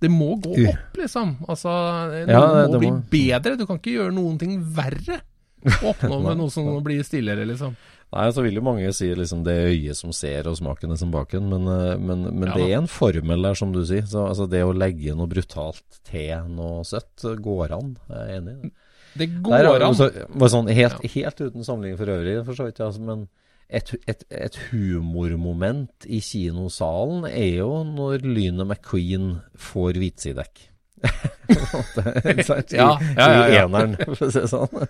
Det 0.05 0.11
må 0.13 0.35
gå 0.43 0.53
opp, 0.69 0.99
liksom. 1.01 1.37
Altså, 1.49 1.71
noe 2.13 2.29
Ja, 2.29 2.43
det- 2.63 2.71
må 2.71 2.79
bli 2.79 2.91
må- 2.93 3.03
bedre. 3.11 3.57
Du 3.57 3.65
kan 3.67 3.79
ikke 3.81 3.95
gjøre 3.97 4.13
noen 4.15 4.39
ting 4.39 4.59
verre. 4.77 5.21
Å 5.65 5.95
Oppnå 5.95 6.19
med 6.27 6.37
noe 6.39 6.51
som 6.53 6.69
blir 6.85 7.03
stillere, 7.03 7.47
liksom. 7.49 7.75
Nei, 8.15 8.27
så 8.31 8.45
vil 8.45 8.59
jo 8.59 8.63
mange 8.63 8.91
si 8.95 9.09
liksom 9.17 9.43
det 9.47 9.55
øyet 9.73 9.99
som 9.99 10.13
ser 10.15 10.47
og 10.51 10.59
smaken 10.59 10.95
er 10.95 10.99
som 11.01 11.11
baken, 11.15 11.49
men, 11.51 11.69
eh, 11.71 11.95
men, 11.99 12.27
men 12.31 12.51
Ja 12.51 12.59
det 12.59 12.67
er 12.69 12.77
en 12.79 12.91
formel 12.91 13.47
der, 13.49 13.59
som 13.59 13.73
du 13.75 13.81
sier. 13.87 14.05
Så 14.07 14.27
altså, 14.29 14.47
det 14.51 14.63
å 14.63 14.75
legge 14.77 15.17
noe 15.19 15.31
brutalt 15.31 16.01
til 16.07 16.51
noe 16.55 16.85
søtt 16.87 17.25
eh, 17.27 17.39
går 17.43 17.75
an. 17.75 17.95
Jeg 18.11 18.21
er 18.21 18.37
enig 18.39 18.53
i 18.55 18.59
det. 18.61 18.75
Det 19.15 19.31
Der 19.31 19.71
går 19.71 19.87
an. 19.87 19.97
Så, 19.99 20.11
bare 20.35 20.51
sånn, 20.51 20.71
helt, 20.75 21.03
helt 21.15 21.41
uten 21.41 21.67
sammenligning 21.67 21.99
for 22.01 22.15
øvrig, 22.15 22.37
for 22.47 22.59
så 22.59 22.69
vidt, 22.69 22.83
altså, 22.83 23.03
men 23.07 23.27
et, 23.75 23.95
et, 24.11 24.25
et 24.31 24.57
humormoment 24.71 26.07
i 26.07 26.21
kinosalen 26.23 27.25
er 27.31 27.61
jo 27.63 27.71
når 27.89 28.27
Lynet 28.27 28.67
McQueen 28.69 29.39
får 29.59 29.99
hvitsidekk. 30.03 30.69
I, 31.05 32.43
Ja, 32.73 32.91
ja, 32.99 33.27
ja, 33.29 33.47
ja. 33.51 33.65
Eneren, 33.65 33.97
for 34.01 34.27
å 34.27 34.31
si 34.33 34.41
det 34.41 34.51
sånn. 34.53 34.85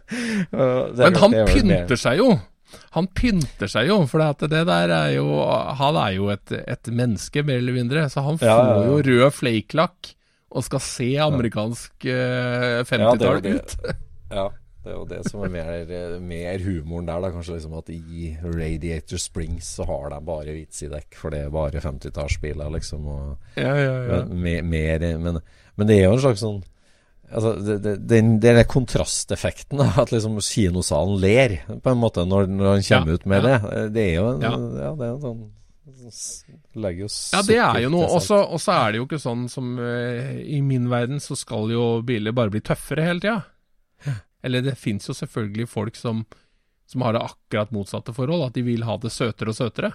Det 0.52 1.08
Men 1.08 1.16
han 1.22 1.36
er 1.40 1.48
pynter 1.50 2.00
seg 2.00 2.20
jo. 2.20 2.34
Han 2.96 3.08
pynter 3.16 3.70
seg 3.70 3.88
jo, 3.90 4.00
for 4.10 4.22
det 4.48 4.50
der 4.68 4.92
er 4.94 5.12
jo 5.16 5.26
Han 5.78 5.96
er 6.00 6.12
jo 6.16 6.28
et, 6.34 6.52
et 6.64 6.90
menneske, 6.92 7.42
mer 7.46 7.60
eller 7.62 7.76
mindre. 7.76 8.08
Så 8.12 8.22
han 8.26 8.38
får 8.40 8.48
Ja, 8.48 8.58
ja. 8.74 8.84
jo 8.90 8.98
rød 9.06 9.30
flakelakk 9.36 10.12
og 10.54 10.62
skal 10.62 10.80
se 10.86 11.08
amerikansk 11.18 12.04
eh, 12.06 12.12
Ja, 12.14 12.82
er 12.82 12.84
50-tall 12.86 13.40
jo 13.42 13.56
ut. 13.58 13.72
Ja, 14.30 14.44
det 14.84 14.92
er 14.92 14.98
jo 14.98 15.04
det 15.08 15.18
som 15.26 15.42
er 15.42 15.50
mer, 15.50 16.18
mer 16.22 16.60
humoren 16.62 17.08
der, 17.08 17.22
da. 17.24 17.30
Kanskje 17.34 17.56
liksom 17.56 17.74
at 17.80 17.90
i 17.90 18.28
Radiator 18.44 19.18
Springs 19.18 19.72
så 19.78 19.86
har 19.88 20.10
de 20.12 20.20
bare 20.28 20.54
hvitsidekk, 20.54 21.16
for 21.18 21.34
det 21.34 21.40
er 21.46 21.50
bare 21.54 21.82
50-tallsbiler, 21.82 22.70
liksom. 22.76 23.06
Og 23.08 23.58
Ja, 23.58 23.72
ja, 23.80 23.96
ja. 24.06 24.20
men, 24.30 24.70
mer, 24.70 25.08
men, 25.18 25.40
men 25.74 25.90
det 25.90 25.98
er 25.98 26.06
jo 26.08 26.14
en 26.18 26.24
slags 26.28 26.44
sånn 26.44 26.62
Altså, 27.34 27.78
det, 27.82 27.92
den, 28.08 28.28
er 28.46 28.62
kontrasteffekten, 28.70 29.80
at 30.00 30.12
liksom 30.14 30.38
kinosalen 30.44 31.18
ler 31.20 31.56
på 31.82 31.90
en 31.92 31.98
måte 32.00 32.24
når, 32.28 32.46
når 32.52 32.70
han 32.76 32.86
kommer 32.86 33.12
Ja, 33.12 33.18
ut 33.18 33.26
med 33.26 33.44
ja. 33.44 33.58
det. 33.58 33.84
Det 33.96 34.04
er 34.08 34.14
jo 34.14 34.26
en, 34.30 34.44
Ja. 34.44 34.52
ja. 34.84 34.92
det 35.00 35.06
er 35.08 35.12
jo 35.12 35.20
sånn 35.24 35.44
Legger 36.74 37.04
jo 37.04 37.08
Ja, 37.32 37.40
det 37.44 37.56
er 37.60 37.80
jo 37.84 37.90
noe. 37.92 38.06
Og 38.08 38.22
så- 38.24 38.72
er 38.72 38.92
det 38.92 38.98
jo 38.98 39.06
ikke 39.06 39.20
sånn 39.20 39.48
som 39.52 39.74
uh, 39.78 40.32
I 40.40 40.60
min 40.64 40.88
verden 40.88 41.20
så 41.20 41.36
skal 41.36 41.70
jo 41.70 42.02
biler 42.02 42.32
bare 42.32 42.50
bli 42.50 42.60
tøffere 42.64 43.04
hele 43.04 43.20
tida. 43.20 43.42
Eller 44.44 44.62
det 44.64 44.76
fins 44.78 45.08
jo 45.08 45.14
selvfølgelig 45.16 45.68
folk 45.68 45.96
som, 45.96 46.24
som 46.86 47.00
har 47.02 47.12
det 47.16 47.22
akkurat 47.24 47.70
motsatte 47.72 48.12
forhold. 48.16 48.46
At 48.48 48.54
de 48.56 48.62
vil 48.66 48.84
ha 48.84 48.96
det 49.00 49.12
søtere 49.12 49.52
og 49.52 49.56
søtere. 49.56 49.92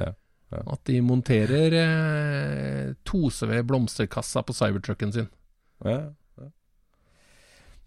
Ja, 0.00 0.12
ja. 0.50 0.62
At 0.66 0.82
de 0.90 1.00
monterer 1.02 1.76
eh, 1.82 2.94
tose 3.06 3.46
ved 3.50 3.66
blomsterkassa 3.70 4.42
på 4.42 4.54
cybertrucken 4.54 5.12
sin. 5.14 5.28
Ja, 5.84 6.00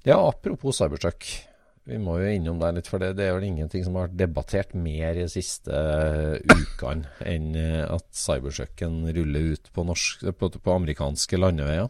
ja. 0.08 0.18
apropos 0.30 0.80
Cybertruck. 0.80 1.28
Vi 1.88 1.95
må 2.03 2.18
jo 2.20 2.32
innom 2.36 2.58
deg 2.60 2.76
litt, 2.76 2.88
for 2.91 2.99
det, 2.99 3.14
det 3.16 3.30
er 3.30 3.38
vel 3.38 3.45
ingenting 3.47 3.86
som 3.86 3.95
har 3.95 4.10
vært 4.10 4.18
debattert 4.20 4.74
mer 4.76 5.14
de 5.16 5.28
siste 5.32 5.72
eh, 5.72 6.41
ukene 6.51 7.08
enn 7.24 7.53
eh, 7.55 7.86
at 7.88 8.08
Cybertrucken 8.12 9.05
ruller 9.16 9.53
ut 9.53 9.70
på, 9.72 9.86
norsk, 9.88 10.26
på, 10.36 10.49
på 10.58 10.74
amerikanske 10.76 11.39
landeveier. 11.39 11.88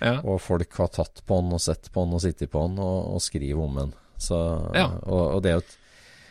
Ja. 0.00 0.16
Og 0.24 0.40
folk 0.42 0.74
har 0.80 0.90
tatt 0.96 1.22
på 1.28 1.38
den 1.42 1.54
og 1.54 1.62
sett 1.62 1.92
på 1.94 2.06
den 2.06 2.16
og 2.16 2.24
sittet 2.24 2.50
på 2.50 2.64
den 2.66 2.80
og, 2.82 3.14
og 3.14 3.22
skriver 3.22 3.62
om 3.62 3.78
den. 3.84 3.94
Så, 4.20 4.38
Ja. 4.74 4.88
og, 5.04 5.22
og 5.36 5.44
det 5.44 5.52
er 5.52 5.60
jo 5.60 5.64
et 5.66 5.76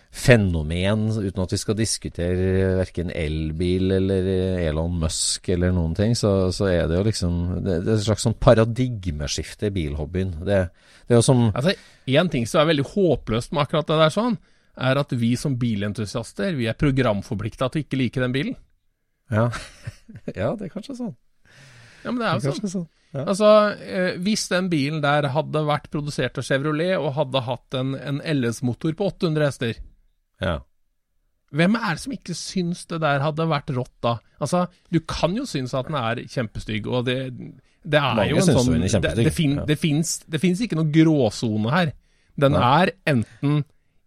fenomen, 0.09 1.05
uten 1.13 1.43
at 1.43 1.51
vi 1.53 1.59
skal 1.61 1.77
diskutere 1.77 2.69
verken 2.79 3.11
elbil 3.13 3.93
eller 3.99 4.29
Elon 4.63 4.95
Musk 5.03 5.51
eller 5.53 5.73
noen 5.75 5.93
ting, 5.97 6.15
så, 6.17 6.49
så 6.53 6.65
er 6.71 6.87
det 6.89 6.97
jo 6.97 7.05
liksom 7.05 7.35
Det, 7.61 7.75
det 7.85 7.93
er 7.93 7.99
et 7.99 8.07
slags 8.07 8.25
sånn 8.25 8.37
paradigmeskifte 8.41 9.69
i 9.69 9.75
bilhobbyen. 9.75 10.33
Det, 10.47 10.63
det 11.05 11.13
er 11.13 11.21
jo 11.21 11.25
som 11.25 11.45
Altså, 11.51 11.75
Én 12.09 12.31
ting 12.33 12.49
som 12.49 12.63
er 12.63 12.71
veldig 12.71 12.87
håpløst 12.89 13.53
med 13.53 13.67
akkurat 13.67 13.91
det 13.91 13.99
der, 14.01 14.15
sånn, 14.15 14.39
er 14.89 14.97
at 14.97 15.13
vi 15.13 15.35
som 15.37 15.59
bilentusiaster 15.61 16.57
vi 16.57 16.65
er 16.71 16.79
programforplikta 16.79 17.69
til 17.69 17.83
å 17.83 17.85
ikke 17.85 17.99
like 18.01 18.23
den 18.23 18.33
bilen. 18.33 18.55
Ja, 19.29 19.51
ja 20.39 20.55
det 20.57 20.69
er 20.69 20.73
kanskje 20.73 20.97
sånn. 20.97 21.13
Ja, 22.01 22.09
men 22.09 22.23
det 22.23 22.31
er 22.31 22.39
jo 22.39 22.55
sånn. 22.55 22.73
sånn. 22.73 22.89
Ja. 23.13 23.23
Altså, 23.25 23.51
eh, 23.81 24.17
Hvis 24.21 24.47
den 24.49 24.69
bilen 24.69 25.01
der 25.05 25.29
hadde 25.33 25.63
vært 25.65 25.89
produsert 25.93 26.37
av 26.37 26.45
Chevrolet 26.45 26.97
og 26.97 27.15
hadde 27.17 27.45
hatt 27.45 27.77
en, 27.77 27.93
en 27.97 28.21
LS-motor 28.21 28.97
på 28.97 29.09
800 29.13 29.49
hester, 29.49 29.79
Ja. 30.41 30.57
hvem 31.51 31.75
er 31.75 31.95
det 31.97 31.99
som 32.03 32.13
ikke 32.15 32.35
syns 32.37 32.85
det 32.87 33.01
der 33.03 33.19
hadde 33.25 33.47
vært 33.49 33.71
rått 33.75 33.95
da? 34.05 34.17
Altså, 34.39 34.67
Du 34.91 34.99
kan 35.01 35.35
jo 35.35 35.45
synes 35.49 35.73
at 35.73 35.87
den 35.89 35.95
er 35.99 36.21
kjempestygg, 36.27 36.87
og 36.87 37.05
det, 37.09 37.17
det 37.83 37.99
er 37.99 38.15
Mange 38.15 38.29
jo 38.29 38.37
en 38.37 38.47
sånn 38.47 38.73
er 38.77 38.99
Det, 39.01 39.15
det, 39.25 39.33
fin, 39.33 39.57
ja. 39.57 39.65
det, 39.65 39.77
fins, 39.79 40.61
ikke 40.61 40.77
noe 40.79 40.91
gråsone 40.93 41.71
her. 41.73 41.91
Den 42.39 42.53
Nei. 42.55 42.83
er 42.85 42.91
enten 43.15 43.63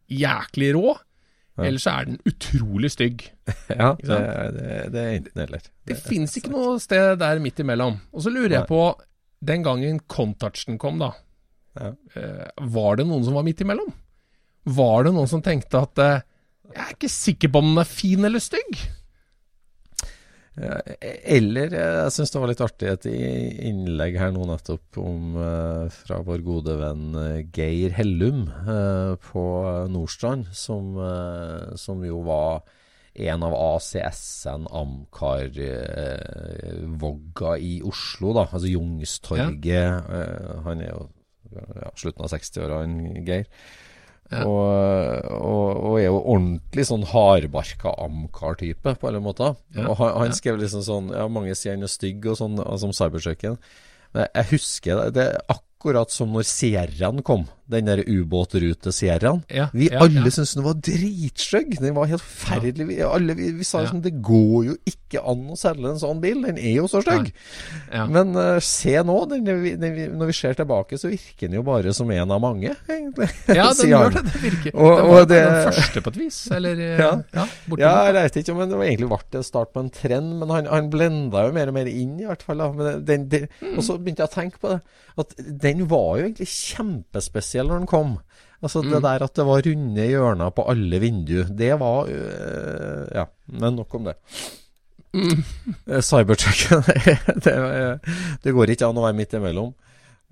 jæklig 0.08 0.74
rå, 0.76 0.98
Ja. 1.58 1.64
eller 1.68 1.78
så 1.84 1.90
er 2.00 2.04
den 2.08 2.18
utrolig 2.24 2.88
stygg. 2.94 3.26
ja 3.68 3.90
det, 4.00 4.20
det, 4.56 4.76
det 4.94 5.00
er 5.02 5.10
enten 5.18 5.42
eller. 5.42 5.66
Det 5.84 5.98
fins 6.00 6.36
ikke 6.40 6.52
noe 6.54 6.78
sted 6.80 7.18
der 7.20 7.42
midt 7.44 7.60
imellom. 7.60 7.98
Og 8.14 8.22
så 8.24 8.32
lurer 8.32 8.54
jeg 8.60 8.66
på, 8.70 8.78
den 9.44 9.62
gangen 9.66 9.98
Contouchen 10.08 10.78
kom, 10.80 10.96
da. 11.02 11.10
Ja. 11.76 11.90
Eh, 12.16 12.48
var 12.72 12.96
det 12.96 13.04
noen 13.08 13.24
som 13.26 13.34
var 13.36 13.44
midt 13.44 13.60
imellom? 13.60 13.92
Var 14.64 15.04
det 15.08 15.12
noen 15.16 15.28
som 15.30 15.42
tenkte 15.42 15.80
at 15.82 15.98
eh, 15.98 16.20
Jeg 16.72 16.82
er 16.84 16.92
ikke 16.96 17.08
sikker 17.10 17.48
på 17.52 17.58
om 17.62 17.72
den 17.72 17.82
er 17.82 17.88
fin 17.90 18.24
eller 18.28 18.40
stygg? 18.42 18.78
Eller 20.54 21.72
eh, 21.72 21.94
jeg 22.04 22.12
syns 22.12 22.30
det 22.34 22.40
var 22.42 22.50
litt 22.50 22.60
artig 22.64 22.88
et 22.90 23.06
i- 23.08 23.68
innlegg 23.70 24.18
her 24.20 24.30
nå 24.34 24.42
nettopp 24.50 24.98
om 25.00 25.32
eh, 25.40 25.86
fra 25.94 26.18
vår 26.26 26.42
gode 26.44 26.74
venn 26.76 27.06
eh, 27.16 27.38
Geir 27.56 27.90
Hellum 27.96 28.42
eh, 28.68 29.14
på 29.30 29.44
Nordstrand, 29.94 30.44
som, 30.52 30.92
eh, 31.00 31.72
som 31.80 32.04
jo 32.04 32.20
var 32.28 32.60
en 33.12 33.42
av 33.48 33.52
ACSN 33.56 34.68
Amcar-vogga 36.32 37.56
i 37.60 37.74
Oslo, 37.84 38.32
da. 38.36 38.46
Altså 38.48 38.68
Jungstorget. 38.72 39.64
Ja. 39.68 40.00
han 40.64 40.80
er 40.80 40.88
jo 40.94 41.02
ja, 41.52 41.90
slutten 42.00 42.24
av 42.24 42.30
60-åra, 42.32 42.78
han 42.84 43.24
Geir. 43.26 43.46
Ja. 44.32 44.42
Og, 44.48 45.30
og, 45.36 45.80
og 45.84 45.96
er 46.00 46.06
jo 46.06 46.20
ordentlig 46.22 46.86
sånn 46.88 47.04
hardbarka 47.10 47.92
Amcar-type 48.00 48.94
på 48.98 49.10
alle 49.10 49.20
måter. 49.20 49.58
Ja, 49.76 49.90
Og 49.90 49.98
han, 50.00 50.14
han 50.22 50.36
skrev 50.36 50.60
liksom 50.62 50.84
sånn 50.86 51.10
Ja, 51.12 51.26
mange 51.28 51.52
sier 51.58 51.76
han 51.76 51.84
er 51.84 51.92
stygg 51.92 52.24
og 52.32 52.38
sånn, 52.40 52.56
altså 52.64 52.88
om 52.88 52.96
cybertrucken. 52.96 53.58
Men 54.16 54.28
jeg 54.28 54.50
husker 54.54 55.02
det, 55.02 55.12
det 55.18 55.26
er 55.30 55.44
akkurat 55.46 55.68
som 56.12 56.30
når 56.32 56.44
Sierraen 56.46 57.22
kom. 57.22 57.46
Den 57.72 57.86
der 57.86 58.02
ubåtrute-Sierraen. 58.04 59.42
Ja, 59.48 59.68
Vi 59.72 59.86
ja, 59.88 60.00
alle 60.02 60.20
ja. 60.26 60.30
syntes 60.34 60.54
den 60.54 60.64
var 60.66 60.74
dritstygg. 60.74 61.78
Den 61.80 61.94
var 61.96 62.06
helt 62.10 62.20
forferdelig. 62.22 62.86
Vi, 62.90 62.98
alle, 63.06 63.34
vi, 63.38 63.52
vi 63.56 63.64
sa 63.64 63.80
liksom 63.80 64.02
det 64.04 64.12
går 64.20 64.66
jo 64.66 64.74
ikke 64.84 65.22
an 65.24 65.46
å 65.54 65.56
selge 65.56 65.88
en 65.88 66.00
sånn 66.02 66.20
bil. 66.20 66.42
Den 66.44 66.58
er 66.60 66.74
jo 66.82 66.88
så 66.90 67.00
stygg. 67.04 67.30
Men 68.12 68.34
uh, 68.36 68.58
se 68.60 68.92
nå, 69.06 69.16
den, 69.30 69.46
den, 69.46 69.96
når 70.18 70.30
vi 70.32 70.36
ser 70.36 70.58
tilbake, 70.58 70.98
så 71.00 71.08
virker 71.12 71.48
den 71.48 71.56
jo 71.60 71.64
bare 71.64 71.94
som 71.96 72.10
en 72.12 72.34
av 72.34 72.42
mange, 72.44 72.74
egentlig. 72.90 73.30
Ja, 73.58 73.70
den 73.78 73.92
gjør 73.94 74.12
det. 74.18 74.24
Det 74.28 74.42
virker. 74.42 74.76
Og- 74.76 74.98
den 74.98 75.08
var 75.14 75.24
det- 75.30 75.40
den 75.42 75.72
første 75.72 76.02
på 76.04 76.12
et 76.12 76.20
vis, 76.20 76.40
eller 76.58 76.82
eh, 76.82 76.98
Ja. 77.00 77.12
ja. 77.38 77.46
Ja, 77.78 77.94
jeg 78.10 78.14
vet 78.18 78.36
ikke, 78.42 78.54
men 78.58 78.68
det 78.68 78.76
var 78.82 78.84
egentlig 78.90 79.08
ble 79.08 79.20
det 79.38 79.44
start 79.48 79.72
på 79.72 79.80
en 79.80 79.90
trend. 79.90 80.36
Men 80.42 80.52
han, 80.52 80.68
han 80.68 80.90
blenda 80.92 81.46
jo 81.48 81.56
mer 81.56 81.72
og 81.72 81.78
mer 81.78 81.88
inn, 81.88 82.18
i 82.20 82.28
hvert 82.28 82.44
fall. 82.44 82.60
Mm. 82.60 83.78
Og 83.78 83.80
så 83.86 83.96
begynte 83.96 84.26
jeg 84.26 84.28
å 84.28 84.34
tenke 84.34 84.60
på 84.60 84.74
det, 84.74 84.80
at 85.22 85.34
den 85.38 85.71
var 85.90 86.18
jo 86.18 86.24
egentlig 86.26 86.48
kjempespesiell 86.48 87.66
når 87.70 87.78
den 87.82 87.86
kom. 87.90 88.18
Altså 88.62 88.82
Det 88.82 88.92
Mm. 88.94 89.02
der 89.02 89.22
at 89.24 89.34
det 89.34 89.44
var 89.46 89.62
runde 89.66 90.06
hjørner 90.06 90.50
på 90.54 90.62
alle 90.70 90.98
vinduer, 91.00 91.44
det 91.50 91.78
var 91.80 92.06
øh, 92.06 93.08
Ja, 93.14 93.24
men 93.48 93.74
nok 93.76 93.94
om 93.94 94.04
det. 94.04 94.14
Mm. 95.14 95.42
Eh, 95.88 96.00
Cybertrucken, 96.00 96.82
det, 97.44 98.00
det 98.44 98.52
går 98.54 98.70
ikke 98.70 98.86
an 98.86 98.96
å 98.96 99.02
være 99.04 99.16
midt 99.18 99.34
imellom. 99.34 99.74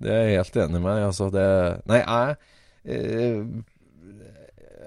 Det 0.01 0.09
er 0.09 0.23
jeg 0.29 0.37
helt 0.39 0.55
enig 0.63 0.81
med. 0.81 1.03
Altså, 1.05 1.27
det 1.29 1.81
Nei, 1.87 1.99
jeg 2.01 2.37
jeg 2.85 3.45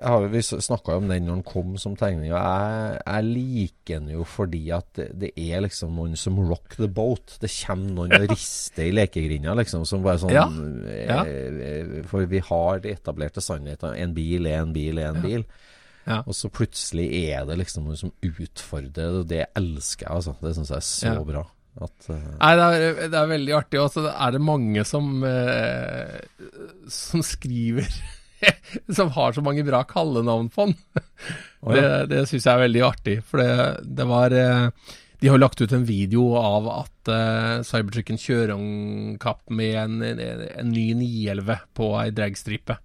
har, 0.05 0.27
Vi 0.33 0.43
snakka 0.43 0.97
om 0.99 1.09
den 1.09 1.27
når 1.27 1.39
den 1.39 1.45
kom 1.49 1.75
som 1.81 1.97
tegning, 1.99 2.33
og 2.33 2.39
jeg, 2.39 2.99
jeg 3.01 3.27
liker 3.29 3.99
den 4.01 4.13
jo 4.15 4.27
fordi 4.29 4.63
at 4.77 4.87
det, 4.99 5.09
det 5.23 5.33
er 5.41 5.65
liksom 5.65 5.95
noen 5.99 6.17
som 6.21 6.39
rock 6.49 6.77
the 6.79 6.89
boat. 6.89 7.37
Det 7.43 7.51
kommer 7.53 7.97
noen 7.99 8.17
og 8.19 8.27
rister 8.33 8.87
i 8.89 8.95
lekegrinda, 8.95 9.57
liksom, 9.59 9.87
som 9.89 10.05
bare 10.05 10.23
sånn 10.23 10.35
Ja. 10.35 10.47
Ja. 11.09 11.21
eh, 11.25 12.03
For 12.11 12.29
vi 12.31 12.43
har 12.45 12.85
de 12.85 12.95
etablerte 12.95 13.45
sannheter. 13.45 13.97
En 13.99 14.15
bil 14.17 14.47
er 14.51 14.63
en 14.63 14.75
bil 14.77 15.01
er 15.03 15.13
en 15.15 15.25
bil. 15.25 15.47
Ja. 16.05 16.21
Og 16.29 16.37
så 16.37 16.51
plutselig 16.53 17.09
er 17.33 17.47
det 17.49 17.57
liksom 17.63 17.87
noen 17.89 17.97
som 17.97 18.13
utfordrer 18.21 18.93
det, 18.93 19.11
og 19.23 19.29
det 19.31 19.45
elsker 19.57 20.05
jeg, 20.07 20.17
altså. 20.21 20.35
Det 20.43 20.57
syns 20.59 20.73
jeg 20.75 20.83
er 20.83 20.89
så 21.17 21.29
bra. 21.29 21.47
At, 21.75 22.07
uh... 22.07 22.19
Nei, 22.39 22.51
det 22.55 22.67
er, 22.71 22.99
det 23.11 23.19
er 23.19 23.31
veldig 23.33 23.55
artig. 23.57 23.81
Og 23.83 23.89
så 23.91 24.05
er 24.13 24.35
det 24.37 24.43
mange 24.45 24.85
som, 24.87 25.09
uh, 25.27 26.21
som 26.93 27.25
skriver 27.27 27.89
Som 28.97 29.11
har 29.15 29.33
så 29.33 29.43
mange 29.45 29.65
bra 29.67 29.83
kallenavn 29.89 30.49
på 30.53 30.67
den. 30.69 30.77
Oh, 31.63 31.73
ja. 31.75 31.81
Det, 31.81 32.07
det 32.11 32.23
syns 32.29 32.45
jeg 32.47 32.53
er 32.55 32.65
veldig 32.67 32.83
artig. 32.85 33.17
For 33.29 33.41
det, 33.41 33.85
det 33.97 34.07
var 34.11 34.35
eh, 34.37 34.67
De 35.23 35.31
har 35.33 35.41
lagt 35.41 35.61
ut 35.63 35.73
en 35.73 35.87
video 35.89 36.35
av 36.37 36.67
at 36.73 37.09
uh, 37.13 37.63
Cybertrucken 37.65 38.19
kjører 38.21 38.53
om 38.57 39.15
kapp 39.23 39.41
med 39.55 39.77
en, 39.81 39.95
en, 40.05 40.21
en 40.61 40.73
ny 40.75 40.91
911 40.99 41.63
på 41.79 41.93
ei 42.03 42.11
dragstripe. 42.13 42.77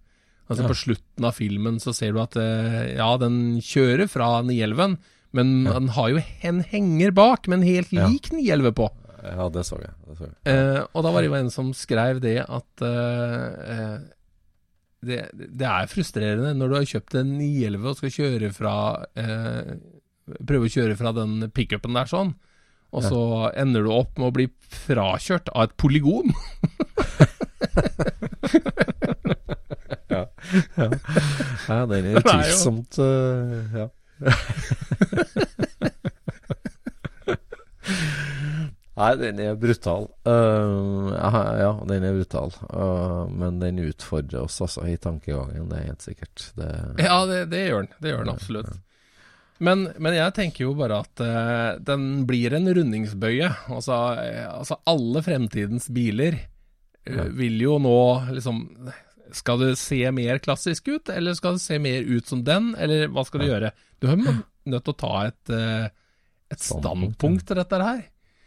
Altså 0.50 0.64
Ja. 0.64 0.70
På 0.72 0.78
slutten 0.78 1.26
av 1.28 1.36
filmen 1.38 1.76
så 1.84 1.92
ser 1.94 2.14
du 2.16 2.22
at 2.24 2.38
uh, 2.40 2.80
ja, 2.96 3.10
den 3.22 3.60
kjører 3.62 4.08
fra 4.10 4.40
911, 4.46 4.96
men 5.38 5.52
Ja. 5.68 5.76
den 5.78 5.92
har 5.94 6.08
jo 6.10 6.24
en 6.50 6.64
henger 6.72 7.12
bak, 7.14 7.46
men 7.52 7.62
helt 7.68 7.92
Ja. 7.94 8.08
lik 8.08 8.32
911 8.32 8.72
på. 8.80 8.88
ja, 9.22 9.50
det 9.54 9.66
så 9.68 9.78
jeg. 9.84 9.92
Det 10.08 10.16
så 10.18 10.30
jeg. 10.30 10.38
Uh, 10.48 10.88
og 10.96 11.04
da 11.06 11.12
var 11.12 11.22
det 11.22 11.30
jo 11.30 11.36
en 11.42 11.52
som 11.54 11.74
skrev 11.76 12.22
det 12.24 12.38
at 12.48 12.86
uh, 12.88 14.00
det, 15.06 15.20
det 15.34 15.66
er 15.68 15.88
frustrerende 15.92 16.52
når 16.60 16.68
du 16.72 16.76
har 16.80 16.88
kjøpt 16.92 17.14
en 17.22 17.30
911 17.40 17.88
og 17.92 17.96
skal 18.02 18.16
kjøre 18.18 18.48
fra 18.56 18.76
eh, 19.20 19.70
Prøve 20.46 20.66
å 20.68 20.70
kjøre 20.70 20.94
fra 21.00 21.10
den 21.16 21.32
pickupen 21.56 21.96
der 21.98 22.06
sånn, 22.12 22.32
og 22.94 23.02
Ja. 23.02 23.08
så 23.10 23.22
ender 23.58 23.82
du 23.88 23.92
opp 23.96 24.12
med 24.20 24.28
å 24.28 24.36
bli 24.36 24.46
frakjørt 24.70 25.50
av 25.56 25.62
et 25.66 25.74
polygon. 25.82 26.30
ja. 30.14 30.24
ja. 30.78 30.88
ja, 31.66 31.80
den 31.90 32.06
er 32.12 32.16
utvilsomt 32.22 32.94
uh, 33.02 33.74
Ja. 33.74 33.88
Nei, 39.00 39.14
den 39.16 39.40
er 39.40 39.56
brutal. 39.56 40.10
Uh, 40.28 41.14
ja, 41.16 41.72
den 41.88 42.04
er 42.04 42.18
brutal. 42.18 42.52
Uh, 42.68 43.30
men 43.32 43.62
den 43.62 43.80
utfordrer 43.86 44.44
oss 44.44 44.60
altså 44.66 44.84
i 44.92 44.98
tankegangen, 45.00 45.70
det 45.72 45.80
er 45.80 45.90
helt 45.94 46.04
sikkert. 46.04 46.50
Det, 46.60 46.70
ja, 47.08 47.22
det, 47.30 47.46
det 47.54 47.66
gjør 47.70 47.86
den. 47.86 47.94
Det 48.00 48.12
gjør 48.14 48.26
den 48.26 48.34
absolutt. 48.36 48.78
Men, 49.60 49.90
men 50.00 50.16
jeg 50.16 50.36
tenker 50.38 50.66
jo 50.66 50.74
bare 50.80 51.02
at 51.04 51.24
uh, 51.24 51.80
den 51.84 52.24
blir 52.28 52.56
en 52.56 52.70
rundingsbøye. 52.76 53.50
Altså, 53.76 53.98
eh, 54.24 54.46
altså 54.48 54.80
alle 54.88 55.24
fremtidens 55.26 55.90
biler 55.92 56.38
eh, 56.40 57.26
vil 57.36 57.60
jo 57.60 57.76
nå 57.84 58.00
liksom 58.38 58.62
Skal 59.36 59.60
du 59.62 59.68
se 59.78 60.00
mer 60.16 60.40
klassisk 60.44 60.88
ut, 60.88 61.12
eller 61.12 61.36
skal 61.38 61.58
du 61.58 61.64
se 61.64 61.80
mer 61.82 62.08
ut 62.08 62.32
som 62.32 62.44
den, 62.48 62.72
eller 62.80 63.12
hva 63.12 63.26
skal 63.28 63.44
du 63.44 63.50
gjøre? 63.50 63.74
Du 64.00 64.08
er 64.10 64.24
nødt 64.24 64.88
til 64.88 64.96
å 64.96 65.00
ta 65.04 65.12
et, 65.28 65.52
uh, 65.52 65.92
et 66.50 66.64
standpunkt 66.64 67.46
til 67.46 67.60
dette 67.60 67.84
her. 67.84 68.02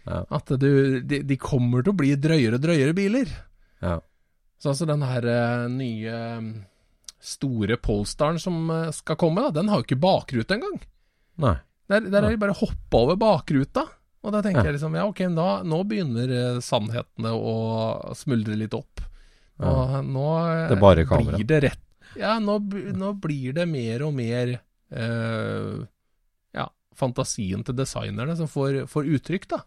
Ja. 0.07 0.25
At 0.35 0.51
du, 0.59 1.01
de, 1.07 1.23
de 1.23 1.37
kommer 1.39 1.85
til 1.87 1.93
å 1.95 1.99
bli 2.01 2.13
drøyere 2.19 2.59
og 2.59 2.65
drøyere 2.65 2.95
biler. 2.97 3.31
Ja. 3.85 3.99
Så 4.63 4.73
altså 4.73 4.87
den 4.91 5.03
her 5.07 5.27
eh, 5.31 5.67
nye 5.71 6.17
mm, 6.43 6.51
store 7.23 7.77
Polestaren 7.83 8.41
som 8.43 8.71
eh, 8.71 8.89
skal 8.95 9.19
komme, 9.21 9.45
da, 9.47 9.53
den 9.61 9.71
har 9.71 9.81
jo 9.81 9.87
ikke 9.87 10.01
bakrute 10.03 10.59
engang. 10.59 10.81
Nei. 11.43 11.57
Der, 11.91 12.07
der 12.09 12.25
er 12.25 12.35
de 12.35 12.41
bare 12.41 12.57
hoppa 12.57 13.03
over 13.05 13.19
bakruta. 13.21 13.87
Og 14.23 14.31
da 14.35 14.39
tenker 14.43 14.63
Ja. 14.63 14.71
jeg 14.71 14.77
liksom 14.79 14.95
ja, 14.95 15.07
ok, 15.11 15.25
da, 15.35 15.47
nå 15.67 15.81
begynner 15.91 16.31
eh, 16.35 16.61
sannhetene 16.63 17.33
å 17.35 17.55
smuldre 18.19 18.59
litt 18.59 18.75
opp. 18.79 19.03
Ja. 19.63 19.71
Og 19.71 19.97
nå 20.07 20.29
Det 20.71 20.79
blir 20.81 21.47
det 21.51 21.59
rett 21.67 22.17
Ja, 22.19 22.39
nå, 22.43 22.57
nå 22.99 23.11
blir 23.23 23.55
det 23.55 23.67
mer 23.71 24.03
og 24.07 24.15
mer 24.17 24.55
eh, 24.57 25.75
ja, 26.57 26.65
fantasien 26.99 27.63
til 27.67 27.77
designerne 27.79 28.35
som 28.39 28.51
får, 28.51 28.83
får 28.91 29.11
uttrykk, 29.19 29.47
da. 29.53 29.61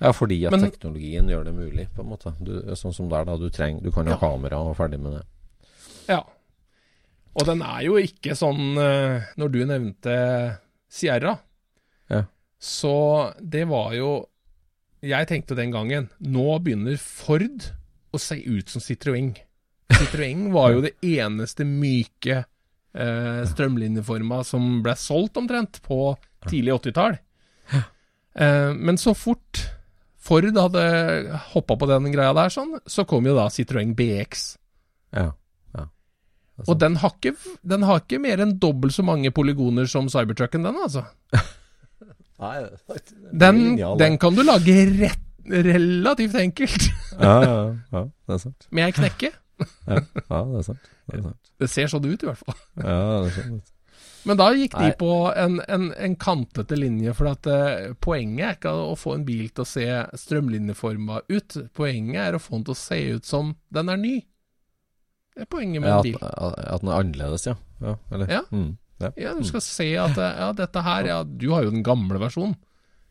Ja, 0.00 0.12
fordi 0.16 0.38
at 0.46 0.52
Men- 0.54 0.62
teknologien 0.70 1.28
gjør 1.28 1.44
det 1.44 1.54
mulig, 1.54 1.88
på 1.94 2.00
en 2.02 2.08
måte. 2.08 2.32
Du, 2.42 2.52
sånn 2.74 2.94
som 2.96 3.08
der, 3.10 3.24
da. 3.28 3.36
Du 3.36 3.50
trenger 3.50 3.82
Du 3.82 3.90
kan 3.92 4.06
ha 4.06 4.14
Ja. 4.14 4.18
kamera 4.18 4.56
og 4.58 4.76
ferdig 4.78 4.98
med 5.00 5.12
det. 5.18 5.24
Ja. 6.08 6.22
Og 7.36 7.44
den 7.46 7.60
er 7.62 7.82
jo 7.84 7.92
ikke 8.00 8.32
sånn 8.34 8.76
eh, 8.80 9.22
Når 9.36 9.52
du 9.52 9.58
nevnte 9.66 10.58
Sierra, 10.88 11.38
Ja. 12.10 12.24
så 12.58 13.34
det 13.40 13.68
var 13.68 13.92
jo 13.94 14.26
Jeg 15.02 15.28
tenkte 15.28 15.54
den 15.54 15.70
gangen 15.70 16.08
Nå 16.20 16.58
begynner 16.64 16.98
Ford 16.98 17.70
å 18.12 18.18
se 18.18 18.34
ut 18.36 18.68
som 18.68 18.80
Citroën. 18.80 19.36
Citroën 19.92 20.50
var 20.52 20.72
jo 20.72 20.80
det 20.80 20.94
eneste 21.02 21.64
myke 21.64 22.44
eh, 22.94 23.44
strømlinjeforma 23.46 24.44
som 24.44 24.82
ble 24.82 24.92
solgt 24.96 25.36
omtrent 25.36 25.80
på 25.82 26.16
tidlig 26.48 26.72
80-tall. 26.80 27.18
Eh, 28.34 28.72
men 28.76 28.98
så 29.00 29.14
fort 29.18 29.64
Ford 30.20 30.44
hadde 30.44 30.82
hoppa 31.54 31.76
på 31.80 31.88
den 31.88 32.10
greia 32.12 32.34
der, 32.36 32.52
sånn, 32.52 32.76
så 32.86 33.06
kom 33.08 33.26
jo 33.26 33.34
da 33.38 33.48
Citroën 33.52 33.94
BX. 33.96 34.44
Ja. 35.16 35.30
ja. 35.74 35.86
Er 36.60 36.68
Og 36.68 36.76
den 36.82 36.98
har, 37.00 37.14
ikke, 37.16 37.32
den 37.66 37.86
har 37.88 38.02
ikke 38.02 38.20
mer 38.22 38.42
enn 38.44 38.58
dobbelt 38.62 38.94
så 38.94 39.04
mange 39.06 39.32
polygoner 39.34 39.88
som 39.90 40.10
Cybertrucken, 40.12 40.66
den 40.68 40.76
altså. 40.84 41.06
Nei, 42.40 42.54
Den, 43.36 43.76
den 44.00 44.16
kan 44.20 44.36
du 44.36 44.44
lage 44.46 44.76
rett, 44.94 45.26
relativt 45.44 46.38
enkelt 46.40 46.86
Ja, 47.20 47.34
ja, 47.44 47.56
ja. 47.92 48.02
Det 48.08 48.36
er 48.36 48.40
sant. 48.44 48.68
med 48.70 48.86
ei 48.86 48.94
knekke. 48.96 49.32
Ja, 49.88 49.98
ja 49.98 50.38
det 50.52 50.60
er 50.62 50.64
sant. 50.70 50.88
Det 51.10 51.18
er 51.18 51.26
sant. 51.26 51.52
Det 51.60 51.68
ser 51.68 51.90
sånn 51.92 52.06
ut, 52.06 52.22
i 52.22 52.28
hvert 52.28 52.40
fall. 52.40 52.56
Ja, 52.80 53.00
det 53.24 53.32
er 53.32 53.36
sant. 53.40 53.72
Men 54.28 54.36
da 54.36 54.50
gikk 54.52 54.74
de 54.76 54.88
Nei. 54.90 54.96
på 55.00 55.10
en, 55.36 55.60
en, 55.68 55.86
en 55.96 56.16
kantete 56.20 56.76
linje, 56.76 57.14
for 57.16 57.30
at 57.30 57.46
uh, 57.48 57.94
poenget 58.04 58.44
er 58.46 58.56
ikke 58.58 58.72
å 58.90 58.96
få 59.00 59.14
en 59.16 59.24
bil 59.24 59.46
til 59.48 59.64
å 59.64 59.68
se 59.68 59.86
strømlinjeforma 60.24 61.22
ut. 61.30 61.56
Poenget 61.76 62.20
er 62.26 62.36
å 62.36 62.42
få 62.42 62.58
den 62.58 62.66
til 62.68 62.74
å 62.76 62.80
se 62.82 62.98
ut 63.16 63.24
som 63.28 63.54
den 63.72 63.88
er 63.88 64.00
ny. 64.02 64.14
Det 65.36 65.46
er 65.46 65.50
poenget 65.52 65.80
med 65.80 65.88
Ja, 65.88 65.98
en 65.98 66.04
bil. 66.04 66.18
at 66.20 66.82
den 66.84 66.90
er 66.92 66.98
annerledes, 67.00 67.46
ja. 67.48 67.54
ja 67.80 67.94
eller? 68.12 68.32
Ja. 68.36 68.42
Mm, 68.52 68.72
ja. 69.00 69.12
Ja, 69.16 69.32
du 69.38 69.46
skal 69.48 69.62
se 69.64 69.86
at 69.96 70.18
eh, 70.20 70.40
ja, 70.42 70.50
dette 70.58 70.82
her 70.84 71.06
ja, 71.08 71.20
Du 71.24 71.46
har 71.54 71.64
jo 71.64 71.70
den 71.72 71.86
gamle 71.86 72.20
versjonen. 72.20 72.58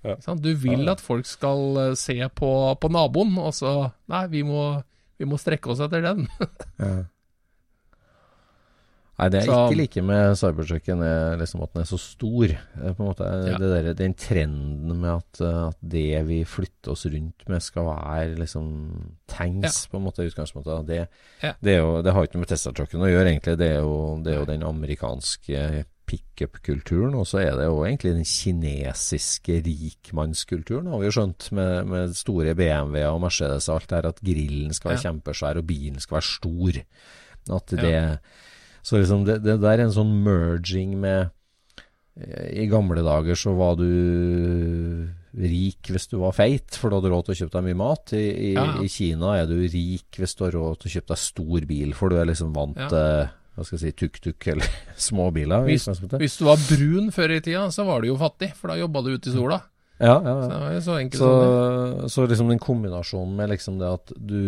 Ja. 0.03 0.13
Ikke 0.13 0.27
sant? 0.27 0.43
Du 0.45 0.51
vil 0.61 0.85
Ja. 0.85 0.93
at 0.93 1.01
folk 1.01 1.25
skal 1.25 1.79
eh, 1.87 1.95
se 1.97 2.19
på, 2.37 2.51
på 2.79 2.91
naboen, 2.93 3.33
og 3.41 3.55
så 3.57 3.73
Nei, 4.11 4.27
vi 4.29 4.43
må, 4.45 4.67
vi 5.17 5.25
må 5.25 5.39
strekke 5.41 5.73
oss 5.73 5.81
etter 5.87 6.05
den. 6.05 6.27
Ja. 9.19 9.25
Nei, 9.25 9.29
det 9.29 9.39
jeg 9.43 9.49
Så- 9.49 9.67
ikke 9.67 9.77
liker 9.81 10.03
med 10.07 10.37
cybertrucken, 10.39 11.01
er 11.03 11.37
liksom 11.37 11.61
at 11.63 11.73
den 11.73 11.81
er 11.81 11.85
så 11.85 11.99
stor. 11.99 12.45
Er 12.47 12.93
på 12.93 13.03
en 13.03 13.09
måte 13.13 13.27
Ja. 13.49 13.57
det 13.57 13.69
der, 13.85 13.93
Den 13.93 14.13
trenden 14.13 14.95
med 15.01 15.09
at, 15.17 15.41
uh, 15.41 15.67
at 15.67 15.75
det 15.85 16.25
vi 16.25 16.43
flytter 16.45 16.91
oss 16.91 17.05
rundt 17.05 17.47
med, 17.49 17.61
skal 17.61 17.83
være 17.83 18.35
liksom 18.37 19.11
tanks, 19.27 19.87
på 19.87 19.97
en 19.97 20.05
måte, 20.05 20.23
i 20.23 20.29
utgangspunktet. 20.31 20.85
Det, 20.87 21.07
Ja. 21.43 21.53
det, 21.61 21.73
er 21.75 21.79
jo, 21.83 22.01
det 22.01 22.13
har 22.13 22.21
jo 22.23 22.27
ikke 22.27 22.35
noe 22.35 22.45
med 22.47 22.47
Tesla-trucken 22.49 23.01
å 23.03 23.11
gjøre, 23.11 23.27
egentlig. 23.27 23.57
Det 23.57 23.69
er 23.75 23.81
jo, 23.81 24.21
det 24.23 24.33
er 24.33 24.39
jo 24.39 24.45
den 24.45 24.63
amerikanske 24.63 25.85
pickup-kulturen, 26.09 27.13
og 27.13 27.25
så 27.27 27.39
er 27.45 27.51
det 27.57 27.65
jo 27.67 27.83
egentlig 27.85 28.13
den 28.15 28.23
kinesiske 28.25 29.59
rikmannskulturen, 29.65 30.87
har 30.89 30.99
vi 31.01 31.05
jo 31.09 31.11
skjønt, 31.19 31.51
med, 31.51 31.85
med 31.89 32.15
store 32.17 32.55
BMW-er 32.55 33.11
og 33.13 33.21
Mercedes 33.21 33.67
og 33.69 33.81
alt 33.81 33.89
der, 33.93 34.07
at 34.09 34.21
grillen 34.25 34.73
skal 34.73 34.91
være 34.95 35.03
Ja. 35.03 35.11
kjempesvær, 35.11 35.57
og 35.61 35.67
bilen 35.67 35.99
skal 35.99 36.17
være 36.17 36.29
stor. 36.29 36.83
At 37.55 37.65
det 37.67 37.83
Ja. 37.91 38.17
Så 38.89 38.97
liksom 39.01 39.25
det, 39.27 39.39
det 39.45 39.59
der 39.61 39.75
er 39.77 39.85
en 39.85 39.93
sånn 39.93 40.15
merging 40.25 40.95
med 41.03 41.29
eh, 42.17 42.63
I 42.63 42.67
gamle 42.71 43.03
dager 43.05 43.37
så 43.37 43.53
var 43.57 43.75
du 43.79 43.89
rik 45.39 45.91
hvis 45.93 46.07
du 46.09 46.15
var 46.23 46.33
feit, 46.33 46.73
for 46.73 46.89
du 46.89 46.97
hadde 46.97 47.11
råd 47.13 47.27
til 47.27 47.35
å 47.35 47.39
kjøpe 47.43 47.53
deg 47.59 47.67
mye 47.69 47.77
mat. 47.83 48.13
I, 48.17 48.23
i, 48.49 48.53
Ja, 48.55 48.63
ja. 48.71 48.77
i 48.81 48.89
Kina 48.89 49.35
er 49.37 49.45
du 49.49 49.59
rik 49.61 50.17
hvis 50.17 50.33
du 50.39 50.45
har 50.47 50.55
råd 50.57 50.79
til 50.81 50.89
å 50.89 50.93
kjøpe 50.97 51.13
deg 51.13 51.21
stor 51.21 51.67
bil, 51.69 51.93
for 51.97 52.09
du 52.09 52.17
er 52.17 52.31
liksom 52.31 52.55
vant 52.55 52.79
Ja. 52.81 52.87
til 52.89 53.35
hva 53.59 53.65
skal 53.67 53.75
jeg 53.77 53.83
si, 53.83 53.97
tuk-tuk 53.99 54.47
eller 54.53 54.69
små 55.09 55.27
biler. 55.35 55.65
Hvis, 55.67 55.85
hvis 56.15 56.37
du 56.39 56.45
var 56.47 56.61
brun 56.63 57.09
før 57.13 57.33
i 57.35 57.41
tida, 57.43 57.65
så 57.75 57.83
var 57.85 58.01
du 58.01 58.07
jo 58.09 58.17
fattig, 58.17 58.53
for 58.57 58.71
da 58.71 58.77
jobba 58.79 59.01
du 59.05 59.11
ute 59.17 59.29
i 59.29 59.35
sola. 59.35 59.57
Ja, 59.99 60.13
ja, 60.23 60.33
Så 60.47 60.59
ja. 60.73 60.81
så 60.85 60.93
enkelt 60.95 61.19
Så, 61.19 61.29
det. 61.35 62.11
så 62.15 62.25
liksom 62.31 62.49
den 62.53 62.61
kombinasjonen 62.63 63.33
med 63.35 63.51
liksom 63.51 63.81
det 63.81 63.89
at 63.97 64.13
du 64.15 64.39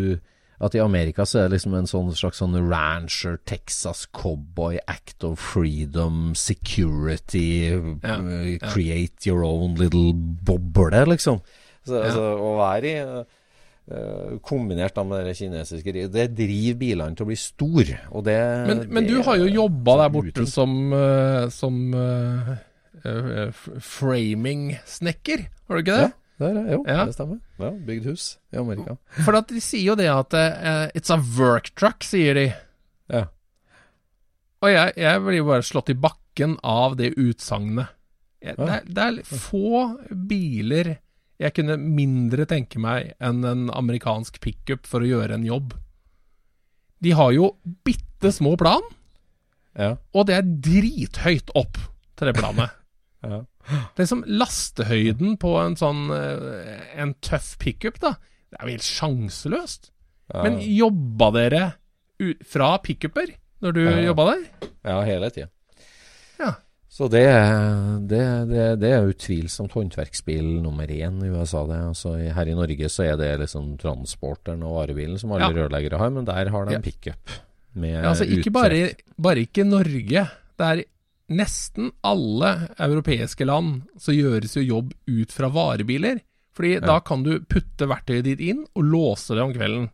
At 0.62 0.76
i 0.78 0.82
Amerika 0.84 1.26
så 1.26 1.40
er 1.42 1.48
det 1.50 1.56
liksom 1.58 1.74
en 1.74 1.90
sånn 1.90 2.12
slags 2.14 2.38
sånn 2.42 2.54
rancher, 2.70 3.40
Texas 3.50 4.06
cowboy, 4.14 4.78
act 4.88 5.26
of 5.26 5.40
freedom, 5.42 6.36
security, 6.38 7.72
Ja, 7.72 8.18
ja. 8.22 8.70
create 8.70 9.26
your 9.26 9.44
own 9.44 9.74
little 9.76 10.14
boble, 10.14 11.06
liksom. 11.10 11.42
Så, 11.86 11.98
Ja. 11.98 12.04
altså, 12.12 12.26
å 12.38 12.52
være 12.60 12.86
i 12.92 12.98
uh, 13.02 14.38
Kombinert 14.46 14.94
da 14.96 15.04
med 15.04 15.26
det 15.26 15.34
kinesiske 15.40 15.94
Det 16.14 16.28
driver 16.38 16.78
bilene 16.78 17.16
til 17.18 17.26
å 17.26 17.30
bli 17.32 17.40
store. 17.42 17.98
Og 18.14 18.24
det, 18.28 18.38
Men, 18.68 18.86
men 18.94 19.08
du 19.10 19.18
har 19.26 19.42
jo 19.42 19.50
jobba 19.50 19.98
der 20.04 20.14
borte 20.14 20.46
som, 20.48 20.94
eh, 20.94 21.50
som 21.50 21.82
uh, 21.98 22.54
uh, 23.02 23.50
framing-snekker, 23.82 25.48
har 25.68 25.76
du 25.76 25.82
ikke 25.82 25.98
det? 25.98 26.10
Ja, 26.12 26.21
det 26.42 26.50
er, 26.64 26.72
jo, 26.74 26.82
Ja. 26.90 27.06
det 27.06 27.14
stemmer. 27.16 27.40
Ja, 27.62 27.70
bygd 27.88 28.08
hus 28.10 28.26
i 28.54 28.58
Amerika. 28.62 28.98
For 29.26 29.38
at 29.38 29.48
de 29.54 29.62
sier 29.64 29.92
jo 29.92 29.96
det 30.00 30.10
at 30.12 30.34
uh, 30.34 30.88
It's 30.98 31.12
a 31.14 31.20
work 31.38 31.72
truck, 31.78 32.04
sier 32.08 32.38
de. 32.38 32.48
Ja. 33.12 33.26
Og 34.62 34.70
jeg, 34.74 34.94
jeg 35.02 35.22
blir 35.26 35.40
jo 35.42 35.48
bare 35.50 35.66
slått 35.66 35.90
i 35.94 35.98
bakken 35.98 36.58
av 36.64 36.98
det 37.00 37.14
utsagnet. 37.18 37.94
Det, 38.42 38.56
det 38.90 39.04
er 39.06 39.18
få 39.28 39.98
biler 40.30 40.96
jeg 41.42 41.54
kunne 41.58 41.76
mindre 41.82 42.46
tenke 42.50 42.78
meg 42.82 43.12
enn 43.22 43.44
en 43.46 43.68
amerikansk 43.74 44.40
pickup 44.42 44.86
for 44.90 45.02
å 45.02 45.10
gjøre 45.10 45.38
en 45.38 45.46
jobb. 45.46 45.74
De 47.02 47.14
har 47.18 47.32
jo 47.34 47.52
bitte 47.86 48.30
små 48.34 48.56
plan, 48.62 48.82
Ja. 49.78 49.96
og 50.14 50.28
det 50.30 50.36
er 50.38 50.46
drithøyt 50.46 51.50
opp 51.58 51.78
til 52.18 52.30
det 52.30 52.36
planet. 52.38 52.70
Ja. 53.24 53.42
Det 53.96 54.04
er 54.04 54.10
som 54.10 54.24
lastehøyden 54.26 55.36
på 55.42 55.52
en 55.62 55.76
sånn 55.78 56.08
eh, 56.16 56.80
En 57.04 57.14
tøff 57.22 57.54
pickup, 57.62 58.00
da. 58.02 58.16
Det 58.50 58.58
er 58.60 58.66
jo 58.68 58.74
helt 58.78 58.88
sjanseløst. 58.88 59.92
ja. 60.34 60.44
Men 60.44 60.60
jobba 60.64 61.32
dere 61.36 61.64
fra 62.46 62.78
pickuper 62.82 63.36
når 63.62 63.74
du 63.78 63.82
Ja. 63.86 63.98
jobba 64.10 64.26
der? 64.32 64.44
Ja, 64.86 65.02
hele 65.06 65.30
tida. 65.30 65.48
Ja. 66.40 66.56
Så 66.92 67.08
det, 67.10 67.24
det, 68.10 68.22
det, 68.50 68.64
det 68.82 68.90
er 68.92 69.08
utvilsomt 69.08 69.72
håndverksbil 69.78 70.44
nummer 70.62 70.88
én 70.92 71.22
i 71.24 71.30
USA. 71.32 71.62
Det. 71.70 71.78
Altså, 71.94 72.16
her 72.36 72.50
i 72.52 72.56
Norge 72.58 72.90
så 72.92 73.06
er 73.08 73.16
det 73.22 73.30
liksom 73.46 73.78
transporteren 73.80 74.64
og 74.68 74.76
varebilen 74.82 75.18
som 75.22 75.32
alle 75.32 75.48
Ja. 75.48 75.54
rørleggere 75.62 75.98
har, 76.02 76.10
men 76.12 76.26
der 76.28 76.50
har 76.52 76.66
de 76.68 76.82
pickup. 76.84 77.32
Med 77.74 77.94
Ja, 78.04 78.10
altså 78.10 78.26
ikke 78.28 78.52
bare, 78.52 78.90
bare 79.18 79.46
ikke 79.46 79.64
Norge. 79.64 80.26
Det 80.60 80.68
er 80.68 80.84
nesten 81.32 81.90
alle 82.06 82.52
europeiske 82.82 83.46
land 83.48 83.86
så 84.00 84.14
gjøres 84.16 84.58
jo 84.60 84.66
jobb 84.68 84.94
ut 85.08 85.32
fra 85.34 85.50
varebiler. 85.54 86.22
Fordi 86.52 86.74
da 86.84 86.98
kan 87.00 87.24
du 87.24 87.38
putte 87.48 87.88
verktøyet 87.88 88.26
ditt 88.28 88.42
inn 88.44 88.66
og 88.76 88.84
låse 88.84 89.36
det 89.38 89.44
om 89.46 89.54
kvelden. 89.56 89.86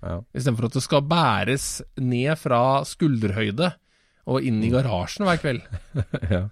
Ja. 0.00 0.20
Istedenfor 0.32 0.68
at 0.70 0.76
det 0.78 0.84
skal 0.84 1.02
bæres 1.08 1.66
ned 2.00 2.32
fra 2.40 2.60
skulderhøyde 2.88 3.72
og 4.26 4.42
inn 4.42 4.56
Mm. 4.60 4.64
i 4.64 4.70
garasjen 4.72 5.26
hver 5.28 5.38
kveld. 5.42 5.60
ja. 6.34 6.46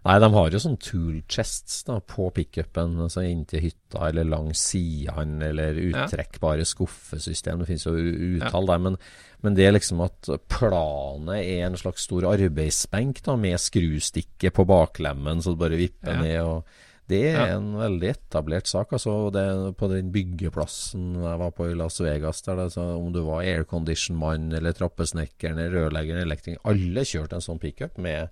Nei, 0.00 0.14
de 0.22 0.28
har 0.32 0.50
jo 0.54 0.58
sånn 0.62 0.78
tool 0.80 1.18
chests 1.28 1.82
da, 1.84 1.98
på 2.00 2.30
pickupen, 2.32 2.94
altså 3.04 3.20
inntil 3.28 3.60
hytta 3.66 4.06
eller 4.08 4.24
langs 4.24 4.62
sidene, 4.70 5.50
eller 5.50 5.76
uttrekkbare 5.90 6.64
skuffesystem. 6.64 7.60
Det 7.60 7.66
finnes 7.68 7.84
jo 7.84 7.92
utall 8.38 8.64
ja. 8.64 8.70
der, 8.72 8.78
men, 8.86 8.96
men 9.44 9.58
det 9.58 9.66
er 9.68 9.74
liksom 9.76 10.00
at 10.06 10.30
planet 10.48 11.42
er 11.44 11.66
en 11.66 11.76
slags 11.76 12.06
stor 12.08 12.24
arbeidsbenk 12.30 13.20
da, 13.26 13.34
med 13.36 13.60
skrustikke 13.60 14.52
på 14.56 14.64
baklemmen, 14.70 15.42
så 15.44 15.52
du 15.52 15.60
bare 15.60 15.76
vipper 15.80 16.16
Ja. 16.16 16.22
ned. 16.22 16.40
og 16.46 16.64
Det 17.10 17.34
er 17.34 17.48
Ja. 17.50 17.56
en 17.58 17.74
veldig 17.74 18.08
etablert 18.14 18.66
sak. 18.70 18.92
altså 18.92 19.32
det, 19.32 19.76
På 19.76 19.88
den 19.90 20.12
byggeplassen 20.12 21.14
jeg 21.20 21.38
var 21.38 21.50
på 21.50 21.68
i 21.70 21.74
Las 21.74 21.98
Vegas, 22.00 22.40
der 22.42 22.56
det, 22.56 22.72
så 22.72 22.96
om 22.96 23.12
du 23.12 23.20
var 23.26 23.42
aircondition-mann 23.42 24.52
eller 24.54 24.72
trappesnekker 24.72 25.50
eller 25.50 25.70
rørlegger 25.70 26.14
eller 26.16 26.24
elektriker, 26.30 26.60
alle 26.64 27.00
kjørte 27.04 27.34
en 27.34 27.40
sånn 27.44 27.60
pickup 27.60 27.98
med 27.98 28.30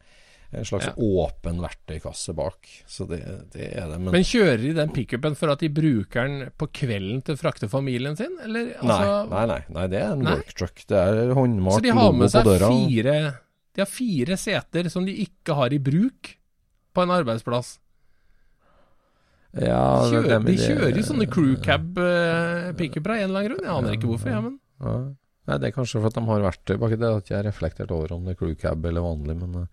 en 0.51 0.65
slags 0.65 0.87
Ja. 0.87 0.93
åpen 0.97 1.59
verktøykasse 1.61 2.33
bak. 2.35 2.69
Så 2.89 3.05
det, 3.09 3.19
det 3.53 3.67
er 3.77 3.89
det. 3.91 3.99
Men, 4.01 4.13
Men 4.13 4.23
kjører 4.25 4.63
de 4.63 4.73
den 4.73 4.89
pickupen 4.97 5.37
for 5.37 5.51
at 5.53 5.61
de 5.61 5.69
bruker 5.69 6.25
den 6.25 6.51
på 6.57 6.69
kvelden 6.73 7.23
til 7.23 7.35
å 7.37 7.39
frakte 7.43 7.69
familien 7.69 8.17
sin, 8.17 8.33
eller? 8.43 8.71
nei, 8.81 8.97
Altså, 8.97 9.29
nei, 9.29 9.47
nei, 9.47 9.61
nei, 9.77 9.87
det 9.93 10.01
er 10.01 10.13
en 10.15 10.25
Nei? 10.25 10.37
worktruck. 10.39 10.87
Det 10.89 10.97
er 10.97 11.35
håndmalt 11.37 11.75
Så 11.81 11.83
de 11.85 11.91
har 11.93 12.01
logo 12.09 12.17
med 12.23 12.31
på 12.31 12.33
seg 12.33 12.45
døra. 12.49 12.71
fire 12.73 13.19
De 13.75 13.81
har 13.85 13.91
fire 13.93 14.37
seter 14.41 14.89
som 14.91 15.05
de 15.05 15.13
ikke 15.27 15.55
har 15.55 15.71
i 15.73 15.79
bruk 15.79 16.33
på 16.97 17.03
en 17.05 17.11
arbeidsplass. 17.15 17.79
Ja, 19.55 20.09
det- 20.09 20.25
Kjører, 20.25 20.45
de 20.45 20.57
kjører 20.57 20.97
jo 20.97 21.03
sånne 21.03 21.29
crew 21.31 21.55
cab-pickuper 21.65 23.11
av 23.11 23.17
en 23.17 23.31
eller 23.31 23.41
annen 23.41 23.49
grunn. 23.49 23.65
Jeg 23.65 23.77
aner 23.77 23.93
ikke 23.97 24.11
hvorfor, 24.11 24.29
jeg, 24.33 24.43
men 24.43 24.61
Ja. 24.81 25.15
Nei, 25.49 25.57
Det 25.59 25.69
er 25.69 25.73
kanskje 25.73 26.01
for 26.01 26.07
at 26.09 26.15
de 26.15 26.21
har 26.21 26.41
verktøy 26.41 26.77
baki 26.79 26.99
det. 26.99 27.09
At 27.17 27.29
jeg 27.31 27.37
har 27.43 27.51
reflektert 27.51 27.91
over 27.91 28.13
om 28.13 28.25
det 28.27 28.33
er 28.33 28.39
crew 28.39 28.55
cab 28.55 28.85
eller 28.85 29.01
vanlig, 29.01 29.35
men 29.41 29.55
eh, 29.63 29.67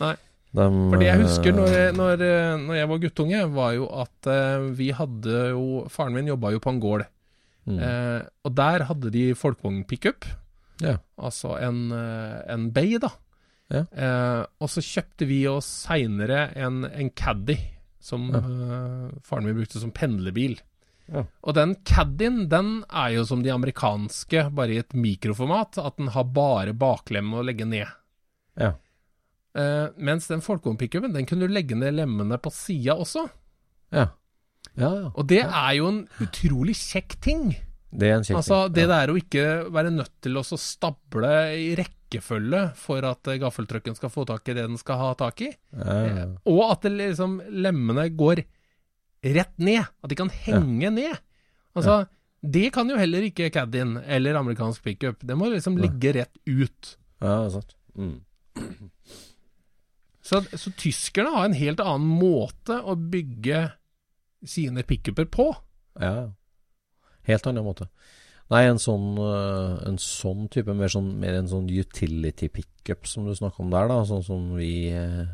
Nei. 0.00 0.14
de, 0.52 0.64
For 0.90 0.98
det 0.98 1.06
jeg 1.06 1.18
eh, 1.20 1.22
husker 1.24 1.52
når, 1.54 1.68
jeg- 1.76 1.94
når, 1.94 2.22
eh, 2.26 2.56
når 2.66 2.74
jeg 2.80 2.88
var 2.88 2.98
guttunge, 3.04 3.40
var 3.54 3.72
jo 3.76 3.86
at 4.02 4.26
eh, 4.26 4.58
vi 4.74 4.90
hadde 4.96 5.40
jo 5.52 5.86
Faren 5.88 6.14
min 6.16 6.26
jobba 6.32 6.52
jo 6.52 6.58
på 6.60 6.70
en 6.74 6.80
gård. 6.80 7.06
mm, 7.68 7.78
Eh, 7.78 8.22
og 8.44 8.54
der 8.56 8.84
hadde 8.88 9.10
de 9.12 9.34
folkevognpickup. 9.34 10.24
Ja. 10.82 10.96
Altså 11.20 11.54
en, 11.60 11.92
eh, 11.92 12.40
en 12.52 12.70
Bay, 12.72 12.96
da. 12.98 13.10
Ja. 13.70 13.84
Eh, 13.94 14.46
og 14.60 14.68
så 14.72 14.80
kjøpte 14.82 15.26
vi 15.28 15.44
oss 15.46 15.68
seinere 15.86 16.48
en, 16.56 16.84
en 16.84 17.10
Caddy, 17.10 17.54
som 18.00 18.30
Ja. 18.32 18.38
eh, 18.40 19.10
faren 19.22 19.44
min 19.44 19.54
brukte 19.60 19.78
som 19.78 19.92
pendlerbil. 19.92 20.58
Ja. 21.12 21.24
Og 21.44 21.54
den 21.54 21.76
Caddien, 21.84 22.48
den 22.48 22.84
er 22.90 23.10
jo 23.14 23.24
som 23.26 23.42
de 23.42 23.50
amerikanske, 23.50 24.48
bare 24.54 24.70
i 24.74 24.78
et 24.78 24.94
mikroformat. 24.94 25.78
At 25.78 25.96
den 25.98 26.08
har 26.08 26.24
bare 26.24 26.72
baklemme 26.72 27.34
å 27.38 27.44
legge 27.44 27.66
ned. 27.66 27.86
Ja. 28.58 28.72
Eh, 29.58 29.88
mens 29.98 30.28
den 30.30 30.40
folkevognpickupen, 30.44 31.12
den 31.16 31.26
kunne 31.26 31.48
du 31.48 31.52
legge 31.54 31.74
ned 31.78 31.96
lemmene 31.98 32.38
på 32.38 32.52
sida 32.54 32.94
også. 33.00 33.28
ja. 33.92 34.08
Ja, 34.78 34.90
ja. 34.94 35.06
Og 35.18 35.26
det 35.26 35.40
er 35.42 35.72
jo 35.74 35.88
en 35.88 36.02
utrolig 36.22 36.74
kjekk 36.78 37.16
ting. 37.24 37.48
Det 37.90 38.06
er 38.06 38.18
en 38.20 38.22
kjekk 38.22 38.36
Altså, 38.38 38.58
ting. 38.68 38.74
det 38.76 38.82
ja. 38.84 38.90
der 38.92 39.10
å 39.10 39.16
ikke 39.18 39.44
være 39.74 39.90
nødt 39.90 40.12
til 40.22 40.36
å 40.38 40.42
stable 40.46 41.30
i 41.58 41.72
rekkefølge 41.80 42.60
for 42.78 43.02
at 43.08 43.26
eh, 43.32 43.38
gaffeltrucken 43.42 43.96
skal 43.98 44.12
få 44.14 44.26
tak 44.28 44.46
i 44.48 44.54
det 44.54 44.68
den 44.68 44.78
skal 44.78 45.00
ha 45.00 45.08
tak 45.18 45.42
i, 45.42 45.48
Ja, 45.74 45.96
ja. 46.06 46.26
og 46.46 46.60
at 46.70 46.86
det 46.86 46.92
liksom 47.00 47.40
lemmene 47.50 48.04
går 48.14 48.44
rett 49.34 49.58
ned, 49.58 49.82
at 50.04 50.08
de 50.12 50.20
kan 50.22 50.30
henge 50.30 50.92
ned. 50.94 51.18
Altså, 51.74 52.04
det 52.40 52.68
kan 52.72 52.88
jo 52.88 52.96
heller 53.00 53.26
ikke 53.26 53.50
Caddien 53.52 53.96
eller 54.06 54.38
amerikansk 54.38 54.84
pickup. 54.86 55.18
Det 55.26 55.34
må 55.36 55.50
liksom 55.50 55.76
ligge 55.80 56.14
rett 56.20 56.36
ut. 56.46 56.94
ja, 57.20 57.34
det 57.42 57.48
er 57.48 57.54
sant. 57.58 57.74
Mm. 57.98 58.20
Så, 60.30 60.40
så 60.54 60.70
tyskerne 60.78 61.32
har 61.34 61.48
en 61.48 61.56
helt 61.58 61.80
annen 61.82 62.06
måte 62.20 62.76
å 62.86 62.94
bygge 62.94 63.64
sine 64.46 64.84
pickuper 64.86 65.26
på. 65.26 65.48
Ja. 66.00 66.30
Helt 67.26 67.46
annen 67.50 67.66
måte. 67.66 67.88
Nei, 68.50 68.64
en 68.66 68.80
sånn, 68.82 69.12
øh, 69.22 69.76
en 69.86 69.98
sånn 70.02 70.46
type, 70.50 70.72
mer, 70.74 70.90
sånn, 70.90 71.12
mer 71.22 71.36
en 71.38 71.50
sånn 71.50 71.68
utility 71.70 72.48
pickup 72.50 73.06
som 73.06 73.26
du 73.28 73.34
snakker 73.38 73.62
om 73.62 73.70
der, 73.74 73.90
da. 73.90 74.00
Sånn 74.08 74.24
som 74.26 74.48
vi 74.58 74.72
eh, 74.94 75.28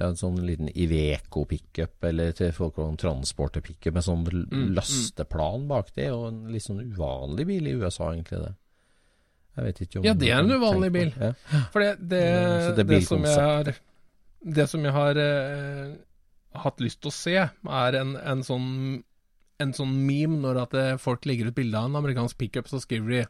Ja, 0.00 0.06
en 0.08 0.16
sånn 0.16 0.38
liten 0.46 0.70
Iveco 0.72 1.42
pickup, 1.50 1.98
eller 2.08 2.30
til 2.32 2.54
folk 2.56 2.78
om 2.80 2.94
transporter 2.98 3.60
pickup 3.60 3.98
med 3.98 4.06
sånn 4.06 4.22
l- 4.32 4.46
Mm, 4.48 4.70
lasteplan 4.78 5.66
bak. 5.68 5.90
Det 5.94 6.06
er 6.06 6.14
jo 6.14 6.22
en 6.30 6.40
litt 6.54 6.64
sånn 6.64 6.80
uvanlig 6.80 7.46
bil 7.50 7.66
i 7.68 7.74
USA, 7.82 8.08
egentlig, 8.14 8.40
det. 8.46 8.54
Jeg 9.58 9.64
vet 9.66 9.80
ikke 9.84 9.98
om 10.00 10.04
Ja, 10.08 10.14
det 10.14 10.30
er 10.30 10.38
en 10.40 10.50
uvanlig 10.56 10.90
bil. 10.94 11.12
Ja. 11.20 11.32
For 11.74 11.84
det, 11.84 11.90
det, 12.08 12.22
det 12.78 12.86
det, 12.88 13.00
som 13.04 13.22
jeg 13.26 13.36
har 13.36 13.74
Det 14.42 14.66
som 14.70 14.84
jeg 14.84 14.92
har 14.92 15.16
eh, 15.20 15.92
hatt 16.62 16.80
lyst 16.80 17.00
til 17.02 17.10
å 17.10 17.14
se, 17.14 17.34
er 17.36 17.94
en, 18.00 18.16
en 18.16 18.42
sånn 18.46 18.68
En 19.60 19.72
sånn 19.76 19.92
meme 20.06 20.38
når 20.40 20.56
at 20.62 20.70
det, 20.72 20.84
folk 21.02 21.26
legger 21.28 21.50
ut 21.50 21.54
bilde 21.54 21.76
av 21.76 21.84
en 21.90 21.96
amerikansk 22.00 22.38
pickup, 22.40 22.66
så 22.68 22.80
skriver 22.80 23.08
de 23.10 23.26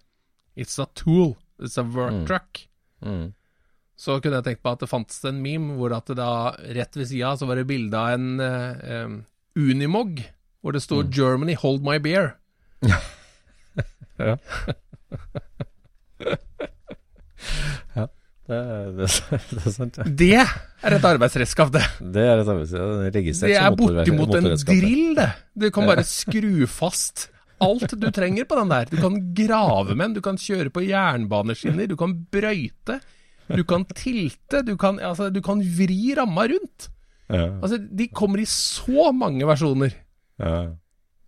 'It's 0.63 0.79
a 0.79 0.87
tool. 0.95 1.37
It's 1.59 1.77
a 1.77 1.83
work 1.83 2.13
Mm. 2.15 2.27
truck'. 2.27 2.61
Mm. 3.03 3.33
Så 3.99 4.21
kunne 4.23 4.37
jeg 4.39 4.45
tenkt 4.45 4.63
på 4.63 4.71
at 4.73 4.79
det 4.79 4.89
fantes 4.89 5.25
en 5.25 5.43
meme 5.43 5.75
hvor 5.77 5.93
at 5.97 6.07
det 6.07 6.17
da 6.17 6.53
rett 6.73 6.95
ved 6.97 7.09
sida 7.09 7.35
så 7.37 7.47
var 7.49 7.57
det 7.57 7.67
bilde 7.67 7.95
av 7.99 8.09
en 8.15 8.41
eh, 8.41 9.05
um, 9.05 9.25
Unimog, 9.57 10.23
hvor 10.63 10.73
det 10.73 10.83
står 10.83 11.03
Mm. 11.05 11.11
'Germany, 11.11 11.55
hold 11.57 11.83
my 11.83 11.99
beer'. 11.99 12.35
Ja. 14.19 14.37
Det, 18.51 18.57
er- 18.57 18.91
det, 18.97 19.07
er- 19.07 19.45
det 19.51 19.67
er 19.67 19.71
sant, 19.71 19.97
ja. 19.99 20.03
Det 20.03 20.47
er 20.89 20.97
et 20.97 21.05
arbeidsredskap, 21.05 21.71
det. 21.75 21.83
Det 22.15 22.23
er 22.25 22.41
et 22.41 22.49
arbeidsredskap. 22.49 23.15
Registrert 23.17 23.51
Det 23.51 23.57
er 23.59 23.67
som 23.69 23.77
motorre- 23.77 24.05
bortimot 24.07 24.35
en 24.41 24.65
drill, 24.81 25.15
det. 25.19 25.29
Du 25.65 25.69
kan 25.75 25.87
bare 25.91 26.05
skru 26.19 26.67
fast 26.71 27.29
alt 27.61 27.93
du 28.01 28.07
trenger 28.17 28.47
på 28.49 28.57
den 28.57 28.71
der. 28.73 28.87
Du 28.89 28.97
kan 29.03 29.19
grave 29.37 29.95
med 29.95 30.07
den, 30.09 30.15
du 30.17 30.23
kan 30.25 30.39
kjøre 30.41 30.71
på 30.73 30.85
jernbaneskinner, 30.87 31.89
du 31.91 31.97
kan 32.01 32.15
brøyte, 32.33 33.01
du 33.51 33.65
kan 33.69 33.85
tilte, 33.93 34.63
du 34.65 34.77
kan, 34.81 34.97
altså, 35.05 35.29
du 35.35 35.43
kan 35.45 35.61
vri 35.61 36.15
ramma 36.17 36.47
rundt. 36.49 36.89
Ja. 37.31 37.45
Altså, 37.61 37.77
de 37.79 38.09
kommer 38.09 38.41
i 38.43 38.47
så 38.49 39.11
mange 39.13 39.45
versjoner. 39.47 39.93
Ja. 40.41 40.71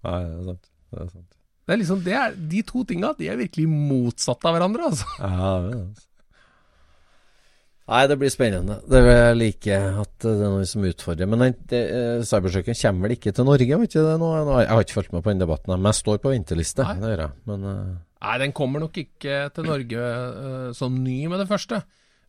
Nei, 0.02 0.18
det 0.24 0.38
er 0.40 0.46
sant. 0.48 0.64
Det 0.92 1.02
er 1.04 1.10
sant. 1.12 1.28
Det 1.62 1.74
er 1.76 1.78
liksom, 1.78 2.00
det 2.02 2.14
er, 2.18 2.32
de 2.50 2.62
to 2.66 2.80
tinga 2.88 3.12
de 3.18 3.28
er 3.30 3.36
virkelig 3.38 3.68
motsatt 3.70 4.42
av 4.48 4.56
hverandre, 4.56 4.88
altså. 4.88 5.06
Ja, 5.20 5.52
det 5.62 5.76
er 5.76 5.76
det. 5.76 6.06
Nei, 7.90 8.02
det 8.06 8.16
blir 8.20 8.30
spennende. 8.30 8.76
Det 8.86 9.00
vil 9.02 9.16
jeg 9.16 9.38
like 9.40 9.78
at 10.04 10.12
det 10.22 10.32
er 10.36 10.52
noe 10.54 10.66
som 10.70 10.84
utfordrer. 10.86 11.28
Men 11.28 11.56
det, 11.68 11.80
eh, 11.82 12.22
cybertrucken 12.26 12.78
kommer 12.78 13.08
vel 13.08 13.16
ikke 13.16 13.32
til 13.34 13.48
Norge? 13.48 13.78
Vet 13.80 13.90
ikke 13.90 14.04
det 14.06 14.18
nå? 14.22 14.28
Jeg 14.62 14.70
har 14.70 14.84
ikke 14.84 14.98
fulgt 15.00 15.16
med 15.16 15.24
på 15.24 15.32
den 15.32 15.42
debatten, 15.42 15.74
men 15.74 15.90
jeg 15.90 15.98
står 15.98 16.20
på 16.22 16.30
venteliste. 16.30 16.86
Nei. 16.86 16.94
Det 17.02 17.10
gjør 17.10 17.24
jeg. 17.24 17.34
Men 17.50 17.66
eh, 17.72 17.96
Nei, 18.22 18.36
den 18.38 18.54
kommer 18.54 18.84
nok 18.84 19.00
ikke 19.02 19.38
til 19.50 19.66
Norge 19.66 19.98
uh, 19.98 20.68
som 20.78 20.94
ny 21.02 21.24
med 21.26 21.42
det 21.42 21.48
første. 21.50 21.80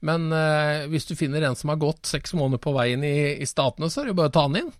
Men 0.01 0.25
uh, 0.33 0.89
hvis 0.89 1.05
du 1.05 1.13
finner 1.15 1.45
en 1.45 1.55
som 1.55 1.69
har 1.69 1.77
gått 1.77 2.09
seks 2.09 2.33
måneder 2.33 2.61
på 2.63 2.73
veien 2.73 3.05
i, 3.05 3.37
i 3.37 3.45
Statene, 3.45 3.91
så 3.93 4.01
er 4.01 4.09
det 4.09 4.15
jo 4.15 4.19
bare 4.23 4.31
å 4.31 4.33
ta 4.33 4.47
den 4.49 4.63
inn. 4.63 4.71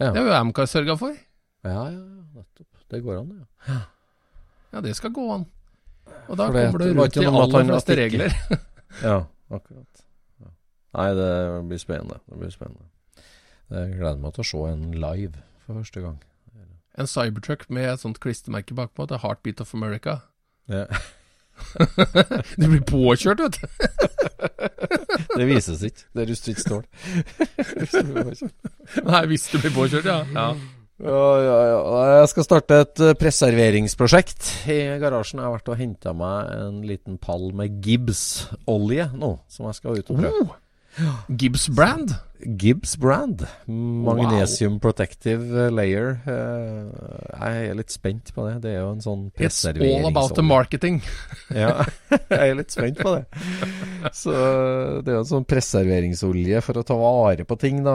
Ja. 0.00 0.08
Det 0.08 0.22
har 0.22 0.30
jo 0.30 0.38
Amcar 0.38 0.70
sørga 0.70 0.96
for. 0.98 1.12
ja, 1.68 1.82
ja, 1.92 2.00
nettopp. 2.38 2.70
Det 2.94 3.02
går 3.04 3.20
an, 3.20 3.44
ja. 3.68 3.76
Ja, 4.74 4.80
det 4.80 4.96
skal 4.96 5.12
gå 5.14 5.24
an. 5.36 5.44
Og 6.28 6.36
da 6.38 6.48
Fordi 6.48 6.64
kommer 6.64 6.80
du 6.80 6.88
rundt 6.96 7.16
i 7.20 7.26
aller 7.28 7.68
fleste 7.72 7.98
regler. 8.00 8.38
Ja, 9.02 9.24
akkurat. 9.50 9.93
Nei, 10.94 11.08
det 11.18 11.30
blir 11.70 11.80
spennende. 11.82 12.20
Det 12.30 12.38
blir 12.38 12.52
spennende. 12.54 12.86
Jeg 13.74 13.96
gleder 13.98 14.20
meg 14.22 14.36
til 14.36 14.44
å 14.44 14.48
se 14.50 14.62
en 14.70 14.86
live 14.92 15.42
for 15.64 15.80
første 15.80 16.04
gang. 16.04 16.22
En 16.94 17.10
Cybertruck 17.10 17.66
med 17.74 17.88
et 17.90 18.02
sånt 18.04 18.20
klistremerke 18.22 18.76
bakpå, 18.78 19.08
det 19.10 19.16
er 19.16 19.24
Heartbeat 19.24 19.62
of 19.64 19.74
America. 19.74 20.20
Ja. 20.70 20.86
Du 22.58 22.64
blir 22.66 22.80
påkjørt, 22.82 23.38
vet 23.44 23.58
du. 23.60 23.66
Det 25.38 25.44
vises 25.46 25.82
ikke. 25.86 26.06
Det 26.14 26.24
er 26.24 26.30
rustfritt 26.30 26.62
stål. 26.62 26.82
Nei, 29.10 29.20
hvis 29.30 29.46
du 29.52 29.60
blir 29.60 29.74
påkjørt, 29.74 30.08
ja. 30.08 30.16
ja. 30.34 30.48
Ja, 31.02 31.22
ja, 31.42 31.54
ja. 31.68 32.02
Jeg 32.20 32.28
skal 32.30 32.46
starte 32.46 32.80
et 32.84 33.02
eh, 33.02 33.14
preserveringsprosjekt 33.18 34.50
i 34.70 34.78
garasjen. 35.02 35.40
Jeg 35.42 35.48
har 35.48 35.56
vært 35.56 35.72
og 35.74 35.80
henta 35.80 36.12
meg 36.14 36.52
en 36.54 36.82
liten 36.86 37.18
pall 37.22 37.48
med 37.56 37.80
Gibbs-olje 37.82 39.08
nå, 39.14 39.32
som 39.50 39.66
jeg 39.70 39.80
skal 39.80 39.98
ut 39.98 40.12
og 40.14 40.20
prøve. 40.22 40.44
Oh, 40.44 40.54
Gibbs 41.36 41.68
brand. 41.68 42.20
Gibbs 42.42 42.96
brand. 42.98 43.46
Magnesium 43.66 44.80
protective 44.82 45.70
layer. 45.70 46.18
Eh, 46.26 47.38
Jeg 47.40 47.68
er 47.70 47.76
litt 47.78 47.90
spent 47.94 48.32
på 48.34 48.44
det. 48.48 48.56
Det 48.64 48.72
er 48.74 48.80
jo 48.82 48.90
en 48.92 49.00
sånn 49.04 49.22
It's 49.38 49.62
all 49.70 50.08
about 50.10 50.34
the 50.34 50.42
marketing. 50.42 51.00
Ja, 51.54 51.84
jeg 52.10 52.50
er 52.50 52.54
litt 52.58 52.72
spent 52.74 52.98
på 52.98 53.12
det. 53.14 53.24
Så 54.16 54.32
det 55.04 55.12
er 55.12 55.18
jo 55.18 55.22
en 55.22 55.28
sånn 55.30 55.46
preserveringsolje 55.48 56.60
for 56.64 56.80
å 56.80 56.84
ta 56.88 56.96
vare 56.98 57.44
på 57.46 57.56
ting, 57.60 57.82
da. 57.86 57.94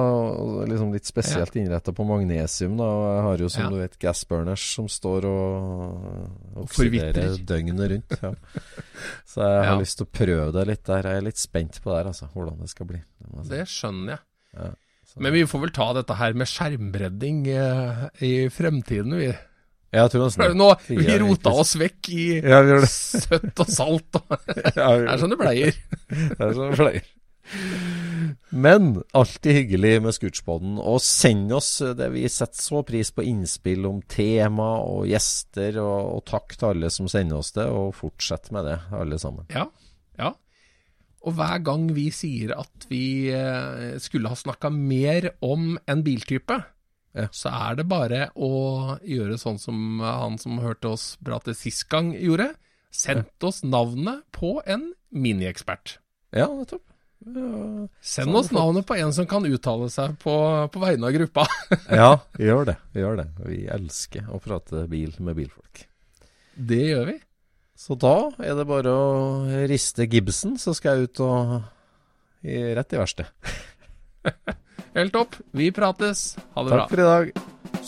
Liksom 0.69 0.93
litt 0.95 1.05
spesielt 1.09 1.55
innretta 1.59 1.91
på 1.97 2.05
magnesium, 2.07 2.77
da. 2.79 2.87
Jeg 3.17 3.25
har 3.27 3.43
jo, 3.43 3.49
som 3.49 3.63
Ja. 3.65 3.69
du 3.73 3.77
vet, 3.81 3.99
gassburners 3.99 4.63
som 4.75 4.87
står 4.87 5.25
og 5.29 6.63
oksiderer 6.65 7.37
døgnet 7.43 7.91
rundt. 7.91 8.17
Ja. 8.23 8.33
Så 9.29 9.43
jeg 9.43 9.59
har 9.65 9.73
Ja. 9.75 9.77
lyst 9.79 9.97
til 9.99 10.07
å 10.07 10.13
prøve 10.13 10.51
det 10.55 10.67
litt 10.67 10.83
der. 10.85 11.03
Jeg 11.03 11.17
er 11.17 11.27
litt 11.27 11.37
spent 11.37 11.81
på 11.83 11.91
det 11.91 11.97
her, 12.03 12.09
altså. 12.13 12.29
Hvordan 12.33 12.59
det 12.63 12.69
skal 12.71 12.85
bli. 12.89 13.01
Det 13.49 13.65
skjønner 13.67 14.15
jeg. 14.15 14.19
Ja, 14.59 14.71
Men 15.17 15.35
vi 15.35 15.45
får 15.49 15.63
vel 15.65 15.75
ta 15.75 15.91
dette 15.97 16.17
her 16.19 16.35
med 16.37 16.49
skjermbredding 16.51 17.45
eh, 17.53 18.03
i 18.25 18.33
fremtiden, 18.53 19.15
vi. 19.19 19.31
Jeg 19.89 20.11
tror 20.13 20.27
nesten. 20.27 20.57
Nå, 20.57 20.67
vi 20.85 21.15
rota 21.17 21.53
oss 21.63 21.73
vekk 21.79 22.11
i 22.13 22.25
Ja, 22.43 22.59
søtt 22.85 23.63
og 23.63 23.71
salt. 23.73 24.19
Det 24.75 24.83
er 24.85 25.17
sånn 25.17 25.33
det 25.33 25.39
pleier. 25.39 25.79
Det 26.37 26.37
er 26.37 26.53
sånn 26.53 26.75
det 26.75 26.77
pleier. 26.77 27.07
Men 28.49 28.91
alltid 29.17 29.55
hyggelig 29.55 29.93
med 30.05 30.13
Scootspoden. 30.13 30.77
Og 30.77 31.01
send 31.01 31.53
oss 31.57 31.71
det 31.97 32.11
vi 32.13 32.27
setter 32.29 32.61
så 32.61 32.83
pris 32.85 33.09
på 33.13 33.25
innspill 33.25 33.87
om 33.89 34.03
tema 34.05 34.75
og 34.85 35.09
gjester. 35.09 35.81
Og, 35.81 36.19
og 36.19 36.23
takk 36.29 36.53
til 36.53 36.69
alle 36.71 36.93
som 36.93 37.09
sender 37.09 37.41
oss 37.41 37.53
det, 37.57 37.65
og 37.65 37.95
fortsett 37.97 38.51
med 38.53 38.69
det, 38.69 38.77
alle 38.93 39.17
sammen. 39.21 39.49
Ja. 39.53 39.65
Og 41.27 41.35
hver 41.35 41.59
gang 41.67 41.89
vi 41.95 42.07
sier 42.15 42.53
at 42.55 42.85
vi 42.89 43.31
eh, 43.35 43.97
skulle 43.99 44.31
ha 44.31 44.37
snakka 44.39 44.71
mer 44.71 45.33
om 45.43 45.73
en 45.89 46.03
biltype, 46.05 46.61
så 47.35 47.49
er 47.51 47.79
det 47.79 47.87
bare 47.89 48.27
å 48.37 48.95
gjøre 49.01 49.39
sånn 49.41 49.57
som 49.59 49.99
han 49.99 50.37
som 50.39 50.61
hørte 50.61 50.91
oss 50.93 51.15
prate 51.25 51.55
sist 51.57 51.87
gang 51.91 52.13
gjorde. 52.13 52.51
Sendt 52.93 53.43
oss 53.43 53.63
navnet 53.65 54.23
på 54.31 54.59
en 54.65 54.91
miniekspert. 55.09 55.97
Ja, 56.31 56.47
nettopp. 56.53 56.85
Ja, 57.19 57.87
Send 57.99 58.35
oss 58.35 58.51
navnet 58.55 58.87
på 58.87 58.95
en 58.95 59.11
som 59.13 59.27
kan 59.27 59.45
uttale 59.45 59.89
seg 59.91 60.15
på, 60.21 60.33
på 60.71 60.81
vegne 60.81 61.09
av 61.09 61.15
gruppa. 61.17 61.45
ja 62.01 62.13
gjør 62.47 62.69
det. 62.71 62.77
Gjør 62.95 63.19
det. 63.19 63.27
Vi 63.45 63.63
elsker 63.69 64.29
å 64.31 64.39
prate 64.43 64.85
bil 64.91 65.11
med 65.19 65.37
bilfolk. 65.41 65.83
Det 66.55 66.83
gjør 66.91 67.11
vi. 67.11 67.17
Så 67.79 67.95
da 67.95 68.27
er 68.43 68.57
det 68.59 68.65
bare 68.67 68.91
å 68.91 69.03
riste 69.71 70.03
gibsen, 70.11 70.57
så 70.59 70.73
skal 70.75 70.97
jeg 70.97 71.09
ut 71.09 71.21
og 71.23 71.53
i, 72.43 72.57
rett 72.75 72.91
i 72.91 72.99
verkstedet. 72.99 73.31
Helt 74.97 75.13
topp. 75.15 75.37
Vi 75.55 75.69
prates. 75.71 76.33
Ha 76.57 76.65
det 76.65 76.73
bra. 76.73 76.81
Takk 76.83 76.91
for 76.91 76.99
i 76.99 77.07
dag. 77.07 77.31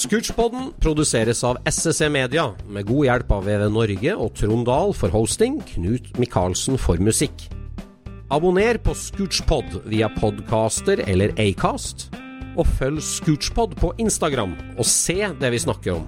Scootchpoden 0.01 0.69
produseres 0.79 1.41
av 1.43 1.59
SSC 1.67 2.07
Media, 2.13 2.47
med 2.71 2.87
god 2.87 3.09
hjelp 3.09 3.33
av 3.35 3.43
VV 3.49 3.65
Norge 3.73 4.15
og 4.15 4.31
Trond 4.39 4.63
Dahl 4.69 4.95
for 4.95 5.11
hosting, 5.11 5.59
Knut 5.73 6.07
Micaelsen 6.21 6.79
for 6.79 7.01
musikk. 7.03 7.49
Abonner 8.31 8.79
på 8.79 8.95
Scootchpod 8.95 9.81
via 9.91 10.07
podcaster 10.15 11.03
eller 11.03 11.35
Acast, 11.41 12.07
og 12.55 12.63
følg 12.79 13.03
Scootchpod 13.03 13.75
på 13.81 13.91
Instagram 13.99 14.55
og 14.77 14.87
se 14.87 15.19
det 15.41 15.51
vi 15.51 15.63
snakker 15.67 15.99
om. 15.99 16.07